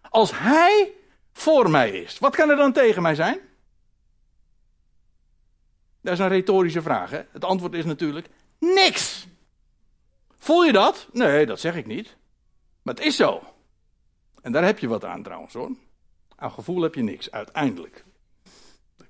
Als 0.09 0.31
hij 0.33 0.91
voor 1.31 1.69
mij 1.69 1.91
is, 1.91 2.19
wat 2.19 2.35
kan 2.35 2.49
er 2.49 2.55
dan 2.55 2.73
tegen 2.73 3.01
mij 3.01 3.15
zijn? 3.15 3.39
Dat 6.01 6.13
is 6.13 6.19
een 6.19 6.27
retorische 6.27 6.81
vraag. 6.81 7.09
Hè? 7.09 7.21
Het 7.31 7.43
antwoord 7.43 7.73
is 7.73 7.85
natuurlijk 7.85 8.29
niks. 8.59 9.27
Voel 10.35 10.63
je 10.63 10.71
dat? 10.71 11.07
Nee, 11.11 11.45
dat 11.45 11.59
zeg 11.59 11.75
ik 11.75 11.85
niet. 11.85 12.15
Maar 12.81 12.93
het 12.93 13.03
is 13.03 13.15
zo. 13.15 13.43
En 14.41 14.51
daar 14.51 14.65
heb 14.65 14.79
je 14.79 14.87
wat 14.87 15.05
aan 15.05 15.23
trouwens 15.23 15.53
hoor. 15.53 15.71
Aan 16.35 16.51
gevoel 16.51 16.81
heb 16.81 16.95
je 16.95 17.03
niks, 17.03 17.31
uiteindelijk. 17.31 18.05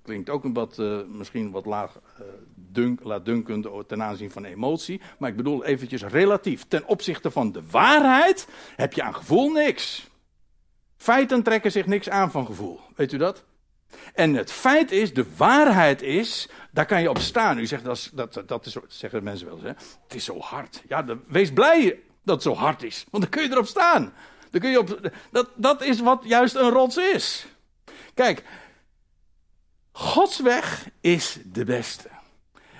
Klinkt 0.04 0.30
ook 0.30 0.44
een 0.44 0.70
uh, 0.78 1.00
misschien 1.08 1.52
wat 1.52 1.66
laag, 1.66 2.00
uh, 2.20 2.26
dunk, 2.56 3.04
laatdunkend 3.04 3.68
ten 3.88 4.04
aanzien 4.04 4.32
van 4.32 4.46
emotie. 4.46 5.02
Maar 5.18 5.30
ik 5.30 5.36
bedoel 5.36 5.66
eventjes 5.66 6.04
relatief. 6.04 6.66
Ten 6.68 6.86
opzichte 6.86 7.32
van 7.32 7.52
de 7.52 7.62
waarheid 7.72 8.48
heb 8.76 8.94
je 8.94 9.04
aan 9.04 9.16
gevoel 9.16 9.52
niks. 9.52 10.08
Feiten 10.98 11.44
trekken 11.44 11.72
zich 11.72 11.86
niks 11.86 12.10
aan 12.10 12.32
van 12.32 12.46
gevoel. 12.46 12.80
Weet 12.96 13.12
u 13.12 13.18
dat? 13.18 13.44
En 14.14 14.34
het 14.34 14.52
feit 14.52 14.92
is, 14.92 15.14
de 15.14 15.26
waarheid 15.38 16.02
is, 16.02 16.50
daar 16.72 16.86
kan 16.86 17.02
je 17.02 17.10
op 17.10 17.18
staan. 17.20 17.60
U 17.60 17.66
zegt, 17.66 17.84
dat, 17.84 17.96
is, 17.96 18.10
dat, 18.14 18.44
dat 18.46 18.66
is, 18.66 18.78
zeggen 18.88 19.24
mensen 19.24 19.48
wel 19.48 19.56
eens, 19.56 19.64
hè? 19.64 19.74
het 20.04 20.16
is 20.16 20.26
zo 20.26 20.40
hard. 20.40 20.84
Ja, 20.88 21.06
wees 21.28 21.54
blij 21.54 22.00
dat 22.24 22.36
het 22.36 22.44
zo 22.44 22.54
hard 22.54 22.84
is, 22.84 23.06
want 23.10 23.24
dan 23.24 23.32
kun 23.32 23.44
je 23.44 23.52
erop 23.52 23.68
staan. 23.68 24.14
Dan 24.50 24.62
kun 24.62 24.70
je 24.70 24.80
op, 24.80 25.12
dat, 25.32 25.50
dat 25.56 25.84
is 25.84 26.00
wat 26.00 26.24
juist 26.26 26.56
een 26.56 26.70
rots 26.70 26.98
is. 26.98 27.46
Kijk, 28.14 28.44
Gods 29.94 30.40
weg 30.40 30.90
is 31.02 31.38
de 31.46 31.66
beste. 31.66 32.10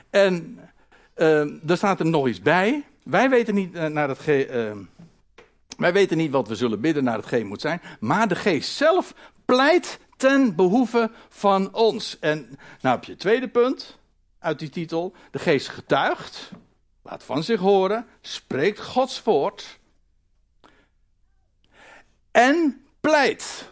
En 0.10 0.60
uh, 1.16 1.70
er 1.70 1.78
staat 1.78 2.00
er 2.00 2.06
nog 2.06 2.28
iets 2.28 2.42
bij. 2.42 2.86
Wij 3.04 3.30
weten 3.30 3.56
niet 3.56 3.76
uh, 3.76 3.86
naar 3.86 4.10
het. 4.10 4.28
Uh, 4.28 4.72
wij 5.78 5.94
weten 5.94 6.18
niet 6.18 6.32
wat 6.32 6.48
we 6.48 6.56
zullen 6.56 6.82
bidden 6.82 7.04
naar 7.04 7.18
hetgeen 7.18 7.48
moet 7.48 7.62
zijn, 7.62 7.82
maar 8.00 8.28
de 8.28 8.36
geest 8.36 8.72
zelf 8.72 9.14
pleit 9.46 10.00
ten 10.18 10.56
behoeve 10.56 11.12
van 11.30 11.74
ons. 11.74 12.20
En 12.20 12.60
nou 12.82 12.96
heb 12.96 13.04
je 13.04 13.12
het 13.12 13.20
tweede 13.20 13.48
punt 13.48 13.98
uit 14.40 14.60
die 14.60 14.70
titel. 14.70 15.14
De 15.32 15.40
geest 15.40 15.70
getuigt, 15.70 16.52
laat 17.02 17.24
van 17.24 17.44
zich 17.44 17.60
horen, 17.60 18.08
spreekt 18.22 18.80
Gods 18.80 19.24
woord 19.24 19.80
en 22.32 22.86
pleit 23.00 23.72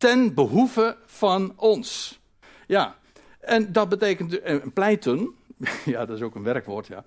ten 0.00 0.34
behoeve 0.34 0.96
van 1.06 1.52
ons. 1.56 2.20
Ja, 2.66 2.96
en 3.40 3.72
dat 3.72 3.88
betekent, 3.88 4.40
en 4.40 4.72
pleiten, 4.72 5.34
ja 5.84 6.04
dat 6.04 6.16
is 6.16 6.22
ook 6.22 6.34
een 6.34 6.42
werkwoord, 6.42 6.86
ja. 6.86 7.04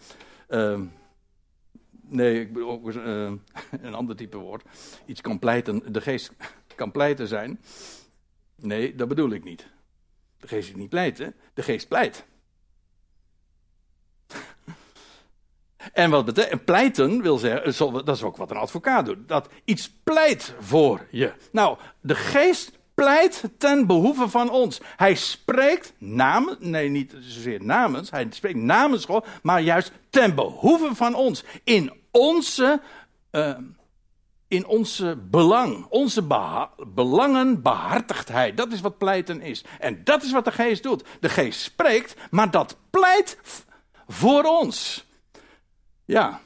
Uh, 0.49 0.81
nee, 2.01 2.39
ik 2.39 2.53
bedoel 2.53 2.69
ook 2.69 2.91
uh, 2.91 3.31
een 3.85 3.93
ander 3.93 4.15
type 4.15 4.37
woord. 4.37 4.63
Iets 5.05 5.21
kan 5.21 5.39
pleiten, 5.39 5.93
de 5.93 6.01
geest 6.01 6.31
kan 6.75 6.91
pleiten 6.91 7.27
zijn. 7.27 7.61
Nee, 8.55 8.95
dat 8.95 9.07
bedoel 9.07 9.31
ik 9.31 9.43
niet. 9.43 9.67
De 10.39 10.47
geest 10.47 10.69
is 10.69 10.75
niet 10.75 10.89
pleiten, 10.89 11.35
de 11.53 11.63
geest 11.63 11.87
pleit. 11.87 12.25
En 15.93 16.09
wat 16.09 16.25
betekent 16.25 16.65
pleiten 16.65 17.21
wil 17.21 17.37
zeggen, 17.37 18.05
dat 18.05 18.15
is 18.15 18.23
ook 18.23 18.37
wat 18.37 18.51
een 18.51 18.57
advocaat 18.57 19.05
doet, 19.05 19.27
dat 19.27 19.49
iets 19.65 19.91
pleit 20.03 20.55
voor 20.59 21.07
je. 21.09 21.33
Nou, 21.51 21.77
de 22.01 22.15
geest 22.15 22.81
pleit 22.93 23.43
ten 23.57 23.87
behoeve 23.87 24.29
van 24.29 24.49
ons. 24.49 24.81
Hij 24.95 25.15
spreekt 25.15 25.93
namens, 25.97 26.57
nee 26.59 26.89
niet 26.89 27.15
zozeer 27.19 27.63
namens, 27.63 28.09
hij 28.09 28.27
spreekt 28.29 28.59
namens 28.59 29.05
God, 29.05 29.27
maar 29.41 29.61
juist 29.61 29.91
ten 30.09 30.35
behoeve 30.35 30.95
van 30.95 31.15
ons. 31.15 31.43
In 31.63 31.93
onze, 32.11 32.81
uh, 33.31 33.57
in 34.47 34.65
onze 34.65 35.17
belang, 35.29 35.85
onze 35.89 36.23
beha 36.23 36.69
belangen 36.87 37.61
behartigt 37.61 38.29
hij. 38.29 38.53
Dat 38.53 38.71
is 38.71 38.81
wat 38.81 38.97
pleiten 38.97 39.41
is. 39.41 39.65
En 39.79 40.03
dat 40.03 40.23
is 40.23 40.31
wat 40.31 40.45
de 40.45 40.51
geest 40.51 40.83
doet. 40.83 41.03
De 41.19 41.29
geest 41.29 41.61
spreekt, 41.61 42.15
maar 42.31 42.51
dat 42.51 42.77
pleit 42.89 43.39
voor 44.07 44.43
ons. 44.43 45.05
Ja. 46.05 46.41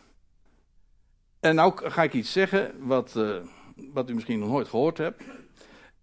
En 1.39 1.55
nou 1.55 1.89
ga 1.89 2.03
ik 2.03 2.13
iets 2.13 2.31
zeggen 2.31 2.75
wat, 2.79 3.13
uh, 3.17 3.35
wat 3.75 4.09
u 4.09 4.13
misschien 4.13 4.39
nog 4.39 4.49
nooit 4.49 4.67
gehoord 4.67 4.97
hebt. 4.97 5.23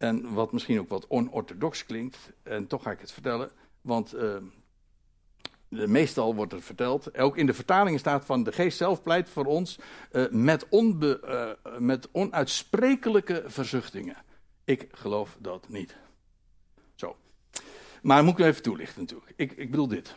En 0.04 0.34
wat 0.34 0.52
misschien 0.52 0.80
ook 0.80 0.88
wat 0.88 1.08
onorthodox 1.08 1.84
klinkt. 1.84 2.18
En 2.42 2.66
toch 2.66 2.82
ga 2.82 2.90
ik 2.90 3.00
het 3.00 3.12
vertellen. 3.12 3.50
Want 3.80 4.14
uh, 4.14 4.36
meestal 5.68 6.34
wordt 6.34 6.52
er 6.52 6.62
verteld. 6.62 7.18
Ook 7.18 7.36
in 7.36 7.46
de 7.46 7.54
vertalingen 7.54 7.98
staat 7.98 8.24
van 8.24 8.42
de 8.42 8.52
geest 8.52 8.76
zelf 8.76 9.02
pleit 9.02 9.28
voor 9.28 9.44
ons. 9.44 9.78
Uh, 10.12 10.30
met, 10.30 10.68
onbe, 10.68 11.58
met 11.78 12.08
onuitsprekelijke 12.12 13.42
verzuchtingen. 13.46 14.16
Ik 14.64 14.88
geloof 14.92 15.36
dat 15.40 15.68
niet. 15.68 15.96
Zo. 16.94 17.16
Maar 18.02 18.24
moet 18.24 18.38
ik 18.38 18.44
even 18.44 18.62
toelichten 18.62 19.00
natuurlijk. 19.00 19.32
Ik, 19.36 19.52
ik 19.52 19.70
bedoel 19.70 19.88
dit. 19.88 20.16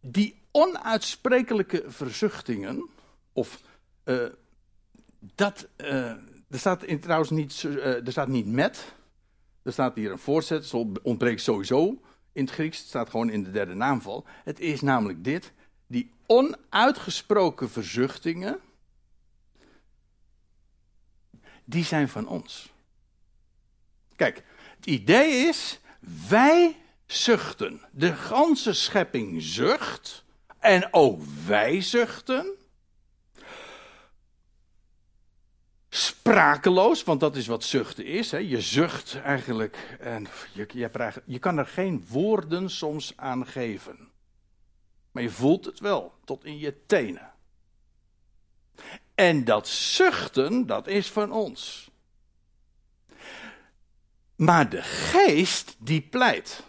Die 0.00 0.40
onuitsprekelijke 0.50 1.84
verzuchtingen, 1.86 2.88
of 3.32 3.62
dat, 5.34 5.68
er 6.52 6.58
staat 6.58 6.82
in, 6.82 7.00
trouwens 7.00 7.30
niet, 7.30 7.62
uh, 7.62 8.06
er 8.06 8.12
staat 8.12 8.28
niet 8.28 8.46
met, 8.46 8.94
er 9.62 9.72
staat 9.72 9.94
hier 9.94 10.10
een 10.10 10.18
voorzetsel, 10.18 10.92
ontbreekt 11.02 11.40
sowieso 11.40 12.00
in 12.32 12.44
het 12.44 12.54
Grieks, 12.54 12.78
het 12.78 12.86
staat 12.86 13.10
gewoon 13.10 13.30
in 13.30 13.42
de 13.42 13.50
derde 13.50 13.74
naamval. 13.74 14.26
Het 14.44 14.60
is 14.60 14.80
namelijk 14.80 15.24
dit, 15.24 15.52
die 15.86 16.10
onuitgesproken 16.26 17.70
verzuchtingen, 17.70 18.58
die 21.64 21.84
zijn 21.84 22.08
van 22.08 22.28
ons. 22.28 22.72
Kijk, 24.16 24.44
het 24.76 24.86
idee 24.86 25.48
is, 25.48 25.80
wij 26.28 26.76
zuchten. 27.06 27.80
De 27.90 28.14
ganse 28.14 28.72
schepping 28.72 29.42
zucht. 29.42 30.24
En 30.58 30.88
ook 30.90 31.22
wij 31.46 31.80
zuchten. 31.80 32.56
Sprakeloos, 35.94 37.04
want 37.04 37.20
dat 37.20 37.36
is 37.36 37.46
wat 37.46 37.64
zuchten 37.64 38.04
is. 38.04 38.30
Hè. 38.30 38.38
Je 38.38 38.60
zucht 38.60 39.20
eigenlijk 39.24 39.96
en 40.00 40.26
je, 40.52 40.66
je, 40.72 41.12
je 41.24 41.38
kan 41.38 41.58
er 41.58 41.66
geen 41.66 42.06
woorden 42.08 42.70
soms 42.70 43.12
aan 43.16 43.46
geven. 43.46 44.10
Maar 45.10 45.22
je 45.22 45.30
voelt 45.30 45.64
het 45.64 45.80
wel, 45.80 46.14
tot 46.24 46.44
in 46.44 46.58
je 46.58 46.86
tenen. 46.86 47.32
En 49.14 49.44
dat 49.44 49.68
zuchten, 49.68 50.66
dat 50.66 50.86
is 50.86 51.10
van 51.10 51.32
ons. 51.32 51.90
Maar 54.36 54.68
de 54.68 54.82
geest 54.82 55.76
die 55.78 56.00
pleit. 56.02 56.62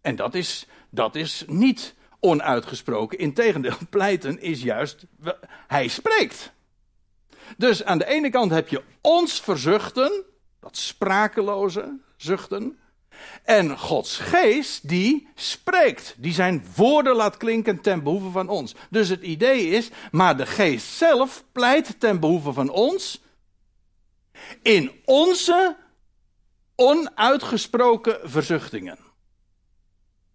En 0.00 0.16
dat 0.16 0.34
is, 0.34 0.66
dat 0.90 1.14
is 1.14 1.44
niet 1.46 1.94
onuitgesproken. 2.20 3.18
Integendeel, 3.18 3.78
pleiten 3.90 4.40
is 4.40 4.62
juist, 4.62 5.06
hij 5.66 5.88
spreekt. 5.88 6.54
Dus 7.56 7.84
aan 7.84 7.98
de 7.98 8.06
ene 8.06 8.30
kant 8.30 8.50
heb 8.50 8.68
je 8.68 8.82
ons 9.00 9.40
verzuchten, 9.40 10.24
dat 10.60 10.76
sprakeloze 10.76 11.98
zuchten. 12.16 12.78
En 13.42 13.78
Gods 13.78 14.18
geest 14.18 14.88
die 14.88 15.28
spreekt, 15.34 16.14
die 16.18 16.32
zijn 16.32 16.64
woorden 16.76 17.16
laat 17.16 17.36
klinken 17.36 17.80
ten 17.80 18.02
behoeve 18.02 18.30
van 18.30 18.48
ons. 18.48 18.74
Dus 18.90 19.08
het 19.08 19.22
idee 19.22 19.68
is, 19.68 19.90
maar 20.10 20.36
de 20.36 20.46
geest 20.46 20.86
zelf 20.86 21.44
pleit 21.52 22.00
ten 22.00 22.20
behoeve 22.20 22.52
van 22.52 22.68
ons 22.68 23.22
in 24.62 24.92
onze 25.04 25.76
onuitgesproken 26.74 28.30
verzuchtingen. 28.30 28.98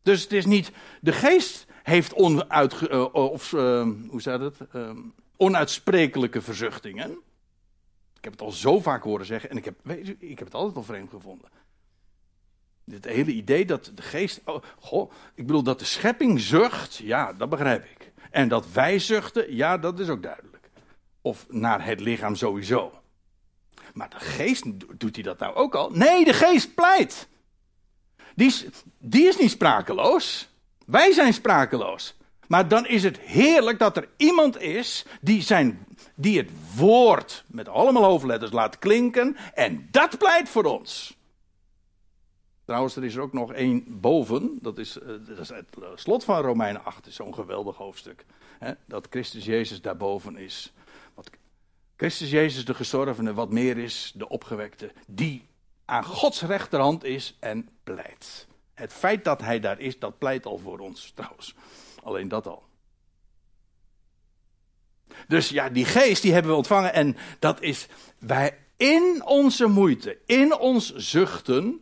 Dus 0.04 0.22
het 0.22 0.32
is 0.32 0.46
niet, 0.46 0.72
de 1.02 1.12
geest 1.12 1.66
heeft 1.84 2.14
onuit, 2.14 2.82
uh, 2.82 3.14
of, 3.14 3.52
uh, 3.52 3.88
hoe 4.10 4.22
zei 4.22 4.44
het, 4.44 4.58
uh, 4.76 4.90
onuitsprekelijke 5.42 6.42
verzuchtingen. 6.42 7.12
Ik 8.18 8.24
heb 8.24 8.32
het 8.34 8.42
al 8.42 8.52
zo 8.52 8.80
vaak 8.80 9.04
horen 9.04 9.26
zeggen 9.26 9.50
en 9.50 9.58
ik 9.58 9.66
heb, 9.66 9.80
weet 9.84 10.16
ik 10.20 10.40
heb 10.40 10.48
het 10.48 10.54
altijd 10.54 10.76
al 10.76 10.84
vreemd 10.84 11.10
gevonden. 11.10 11.50
Dit 12.84 13.06
hele 13.06 13.32
idee 13.32 13.66
dat 13.66 13.92
de 13.96 14.02
geest, 14.02 14.42
oh, 14.90 15.12
ik 15.34 15.46
bedoel 15.46 15.64
dat 15.64 15.80
de 15.80 15.86
schepping 15.86 16.40
zucht, 16.40 16.96
ja, 16.96 17.34
dat 17.34 17.50
begrijp 17.50 17.84
ik. 17.84 18.12
En 18.32 18.48
dat 18.48 18.72
wij 18.72 19.00
zuchten, 19.00 19.56
ja, 19.56 19.78
dat 19.78 20.00
is 20.00 20.10
ook 20.10 20.24
duidelijk. 20.24 20.70
Of 21.22 21.46
naar 21.50 21.86
het 21.86 22.00
lichaam 22.00 22.36
sowieso. 22.36 23.02
Maar 23.94 24.10
de 24.10 24.20
geest, 24.20 24.64
doet 25.00 25.16
hij 25.16 25.24
dat 25.24 25.40
nou 25.40 25.56
ook 25.56 25.76
al? 25.76 25.90
Nee, 25.90 26.26
de 26.26 26.34
geest 26.34 26.76
pleit. 26.76 27.28
Die 28.36 28.48
is, 28.48 28.66
die 28.98 29.28
is 29.28 29.38
niet 29.38 29.52
sprakeloos. 29.52 30.50
Wij 30.86 31.12
zijn 31.12 31.34
sprakeloos. 31.34 32.16
Maar 32.52 32.68
dan 32.68 32.88
is 32.88 33.04
het 33.04 33.20
heerlijk 33.20 33.80
dat 33.80 33.98
er 33.98 34.10
iemand 34.18 34.60
is 34.60 35.06
die, 35.22 35.42
zijn, 35.42 35.86
die 36.16 36.38
het 36.38 36.50
woord 36.76 37.44
met 37.48 37.68
allemaal 37.68 38.04
hoofdletters 38.04 38.52
laat 38.52 38.80
klinken. 38.80 39.38
En 39.54 39.88
dat 39.92 40.18
pleit 40.18 40.50
voor 40.50 40.64
ons. 40.64 41.18
Trouwens, 42.66 42.96
er 42.96 43.04
is 43.04 43.16
er 43.16 43.22
ook 43.22 43.34
nog 43.34 43.54
één 43.54 44.00
boven. 44.00 44.60
Dat 44.62 44.78
is, 44.78 45.00
eh, 45.00 45.08
dat 45.08 45.38
is 45.38 45.50
het 45.50 45.66
slot 45.96 46.24
van 46.24 46.42
Romeinen 46.42 46.84
8, 46.84 47.08
is 47.08 47.16
zo'n 47.16 47.34
geweldig 47.34 47.76
hoofdstuk. 47.76 48.26
Hè, 48.60 48.72
dat 48.86 49.08
Christus 49.10 49.46
Jezus 49.46 49.82
daarboven 49.82 50.38
is. 50.38 50.74
Wat 51.14 51.30
Christus 51.96 52.30
Jezus 52.30 52.66
de 52.66 52.74
gestorvene, 52.74 53.34
wat 53.34 53.52
meer 53.52 53.78
is, 53.78 54.12
de 54.16 54.30
opgewekte. 54.30 54.92
Die 55.08 55.48
aan 55.86 56.04
Gods 56.04 56.42
rechterhand 56.42 57.04
is 57.04 57.38
en 57.40 57.70
pleit. 57.84 58.48
Het 58.74 58.94
feit 58.94 59.24
dat 59.24 59.42
hij 59.42 59.60
daar 59.60 59.80
is, 59.80 60.00
dat 60.00 60.18
pleit 60.18 60.46
al 60.46 60.58
voor 60.58 60.80
ons 60.80 61.12
trouwens. 61.16 61.56
Alleen 62.02 62.28
dat 62.28 62.48
al. 62.48 62.64
Dus 65.28 65.50
ja, 65.50 65.70
die 65.70 65.86
geest 65.86 66.22
die 66.22 66.34
hebben 66.34 66.52
we 66.52 66.58
ontvangen 66.58 66.94
en 66.94 67.18
dat 67.40 67.62
is 67.62 67.88
wij 68.20 68.58
in 68.78 69.22
onze 69.26 69.68
moeite, 69.68 70.18
in 70.26 70.58
ons 70.58 70.96
zuchten, 70.96 71.82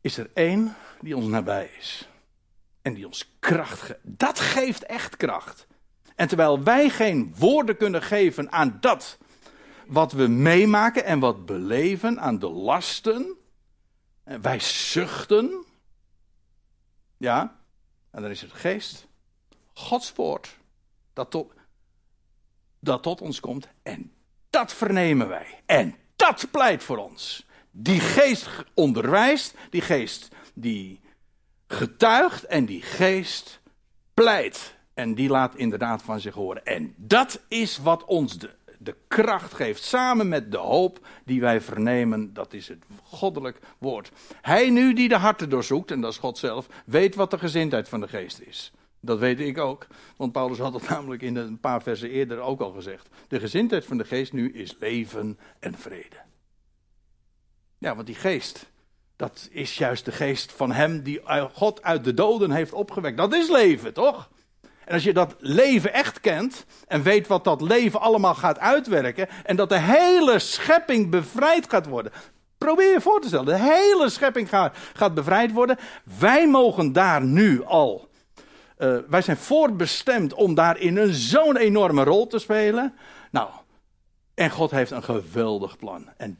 is 0.00 0.16
er 0.16 0.30
één 0.34 0.76
die 1.00 1.16
ons 1.16 1.26
nabij 1.26 1.70
is. 1.78 2.08
En 2.82 2.94
die 2.94 3.06
ons 3.06 3.36
kracht 3.38 3.80
geeft. 3.80 4.00
Dat 4.02 4.40
geeft 4.40 4.84
echt 4.84 5.16
kracht. 5.16 5.66
En 6.14 6.28
terwijl 6.28 6.62
wij 6.62 6.90
geen 6.90 7.34
woorden 7.36 7.76
kunnen 7.76 8.02
geven 8.02 8.52
aan 8.52 8.76
dat 8.80 9.18
wat 9.86 10.12
we 10.12 10.26
meemaken 10.26 11.04
en 11.04 11.18
wat 11.18 11.46
beleven, 11.46 12.20
aan 12.20 12.38
de 12.38 12.48
lasten, 12.48 13.36
wij 14.24 14.60
zuchten. 14.60 15.64
Ja, 17.16 17.57
en 18.10 18.22
dan 18.22 18.30
is 18.30 18.40
het 18.40 18.52
geest, 18.52 19.06
Gods 19.74 20.12
woord, 20.12 20.56
dat 21.12 21.30
tot, 21.30 21.52
dat 22.80 23.02
tot 23.02 23.20
ons 23.20 23.40
komt. 23.40 23.68
En 23.82 24.12
dat 24.50 24.72
vernemen 24.72 25.28
wij. 25.28 25.62
En 25.66 25.96
dat 26.16 26.50
pleit 26.50 26.82
voor 26.82 26.96
ons. 26.96 27.46
Die 27.70 28.00
geest 28.00 28.48
onderwijst, 28.74 29.54
die 29.70 29.80
geest 29.80 30.28
die 30.54 31.00
getuigt 31.66 32.44
en 32.44 32.64
die 32.66 32.82
geest 32.82 33.60
pleit. 34.14 34.76
En 34.94 35.14
die 35.14 35.28
laat 35.28 35.56
inderdaad 35.56 36.02
van 36.02 36.20
zich 36.20 36.34
horen. 36.34 36.64
En 36.64 36.94
dat 36.96 37.40
is 37.48 37.78
wat 37.78 38.04
ons 38.04 38.38
de 38.38 38.57
de 38.88 38.96
kracht 39.08 39.54
geeft, 39.54 39.82
samen 39.82 40.28
met 40.28 40.52
de 40.52 40.56
hoop 40.56 41.06
die 41.24 41.40
wij 41.40 41.60
vernemen, 41.60 42.32
dat 42.32 42.52
is 42.52 42.68
het 42.68 42.84
goddelijk 43.02 43.58
woord. 43.78 44.10
Hij 44.40 44.70
nu 44.70 44.92
die 44.92 45.08
de 45.08 45.16
harten 45.16 45.50
doorzoekt, 45.50 45.90
en 45.90 46.00
dat 46.00 46.12
is 46.12 46.18
God 46.18 46.38
zelf, 46.38 46.66
weet 46.84 47.14
wat 47.14 47.30
de 47.30 47.38
gezindheid 47.38 47.88
van 47.88 48.00
de 48.00 48.08
geest 48.08 48.40
is. 48.40 48.72
Dat 49.00 49.18
weet 49.18 49.40
ik 49.40 49.58
ook, 49.58 49.86
want 50.16 50.32
Paulus 50.32 50.58
had 50.58 50.74
het 50.74 50.88
namelijk 50.90 51.22
in 51.22 51.36
een 51.36 51.60
paar 51.60 51.82
versen 51.82 52.10
eerder 52.10 52.40
ook 52.40 52.60
al 52.60 52.72
gezegd. 52.72 53.08
De 53.28 53.40
gezindheid 53.40 53.84
van 53.84 53.98
de 53.98 54.04
geest 54.04 54.32
nu 54.32 54.52
is 54.52 54.76
leven 54.78 55.38
en 55.58 55.74
vrede. 55.74 56.16
Ja, 57.78 57.94
want 57.94 58.06
die 58.06 58.16
geest, 58.16 58.70
dat 59.16 59.48
is 59.50 59.78
juist 59.78 60.04
de 60.04 60.12
geest 60.12 60.52
van 60.52 60.72
hem 60.72 61.02
die 61.02 61.20
God 61.52 61.82
uit 61.82 62.04
de 62.04 62.14
doden 62.14 62.50
heeft 62.50 62.72
opgewekt. 62.72 63.16
Dat 63.16 63.34
is 63.34 63.48
leven, 63.48 63.92
toch? 63.92 64.30
En 64.88 64.94
als 64.94 65.02
je 65.02 65.12
dat 65.12 65.34
leven 65.38 65.92
echt 65.92 66.20
kent 66.20 66.66
en 66.86 67.02
weet 67.02 67.26
wat 67.26 67.44
dat 67.44 67.60
leven 67.60 68.00
allemaal 68.00 68.34
gaat 68.34 68.58
uitwerken 68.58 69.28
en 69.44 69.56
dat 69.56 69.68
de 69.68 69.78
hele 69.78 70.38
schepping 70.38 71.10
bevrijd 71.10 71.70
gaat 71.70 71.86
worden. 71.86 72.12
Probeer 72.58 72.92
je 72.92 73.00
voor 73.00 73.20
te 73.20 73.26
stellen, 73.26 73.46
de 73.46 73.58
hele 73.58 74.08
schepping 74.08 74.48
gaat, 74.48 74.76
gaat 74.92 75.14
bevrijd 75.14 75.52
worden. 75.52 75.78
Wij 76.18 76.48
mogen 76.48 76.92
daar 76.92 77.22
nu 77.22 77.64
al, 77.64 78.08
uh, 78.78 78.98
wij 79.08 79.22
zijn 79.22 79.36
voorbestemd 79.36 80.34
om 80.34 80.54
daarin 80.54 80.96
een 80.96 81.12
zo'n 81.12 81.56
enorme 81.56 82.04
rol 82.04 82.26
te 82.26 82.38
spelen. 82.38 82.94
Nou, 83.30 83.48
en 84.34 84.50
God 84.50 84.70
heeft 84.70 84.90
een 84.90 85.04
geweldig 85.04 85.76
plan. 85.76 86.08
En 86.16 86.38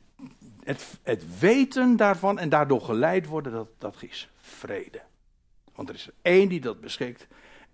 het, 0.65 0.99
het 1.03 1.39
weten 1.39 1.97
daarvan 1.97 2.39
en 2.39 2.49
daardoor 2.49 2.81
geleid 2.81 3.27
worden, 3.27 3.53
dat, 3.53 3.69
dat 3.79 3.95
is 3.99 4.29
vrede. 4.37 5.01
Want 5.75 5.89
er 5.89 5.95
is 5.95 6.07
er 6.07 6.15
één 6.23 6.49
die 6.49 6.61
dat 6.61 6.81
beschikt. 6.81 7.27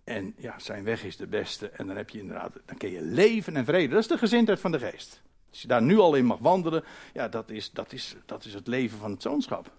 En 0.05 0.34
ja, 0.36 0.59
zijn 0.59 0.84
weg 0.84 1.05
is 1.05 1.16
de 1.16 1.26
beste. 1.26 1.68
En 1.68 1.86
dan 1.86 1.96
heb 1.96 2.11
je 2.11 2.18
inderdaad, 2.18 2.52
dan 2.64 2.76
kun 2.76 2.90
je 2.90 3.02
leven 3.02 3.57
en 3.57 3.64
vrede. 3.64 3.88
Dat 3.88 4.02
is 4.02 4.09
de 4.09 4.18
gezindheid 4.18 4.61
van 4.61 4.72
de 4.72 4.78
geest. 4.78 5.22
Als 5.50 5.62
je 5.62 5.68
daar 5.68 5.82
nu 5.82 5.98
al 5.98 6.14
in 6.14 6.24
mag 6.24 6.38
wandelen, 6.38 6.84
ja, 7.12 7.28
dat 7.28 7.50
is, 7.50 7.70
dat 7.70 7.92
is, 7.92 8.16
dat 8.26 8.44
is 8.44 8.55
het 8.55 8.66
leven 8.66 8.98
van 8.98 9.11
het 9.11 9.22
zoonschap. 9.22 9.72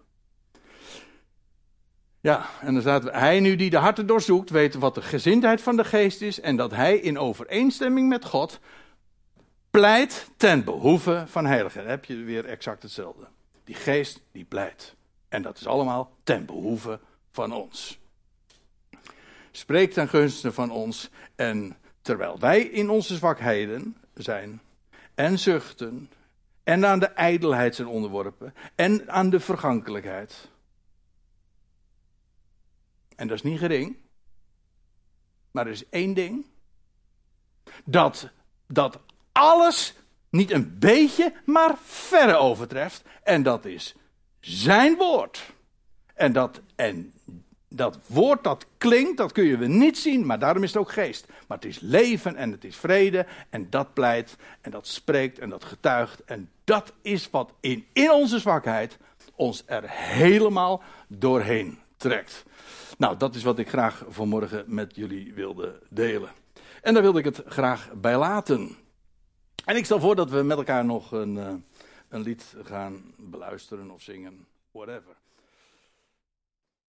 Ja, 2.19 2.49
en 2.61 2.73
dan 2.73 2.81
staat 2.81 3.03
hij 3.03 3.39
nu 3.39 3.55
die 3.55 3.69
de 3.69 3.77
harten 3.77 4.07
doorzoekt, 4.07 4.49
weet 4.49 4.75
wat 4.75 4.95
de 4.95 5.01
gezindheid 5.01 5.61
van 5.61 5.77
de 5.77 5.83
geest 5.83 6.21
is. 6.21 6.39
En 6.39 6.55
dat 6.55 6.71
hij 6.71 6.97
in 6.97 7.19
overeenstemming 7.19 8.09
met 8.09 8.25
God 8.25 8.59
pleit 9.69 10.29
ten 10.37 10.63
behoeve 10.63 11.23
van 11.27 11.45
heiligen. 11.45 11.81
Dan 11.81 11.89
heb 11.89 12.05
je 12.05 12.15
weer 12.15 12.45
exact 12.45 12.83
hetzelfde. 12.83 13.27
Die 13.63 13.75
geest 13.75 14.21
die 14.31 14.45
pleit. 14.45 14.95
En 15.29 15.41
dat 15.41 15.57
is 15.57 15.67
allemaal 15.67 16.11
ten 16.23 16.45
behoeve 16.45 16.99
van 17.31 17.53
ons. 17.53 17.99
Spreekt 19.55 19.93
ten 19.93 20.07
gunste 20.07 20.51
van 20.51 20.71
ons. 20.71 21.09
En 21.35 21.77
terwijl 22.01 22.39
wij 22.39 22.61
in 22.61 22.89
onze 22.89 23.15
zwakheden 23.15 23.97
zijn. 24.13 24.61
En 25.13 25.39
zuchten. 25.39 26.09
En 26.63 26.85
aan 26.85 26.99
de 26.99 27.05
ijdelheid 27.05 27.75
zijn 27.75 27.87
onderworpen. 27.87 28.53
En 28.75 29.09
aan 29.11 29.29
de 29.29 29.39
vergankelijkheid. 29.39 30.49
En 33.15 33.27
dat 33.27 33.37
is 33.37 33.43
niet 33.43 33.59
gering. 33.59 33.97
Maar 35.51 35.65
er 35.65 35.71
is 35.71 35.89
één 35.89 36.13
ding. 36.13 36.45
Dat, 37.85 38.29
dat 38.67 38.99
alles 39.31 39.95
niet 40.29 40.51
een 40.51 40.79
beetje, 40.79 41.33
maar 41.45 41.77
verre 41.83 42.35
overtreft. 42.35 43.03
En 43.23 43.43
dat 43.43 43.65
is 43.65 43.95
zijn 44.39 44.95
woord. 44.95 45.53
En 46.13 46.33
dat, 46.33 46.61
en 46.75 47.13
dat 47.75 47.97
woord 48.05 48.43
dat 48.43 48.65
klinkt, 48.77 49.17
dat 49.17 49.31
kun 49.31 49.43
je 49.43 49.57
niet 49.57 49.97
zien, 49.97 50.25
maar 50.25 50.39
daarom 50.39 50.63
is 50.63 50.73
het 50.73 50.81
ook 50.81 50.91
geest. 50.91 51.27
Maar 51.47 51.57
het 51.57 51.67
is 51.67 51.79
leven 51.79 52.35
en 52.35 52.51
het 52.51 52.63
is 52.63 52.75
vrede 52.75 53.25
en 53.49 53.69
dat 53.69 53.93
pleit 53.93 54.37
en 54.61 54.71
dat 54.71 54.87
spreekt 54.87 55.39
en 55.39 55.49
dat 55.49 55.63
getuigt. 55.63 56.23
En 56.23 56.49
dat 56.63 56.93
is 57.01 57.29
wat 57.29 57.53
in, 57.59 57.85
in 57.93 58.11
onze 58.11 58.39
zwakheid 58.39 58.97
ons 59.35 59.63
er 59.65 59.89
helemaal 59.89 60.83
doorheen 61.07 61.79
trekt. 61.97 62.45
Nou, 62.97 63.17
dat 63.17 63.35
is 63.35 63.43
wat 63.43 63.59
ik 63.59 63.69
graag 63.69 64.03
vanmorgen 64.07 64.63
met 64.67 64.95
jullie 64.95 65.33
wilde 65.33 65.81
delen. 65.89 66.29
En 66.81 66.93
daar 66.93 67.03
wilde 67.03 67.19
ik 67.19 67.25
het 67.25 67.43
graag 67.45 67.91
bij 67.93 68.17
laten. 68.17 68.75
En 69.65 69.75
ik 69.75 69.85
stel 69.85 69.99
voor 69.99 70.15
dat 70.15 70.29
we 70.29 70.41
met 70.41 70.57
elkaar 70.57 70.85
nog 70.85 71.11
een, 71.11 71.35
uh, 71.35 71.53
een 72.09 72.21
lied 72.21 72.55
gaan 72.63 73.13
beluisteren 73.17 73.91
of 73.91 74.01
zingen, 74.01 74.47
whatever. 74.71 75.15